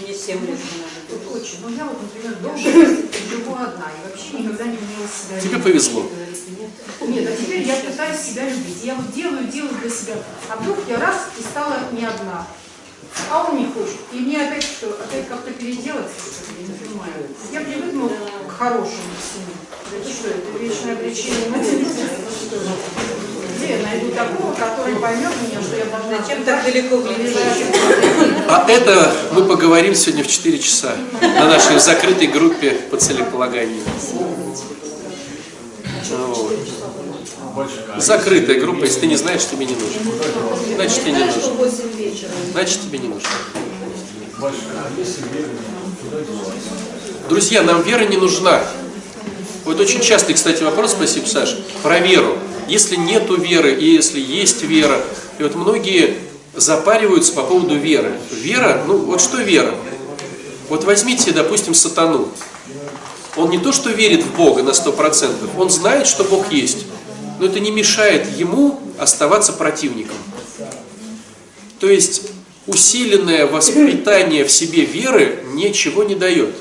Мне 0.00 0.14
7 0.14 0.46
лет 0.46 0.58
надо. 0.58 1.38
Очень. 1.38 1.58
Ну 1.62 1.70
я 1.70 1.84
вот, 1.84 1.98
например, 2.02 2.36
долго 2.36 2.58
живу 2.58 3.54
одна 3.54 3.86
и 3.90 4.08
вообще 4.08 4.42
никогда 4.42 4.64
не 4.64 4.76
умела 4.76 5.08
себя 5.08 5.40
Тебе 5.40 5.58
повезло. 5.58 6.06
Нет, 7.06 7.28
а 7.28 7.36
теперь 7.36 7.62
я 7.62 7.76
пытаюсь 7.76 8.20
себя 8.20 8.48
любить. 8.48 8.84
Я 8.84 8.94
вот 8.94 9.12
делаю, 9.14 9.46
делаю 9.46 9.74
для 9.80 9.90
себя. 9.90 10.16
А 10.50 10.56
вдруг 10.56 10.78
я 10.88 10.98
раз 10.98 11.28
и 11.38 11.42
стала 11.42 11.76
не 11.92 12.04
одна. 12.04 12.46
А 13.30 13.48
он 13.48 13.58
не 13.58 13.66
хочет. 13.66 13.96
И 14.12 14.16
мне 14.16 14.46
опять 14.46 14.62
что? 14.62 14.90
Опять 14.90 15.28
как-то 15.28 15.50
переделаться? 15.52 16.14
Я 16.60 16.66
не 16.66 16.74
понимаю. 16.78 17.12
Я 17.52 17.60
привыкну 17.60 18.08
к 18.08 18.47
хорошему 18.58 19.14
всему. 19.22 19.54
Это 19.96 20.10
что, 20.10 20.28
это 20.28 20.58
вечное 20.58 20.94
обречение 20.94 21.48
на 21.48 21.58
Где 23.56 23.68
я 23.76 23.82
найду 23.82 24.10
такого, 24.10 24.52
который 24.52 24.96
поймет 24.96 25.32
меня, 25.46 25.62
что 25.62 25.76
я 25.76 25.84
должна... 25.84 26.18
Зачем 26.18 26.44
так 26.44 26.64
далеко 26.64 26.98
глядеть? 26.98 27.36
А 28.48 28.66
это 28.68 29.14
мы 29.32 29.44
поговорим 29.44 29.94
сегодня 29.94 30.24
в 30.24 30.28
4 30.28 30.58
часа 30.58 30.96
на 31.22 31.46
нашей 31.46 31.78
закрытой 31.78 32.26
группе 32.26 32.72
по 32.90 32.96
целеполаганию. 32.96 33.82
Вот. 34.12 34.58
Закрытая 37.96 38.60
группа, 38.60 38.84
если 38.84 39.00
ты 39.00 39.06
не 39.06 39.16
знаешь, 39.16 39.44
тебе 39.46 39.66
не 39.66 39.74
нужно. 39.74 40.12
Значит, 40.74 41.00
тебе 41.02 41.12
не 41.12 41.24
нужно. 41.24 41.54
8 41.54 41.92
вечера. 41.96 42.30
Значит, 42.52 42.82
тебе 42.82 42.98
не 42.98 43.08
нужно. 43.08 43.28
Друзья, 47.28 47.62
нам 47.62 47.82
вера 47.82 48.04
не 48.04 48.16
нужна. 48.16 48.62
Вот 49.66 49.78
очень 49.80 50.00
частый, 50.00 50.34
кстати, 50.34 50.62
вопрос, 50.62 50.92
спасибо, 50.92 51.26
Саш, 51.26 51.58
про 51.82 51.98
веру. 51.98 52.38
Если 52.68 52.96
нету 52.96 53.38
веры 53.38 53.74
и 53.74 53.84
если 53.84 54.18
есть 54.18 54.62
вера, 54.62 54.98
и 55.38 55.42
вот 55.42 55.54
многие 55.54 56.16
запариваются 56.56 57.34
по 57.34 57.42
поводу 57.42 57.76
веры. 57.76 58.12
Вера, 58.30 58.82
ну 58.86 58.96
вот 58.96 59.20
что 59.20 59.36
вера? 59.42 59.74
Вот 60.70 60.84
возьмите, 60.84 61.32
допустим, 61.32 61.74
сатану. 61.74 62.30
Он 63.36 63.50
не 63.50 63.58
то, 63.58 63.72
что 63.72 63.90
верит 63.90 64.24
в 64.24 64.34
Бога 64.34 64.62
на 64.62 64.70
100%, 64.70 65.50
он 65.58 65.68
знает, 65.68 66.06
что 66.06 66.24
Бог 66.24 66.50
есть. 66.50 66.86
Но 67.38 67.46
это 67.46 67.60
не 67.60 67.70
мешает 67.70 68.38
ему 68.38 68.80
оставаться 68.98 69.52
противником. 69.52 70.16
То 71.78 71.90
есть 71.90 72.22
усиленное 72.66 73.46
воспитание 73.46 74.44
в 74.44 74.50
себе 74.50 74.86
веры 74.86 75.44
ничего 75.52 76.04
не 76.04 76.14
дает. 76.14 76.54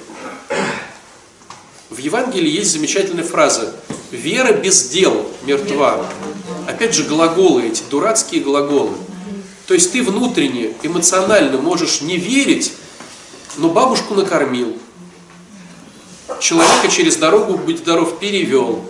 В 1.98 2.00
Евангелии 2.00 2.52
есть 2.52 2.74
замечательная 2.74 3.24
фраза 3.24 3.74
«Вера 4.12 4.54
без 4.54 4.90
дел 4.90 5.26
мертва». 5.48 6.06
Опять 6.68 6.94
же 6.94 7.06
глаголы 7.06 7.70
эти, 7.70 7.82
дурацкие 7.90 8.44
глаголы. 8.44 8.94
То 9.66 9.74
есть 9.74 9.94
ты 9.94 10.04
внутренне, 10.04 10.76
эмоционально 10.84 11.58
можешь 11.58 12.02
не 12.02 12.18
верить, 12.18 12.74
но 13.58 13.70
бабушку 13.70 14.14
накормил. 14.14 14.78
Человека 16.40 16.88
через 16.88 17.16
дорогу, 17.16 17.58
быть 17.58 17.80
здоров, 17.80 18.20
перевел. 18.20 18.86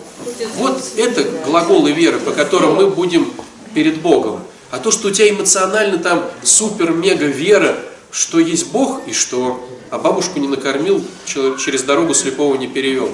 Вот 0.57 0.83
это 0.97 1.23
глаголы 1.45 1.93
веры, 1.93 2.19
по 2.19 2.31
которым 2.31 2.75
мы 2.75 2.89
будем 2.89 3.31
перед 3.73 4.01
Богом. 4.01 4.41
А 4.69 4.79
то, 4.79 4.91
что 4.91 5.07
у 5.07 5.11
тебя 5.11 5.29
эмоционально 5.29 5.97
там 5.99 6.29
супер-мега 6.43 7.27
вера, 7.27 7.79
что 8.11 8.37
есть 8.37 8.67
Бог 8.73 9.07
и 9.07 9.13
что, 9.13 9.65
а 9.89 9.97
бабушку 9.97 10.39
не 10.39 10.47
накормил, 10.47 11.03
через 11.25 11.83
дорогу 11.83 12.13
слепого 12.13 12.55
не 12.55 12.67
перевел. 12.67 13.07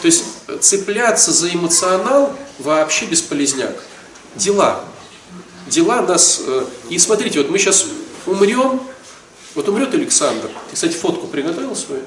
То 0.00 0.06
есть 0.06 0.24
цепляться 0.60 1.32
за 1.32 1.48
эмоционал 1.52 2.32
вообще 2.58 3.06
бесполезняк. 3.06 3.82
Дела. 4.36 4.84
Дела 5.66 6.02
нас... 6.02 6.40
э, 6.46 6.64
И 6.88 6.98
смотрите, 6.98 7.40
вот 7.40 7.50
мы 7.50 7.58
сейчас 7.58 7.86
умрем, 8.26 8.80
вот 9.54 9.68
умрет 9.68 9.92
Александр. 9.94 10.48
Ты, 10.68 10.74
кстати, 10.74 10.92
фотку 10.94 11.26
приготовил 11.26 11.74
свою, 11.74 12.02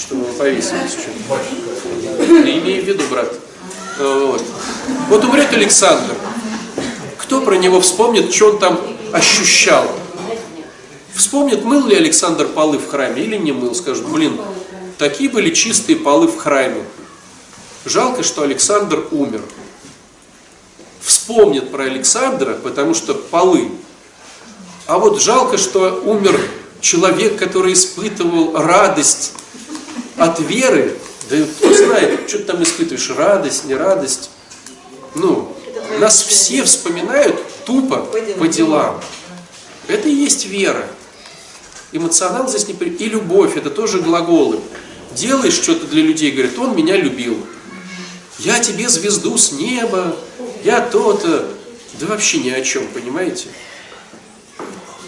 чтобы 0.00 0.24
повесить? 0.24 0.72
Не 2.18 2.58
имею 2.58 2.82
в 2.82 2.86
виду, 2.86 3.04
брат. 3.10 3.32
Вот. 3.98 4.42
вот 5.08 5.24
умрет 5.24 5.52
Александр. 5.52 6.14
Кто 7.18 7.40
про 7.40 7.56
него 7.56 7.80
вспомнит, 7.80 8.32
что 8.32 8.50
он 8.50 8.58
там 8.58 8.80
ощущал? 9.12 9.88
Вспомнит, 11.18 11.64
мыл 11.64 11.84
ли 11.84 11.96
Александр 11.96 12.46
полы 12.46 12.78
в 12.78 12.88
храме 12.88 13.24
или 13.24 13.36
не 13.36 13.50
мыл. 13.50 13.74
Скажет, 13.74 14.06
блин, 14.06 14.40
такие 14.98 15.28
были 15.28 15.52
чистые 15.52 15.96
полы 15.96 16.28
в 16.28 16.36
храме. 16.36 16.84
Жалко, 17.84 18.22
что 18.22 18.42
Александр 18.42 19.04
умер. 19.10 19.42
Вспомнит 21.00 21.72
про 21.72 21.86
Александра, 21.86 22.54
потому 22.54 22.94
что 22.94 23.14
полы. 23.14 23.68
А 24.86 25.00
вот 25.00 25.20
жалко, 25.20 25.58
что 25.58 26.00
умер 26.04 26.40
человек, 26.80 27.36
который 27.36 27.72
испытывал 27.72 28.56
радость 28.56 29.32
от 30.18 30.38
веры. 30.38 30.96
Да 31.28 31.36
кто 31.42 31.74
знает, 31.74 32.28
что 32.28 32.38
ты 32.38 32.44
там 32.44 32.62
испытываешь, 32.62 33.10
радость, 33.10 33.64
не 33.64 33.74
радость. 33.74 34.30
Ну, 35.16 35.52
нас 35.98 36.22
все 36.22 36.62
вспоминают 36.62 37.42
тупо 37.64 38.06
по 38.38 38.46
делам. 38.46 39.00
Это 39.88 40.08
и 40.08 40.14
есть 40.14 40.46
вера. 40.46 40.86
Эмоционал 41.92 42.48
здесь 42.48 42.68
не. 42.68 42.74
И 42.74 43.04
любовь, 43.06 43.56
это 43.56 43.70
тоже 43.70 44.00
глаголы. 44.00 44.60
Делаешь 45.14 45.54
что-то 45.54 45.86
для 45.86 46.02
людей, 46.02 46.30
говорит, 46.30 46.58
он 46.58 46.76
меня 46.76 46.96
любил. 46.96 47.38
Я 48.38 48.60
тебе 48.60 48.88
звезду 48.88 49.36
с 49.36 49.52
неба, 49.52 50.16
я 50.64 50.80
то-то. 50.80 51.48
Да 51.98 52.06
вообще 52.06 52.38
ни 52.38 52.50
о 52.50 52.62
чем, 52.62 52.86
понимаете? 52.88 53.48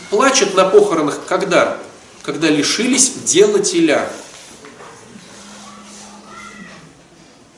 Плачут 0.08 0.54
на 0.54 0.64
похоронах 0.64 1.20
когда? 1.26 1.78
Когда 2.22 2.48
лишились 2.48 3.12
делателя. 3.24 4.10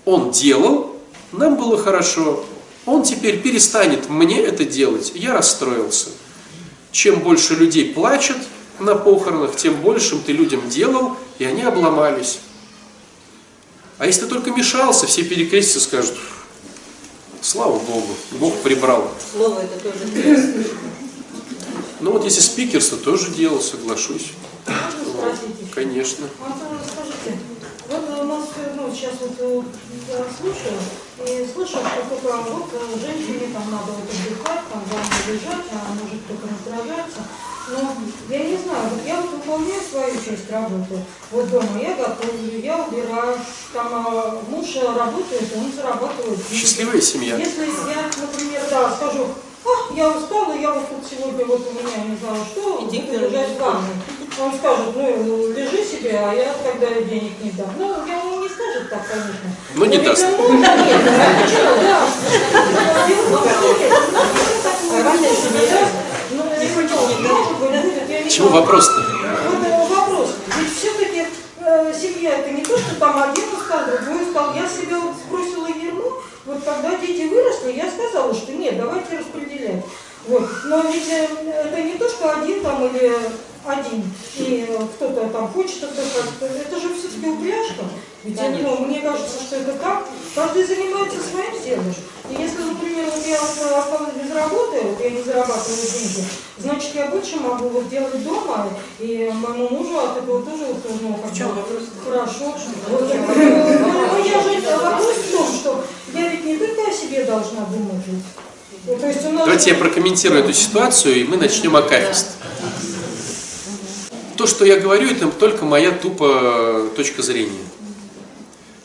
Он 0.05 0.33
делал, 0.33 0.97
нам 1.31 1.57
было 1.57 1.79
хорошо. 1.79 2.45
Он 2.85 3.05
теперь 3.05 3.41
перестанет 3.41 4.11
мне 4.11 4.41
это 4.41 4.65
делать. 4.65 5.13
Я 5.15 5.33
расстроился. 5.33 6.11
Чем 6.91 7.21
больше 7.21 7.55
людей 7.55 7.95
плачут 7.95 8.37
на 8.85 8.95
похоронах, 8.95 9.57
тем 9.57 9.81
большим 9.81 10.21
ты 10.21 10.33
людям 10.33 10.69
делал, 10.69 11.17
и 11.39 11.45
они 11.45 11.63
обломались. 11.63 12.41
А 13.99 14.07
если 14.07 14.23
ты 14.23 14.27
только 14.29 14.51
мешался, 14.51 15.07
все 15.07 15.23
перекрестятся 15.23 15.79
и 15.79 15.83
скажут, 15.83 16.15
слава 17.41 17.79
Богу, 17.79 18.15
Бог 18.33 18.55
прибрал. 18.63 19.11
Слово 19.33 19.61
это 19.61 19.79
тоже 19.79 20.05
интересно. 20.05 20.65
Ну 22.01 22.13
вот 22.13 22.25
если 22.25 22.41
спикерство 22.41 22.99
тоже 22.99 23.31
делал, 23.31 23.61
соглашусь. 23.61 24.33
Еще? 24.67 25.71
Конечно. 25.75 26.27
Антон, 26.45 26.79
скажите, 26.85 27.39
вот 27.89 28.21
у 28.21 28.25
нас, 28.25 28.45
ну, 28.77 28.93
сейчас 28.93 29.13
вот 29.21 29.33
э, 29.39 29.63
я 30.09 30.25
слушаю, 30.37 30.79
и 31.27 31.47
слышу, 31.47 31.79
что 31.79 32.03
только 32.09 32.37
вот 32.51 32.71
э, 32.73 32.99
женщине 32.99 33.53
там 33.53 33.71
надо 33.71 33.93
вот 33.93 34.09
отдыхать, 34.09 34.65
там 34.71 34.83
дома 34.91 35.05
лежать, 35.29 35.67
а 35.73 35.93
мужик 35.95 36.23
только 36.27 36.49
раздражается. 36.49 37.23
Но 37.71 37.97
я 38.29 38.45
не 38.45 38.57
знаю, 38.57 38.91
вот 38.91 39.07
я 39.07 39.21
вот 39.21 39.31
выполняю 39.31 39.81
свою 39.83 40.15
часть 40.17 40.51
работы. 40.51 40.99
Вот 41.31 41.51
дома 41.51 41.81
я 41.81 41.95
готовлю, 41.95 42.61
я 42.61 42.85
убираю, 42.85 43.39
там 43.73 43.89
а, 43.93 44.43
муж 44.49 44.67
работает, 44.77 45.53
он 45.57 45.73
зарабатывает. 45.73 46.39
Счастливая 46.51 47.01
семья. 47.01 47.37
Если 47.37 47.67
я, 47.67 48.11
например, 48.21 48.63
да, 48.69 48.95
скажу, 48.97 49.29
а, 49.65 49.69
я 49.95 50.09
устала, 50.09 50.53
я 50.55 50.73
вот 50.73 50.89
тут 50.89 51.05
сегодня 51.09 51.45
вот 51.45 51.61
у 51.61 51.73
меня 51.73 52.05
не 52.05 52.17
знаю 52.17 52.45
что, 52.45 52.85
Иди 52.89 52.99
буду 53.01 53.21
лежать 53.21 53.57
в 53.57 53.61
ванной. 53.61 53.95
Он 54.41 54.53
скажет, 54.55 54.97
ну, 54.97 55.53
лежи 55.53 55.85
себе, 55.85 56.19
а 56.19 56.33
я 56.33 56.55
тогда 56.65 56.91
денег 57.03 57.33
не 57.43 57.51
дам. 57.51 57.69
Ну, 57.79 57.95
я 58.07 58.17
ему 58.19 58.41
не 58.43 58.49
скажет 58.49 58.89
так, 58.91 59.07
конечно. 59.07 59.51
Ну, 59.75 59.85
не 59.85 59.99
даст. 59.99 60.27
ну, 60.39 60.55
нет, 60.55 60.71
ну, 60.75 60.83
да, 60.83 60.97
ну, 66.31 66.43
знаю. 68.31 68.51
вопрос-то? 68.51 69.01
Вот 69.51 69.67
э, 69.67 69.89
вопрос. 69.89 70.31
Ведь 70.57 70.73
все-таки 70.77 71.27
э, 71.61 71.93
семья 71.95 72.39
это 72.39 72.51
не 72.51 72.63
то, 72.63 72.79
что 72.79 72.95
там 72.97 73.23
один 73.23 73.45
устал, 73.55 73.81
другой 73.87 74.23
устал. 74.27 74.55
Я 74.55 74.67
себя 74.67 74.99
вот 74.99 75.15
сбросила 75.17 75.62
вот 76.53 76.65
когда 76.65 76.97
дети 76.97 77.29
выросли, 77.29 77.73
я 77.73 77.91
сказала, 77.91 78.35
что 78.35 78.53
нет, 78.53 78.79
давайте 78.79 79.19
распределять. 79.19 79.83
Вот. 80.29 80.49
Но 80.67 80.83
ведь 80.83 81.09
э, 81.09 81.27
это 81.65 81.83
не 81.83 81.95
то, 81.95 82.09
что 82.09 82.33
один 82.33 82.63
там 82.63 82.87
или 82.87 83.13
один, 83.65 84.05
и 84.37 84.67
э, 84.69 84.79
кто-то 84.97 85.29
там 85.29 85.49
хочет 85.49 85.83
отдыхать. 85.85 86.31
Это 86.41 86.81
же 86.81 86.95
все-таки 86.95 87.29
упряжка. 87.29 87.85
Ведь 88.25 88.41
ну, 88.63 88.85
мне 88.85 89.01
кажется, 89.01 89.43
что 89.43 89.57
это 89.57 89.73
так. 89.75 90.07
Каждый 90.35 90.65
занимается 90.65 91.19
своим 91.21 91.63
делом. 91.65 91.95
И 92.31 92.41
если, 92.41 92.63
например, 92.63 93.11
вот 93.11 93.27
я 93.27 93.41
вот 93.41 93.79
осталась 93.79 94.15
без 94.15 94.33
работы, 94.33 94.81
вот 94.83 95.01
я 95.01 95.11
не 95.11 95.23
зарабатываю 95.23 95.77
деньги, 95.77 96.25
значит, 96.59 96.95
я 96.95 97.07
больше 97.07 97.37
могу 97.37 97.69
вот 97.69 97.89
делать 97.89 98.23
дома, 98.25 98.71
и 99.01 99.31
моему 99.35 99.69
мужу 99.71 99.99
от 99.99 100.19
этого 100.19 100.43
тоже 100.43 100.67
вот, 100.67 101.01
ну, 101.03 101.15
как 101.15 101.33
бы, 101.33 101.63
хорошо. 102.05 102.55
Вот, 102.89 103.11
э, 103.11 103.79
ну, 104.13 104.25
я 104.25 104.41
же, 104.41 104.79
вопрос 104.79 105.17
в 105.17 105.33
том, 105.33 105.53
что 105.53 105.85
я 106.15 106.29
ведь 106.29 106.45
не 106.45 106.59
только 106.59 106.89
о 106.89 106.93
себе 106.93 107.25
должна 107.25 107.65
думать. 107.67 108.05
Ну, 108.87 108.97
то 108.99 109.07
есть 109.07 109.25
у 109.25 109.33
нас 109.33 109.45
Давайте 109.45 109.71
я 109.71 109.77
прокомментирую 109.77 110.45
эту 110.45 110.53
ситуацию, 110.53 111.17
и 111.17 111.25
мы 111.25 111.37
начнем 111.37 111.75
акафист. 111.75 112.37
То, 114.37 114.47
что 114.47 114.65
я 114.65 114.79
говорю, 114.79 115.11
это 115.11 115.29
только 115.29 115.65
моя 115.65 115.91
тупо 115.91 116.89
точка 116.97 117.23
зрения. 117.23 117.65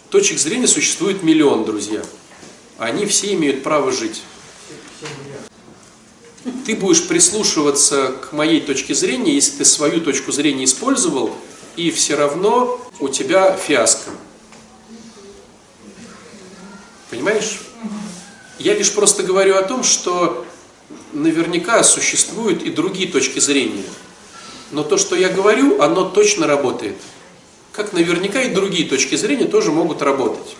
Точек 0.09 0.39
зрения 0.39 0.67
существует 0.67 1.23
миллион, 1.23 1.65
друзья. 1.65 2.01
Они 2.77 3.05
все 3.05 3.33
имеют 3.33 3.63
право 3.63 3.91
жить. 3.91 4.21
Ты 6.65 6.75
будешь 6.75 7.07
прислушиваться 7.07 8.13
к 8.13 8.33
моей 8.33 8.61
точке 8.61 8.93
зрения, 8.93 9.33
если 9.33 9.57
ты 9.57 9.65
свою 9.65 10.01
точку 10.01 10.31
зрения 10.31 10.65
использовал, 10.65 11.33
и 11.75 11.91
все 11.91 12.15
равно 12.15 12.79
у 12.99 13.09
тебя 13.09 13.55
фиаско. 13.57 14.11
Понимаешь? 17.09 17.59
Я 18.59 18.73
лишь 18.73 18.93
просто 18.93 19.23
говорю 19.23 19.55
о 19.55 19.63
том, 19.63 19.83
что 19.83 20.45
наверняка 21.13 21.83
существуют 21.83 22.63
и 22.63 22.69
другие 22.69 23.09
точки 23.09 23.39
зрения. 23.39 23.85
Но 24.71 24.83
то, 24.83 24.97
что 24.97 25.15
я 25.15 25.29
говорю, 25.29 25.81
оно 25.81 26.05
точно 26.05 26.47
работает. 26.47 26.97
Как 27.71 27.93
наверняка 27.93 28.41
и 28.41 28.53
другие 28.53 28.87
точки 28.87 29.15
зрения 29.15 29.45
тоже 29.45 29.71
могут 29.71 30.01
работать. 30.01 30.55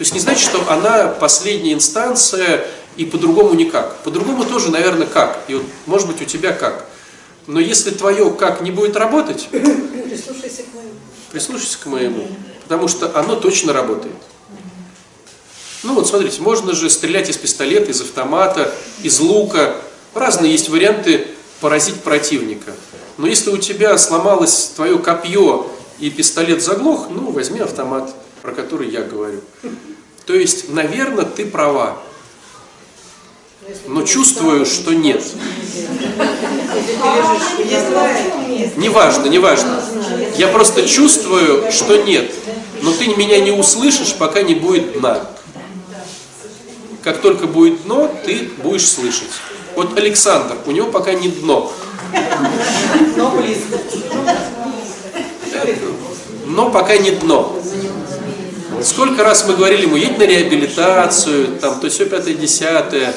То 0.00 0.04
есть 0.04 0.14
не 0.14 0.20
значит, 0.20 0.48
что 0.48 0.64
она 0.72 1.08
последняя 1.08 1.74
инстанция 1.74 2.66
и 2.96 3.04
по-другому 3.04 3.52
никак. 3.52 3.98
По-другому 3.98 4.46
тоже, 4.46 4.70
наверное, 4.70 5.06
как. 5.06 5.40
И 5.46 5.52
вот, 5.52 5.62
может 5.84 6.08
быть, 6.08 6.22
у 6.22 6.24
тебя 6.24 6.54
как. 6.54 6.86
Но 7.46 7.60
если 7.60 7.90
твое 7.90 8.30
как 8.30 8.62
не 8.62 8.70
будет 8.70 8.96
работать, 8.96 9.50
Прислушайся 9.50 10.62
к 10.62 10.72
моему. 10.74 10.90
прислушайся 11.30 11.78
к 11.80 11.84
моему. 11.84 12.28
Потому 12.62 12.88
что 12.88 13.14
оно 13.14 13.36
точно 13.36 13.74
работает. 13.74 14.14
Ну 15.82 15.92
вот 15.92 16.08
смотрите, 16.08 16.40
можно 16.40 16.72
же 16.72 16.88
стрелять 16.88 17.28
из 17.28 17.36
пистолета, 17.36 17.90
из 17.90 18.00
автомата, 18.00 18.72
из 19.02 19.20
лука. 19.20 19.76
Разные 20.14 20.50
есть 20.50 20.70
варианты 20.70 21.26
поразить 21.60 21.96
противника. 21.96 22.72
Но 23.18 23.26
если 23.26 23.50
у 23.50 23.58
тебя 23.58 23.98
сломалось 23.98 24.72
твое 24.74 24.98
копье 24.98 25.70
и 25.98 26.08
пистолет 26.08 26.62
заглох, 26.62 27.08
ну 27.10 27.32
возьми 27.32 27.60
автомат, 27.60 28.14
про 28.40 28.52
который 28.52 28.88
я 28.88 29.02
говорю. 29.02 29.42
То 30.26 30.34
есть, 30.34 30.70
наверное, 30.70 31.24
ты 31.24 31.46
права. 31.46 31.98
Но 33.86 34.02
чувствую, 34.02 34.66
что 34.66 34.92
нет. 34.92 35.22
Неважно, 38.76 39.26
неважно. 39.26 39.82
Я 40.36 40.48
просто 40.48 40.86
чувствую, 40.86 41.70
что 41.70 41.96
нет. 42.02 42.32
Но 42.82 42.92
ты 42.92 43.08
меня 43.14 43.40
не 43.40 43.50
услышишь, 43.50 44.14
пока 44.14 44.42
не 44.42 44.54
будет 44.54 44.98
дна. 44.98 45.20
Как 47.02 47.20
только 47.20 47.46
будет 47.46 47.82
дно, 47.84 48.14
ты 48.24 48.50
будешь 48.62 48.88
слышать. 48.88 49.30
Вот 49.74 49.96
Александр, 49.96 50.56
у 50.66 50.70
него 50.70 50.90
пока 50.90 51.14
не 51.14 51.28
дно. 51.28 51.72
Но 53.16 53.30
близко. 53.30 53.78
Но 56.46 56.70
пока 56.70 56.96
не 56.98 57.12
дно. 57.12 57.56
Сколько 58.82 59.24
раз 59.24 59.46
мы 59.46 59.54
говорили 59.56 59.82
ему, 59.82 59.96
едь 59.96 60.18
на 60.18 60.22
реабилитацию, 60.22 61.58
там, 61.60 61.80
то 61.80 61.88
все 61.90 62.06
пятое, 62.06 62.34
десятое. 62.34 63.14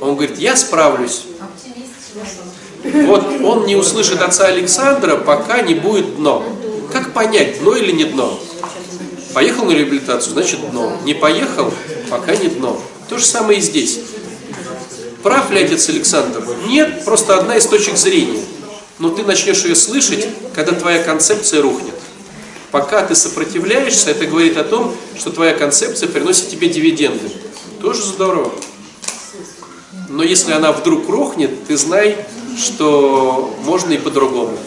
Он 0.00 0.14
говорит, 0.14 0.38
я 0.38 0.56
справлюсь. 0.56 1.22
Вот 2.84 3.24
он 3.42 3.66
не 3.66 3.76
услышит 3.76 4.20
отца 4.20 4.46
Александра, 4.46 5.16
пока 5.16 5.62
не 5.62 5.74
будет 5.74 6.16
дно. 6.16 6.44
Как 6.92 7.12
понять, 7.12 7.60
дно 7.60 7.76
или 7.76 7.92
не 7.92 8.04
дно? 8.04 8.38
Поехал 9.32 9.64
на 9.64 9.72
реабилитацию, 9.72 10.34
значит 10.34 10.60
дно. 10.70 10.96
Не 11.04 11.14
поехал, 11.14 11.72
пока 12.10 12.36
не 12.36 12.48
дно. 12.48 12.80
То 13.08 13.18
же 13.18 13.24
самое 13.24 13.58
и 13.58 13.62
здесь. 13.62 14.00
Прав 15.22 15.50
ли 15.50 15.62
отец 15.64 15.88
Александр? 15.88 16.44
Нет, 16.66 17.04
просто 17.04 17.38
одна 17.38 17.56
из 17.56 17.66
точек 17.66 17.96
зрения. 17.96 18.44
Но 18.98 19.08
ты 19.08 19.22
начнешь 19.22 19.64
ее 19.64 19.74
слышать, 19.74 20.28
когда 20.54 20.72
твоя 20.72 21.02
концепция 21.02 21.62
рухнет. 21.62 21.94
Пока 22.74 23.06
ты 23.06 23.14
сопротивляешься, 23.14 24.10
это 24.10 24.26
говорит 24.26 24.56
о 24.56 24.64
том, 24.64 24.96
что 25.16 25.30
твоя 25.30 25.54
концепция 25.54 26.08
приносит 26.08 26.48
тебе 26.48 26.68
дивиденды. 26.68 27.30
Тоже 27.80 28.02
здорово. 28.02 28.50
Но 30.08 30.24
если 30.24 30.50
она 30.50 30.72
вдруг 30.72 31.08
рухнет, 31.08 31.68
ты 31.68 31.76
знай, 31.76 32.26
что 32.58 33.56
можно 33.62 33.92
и 33.92 33.98
по-другому. 33.98 34.58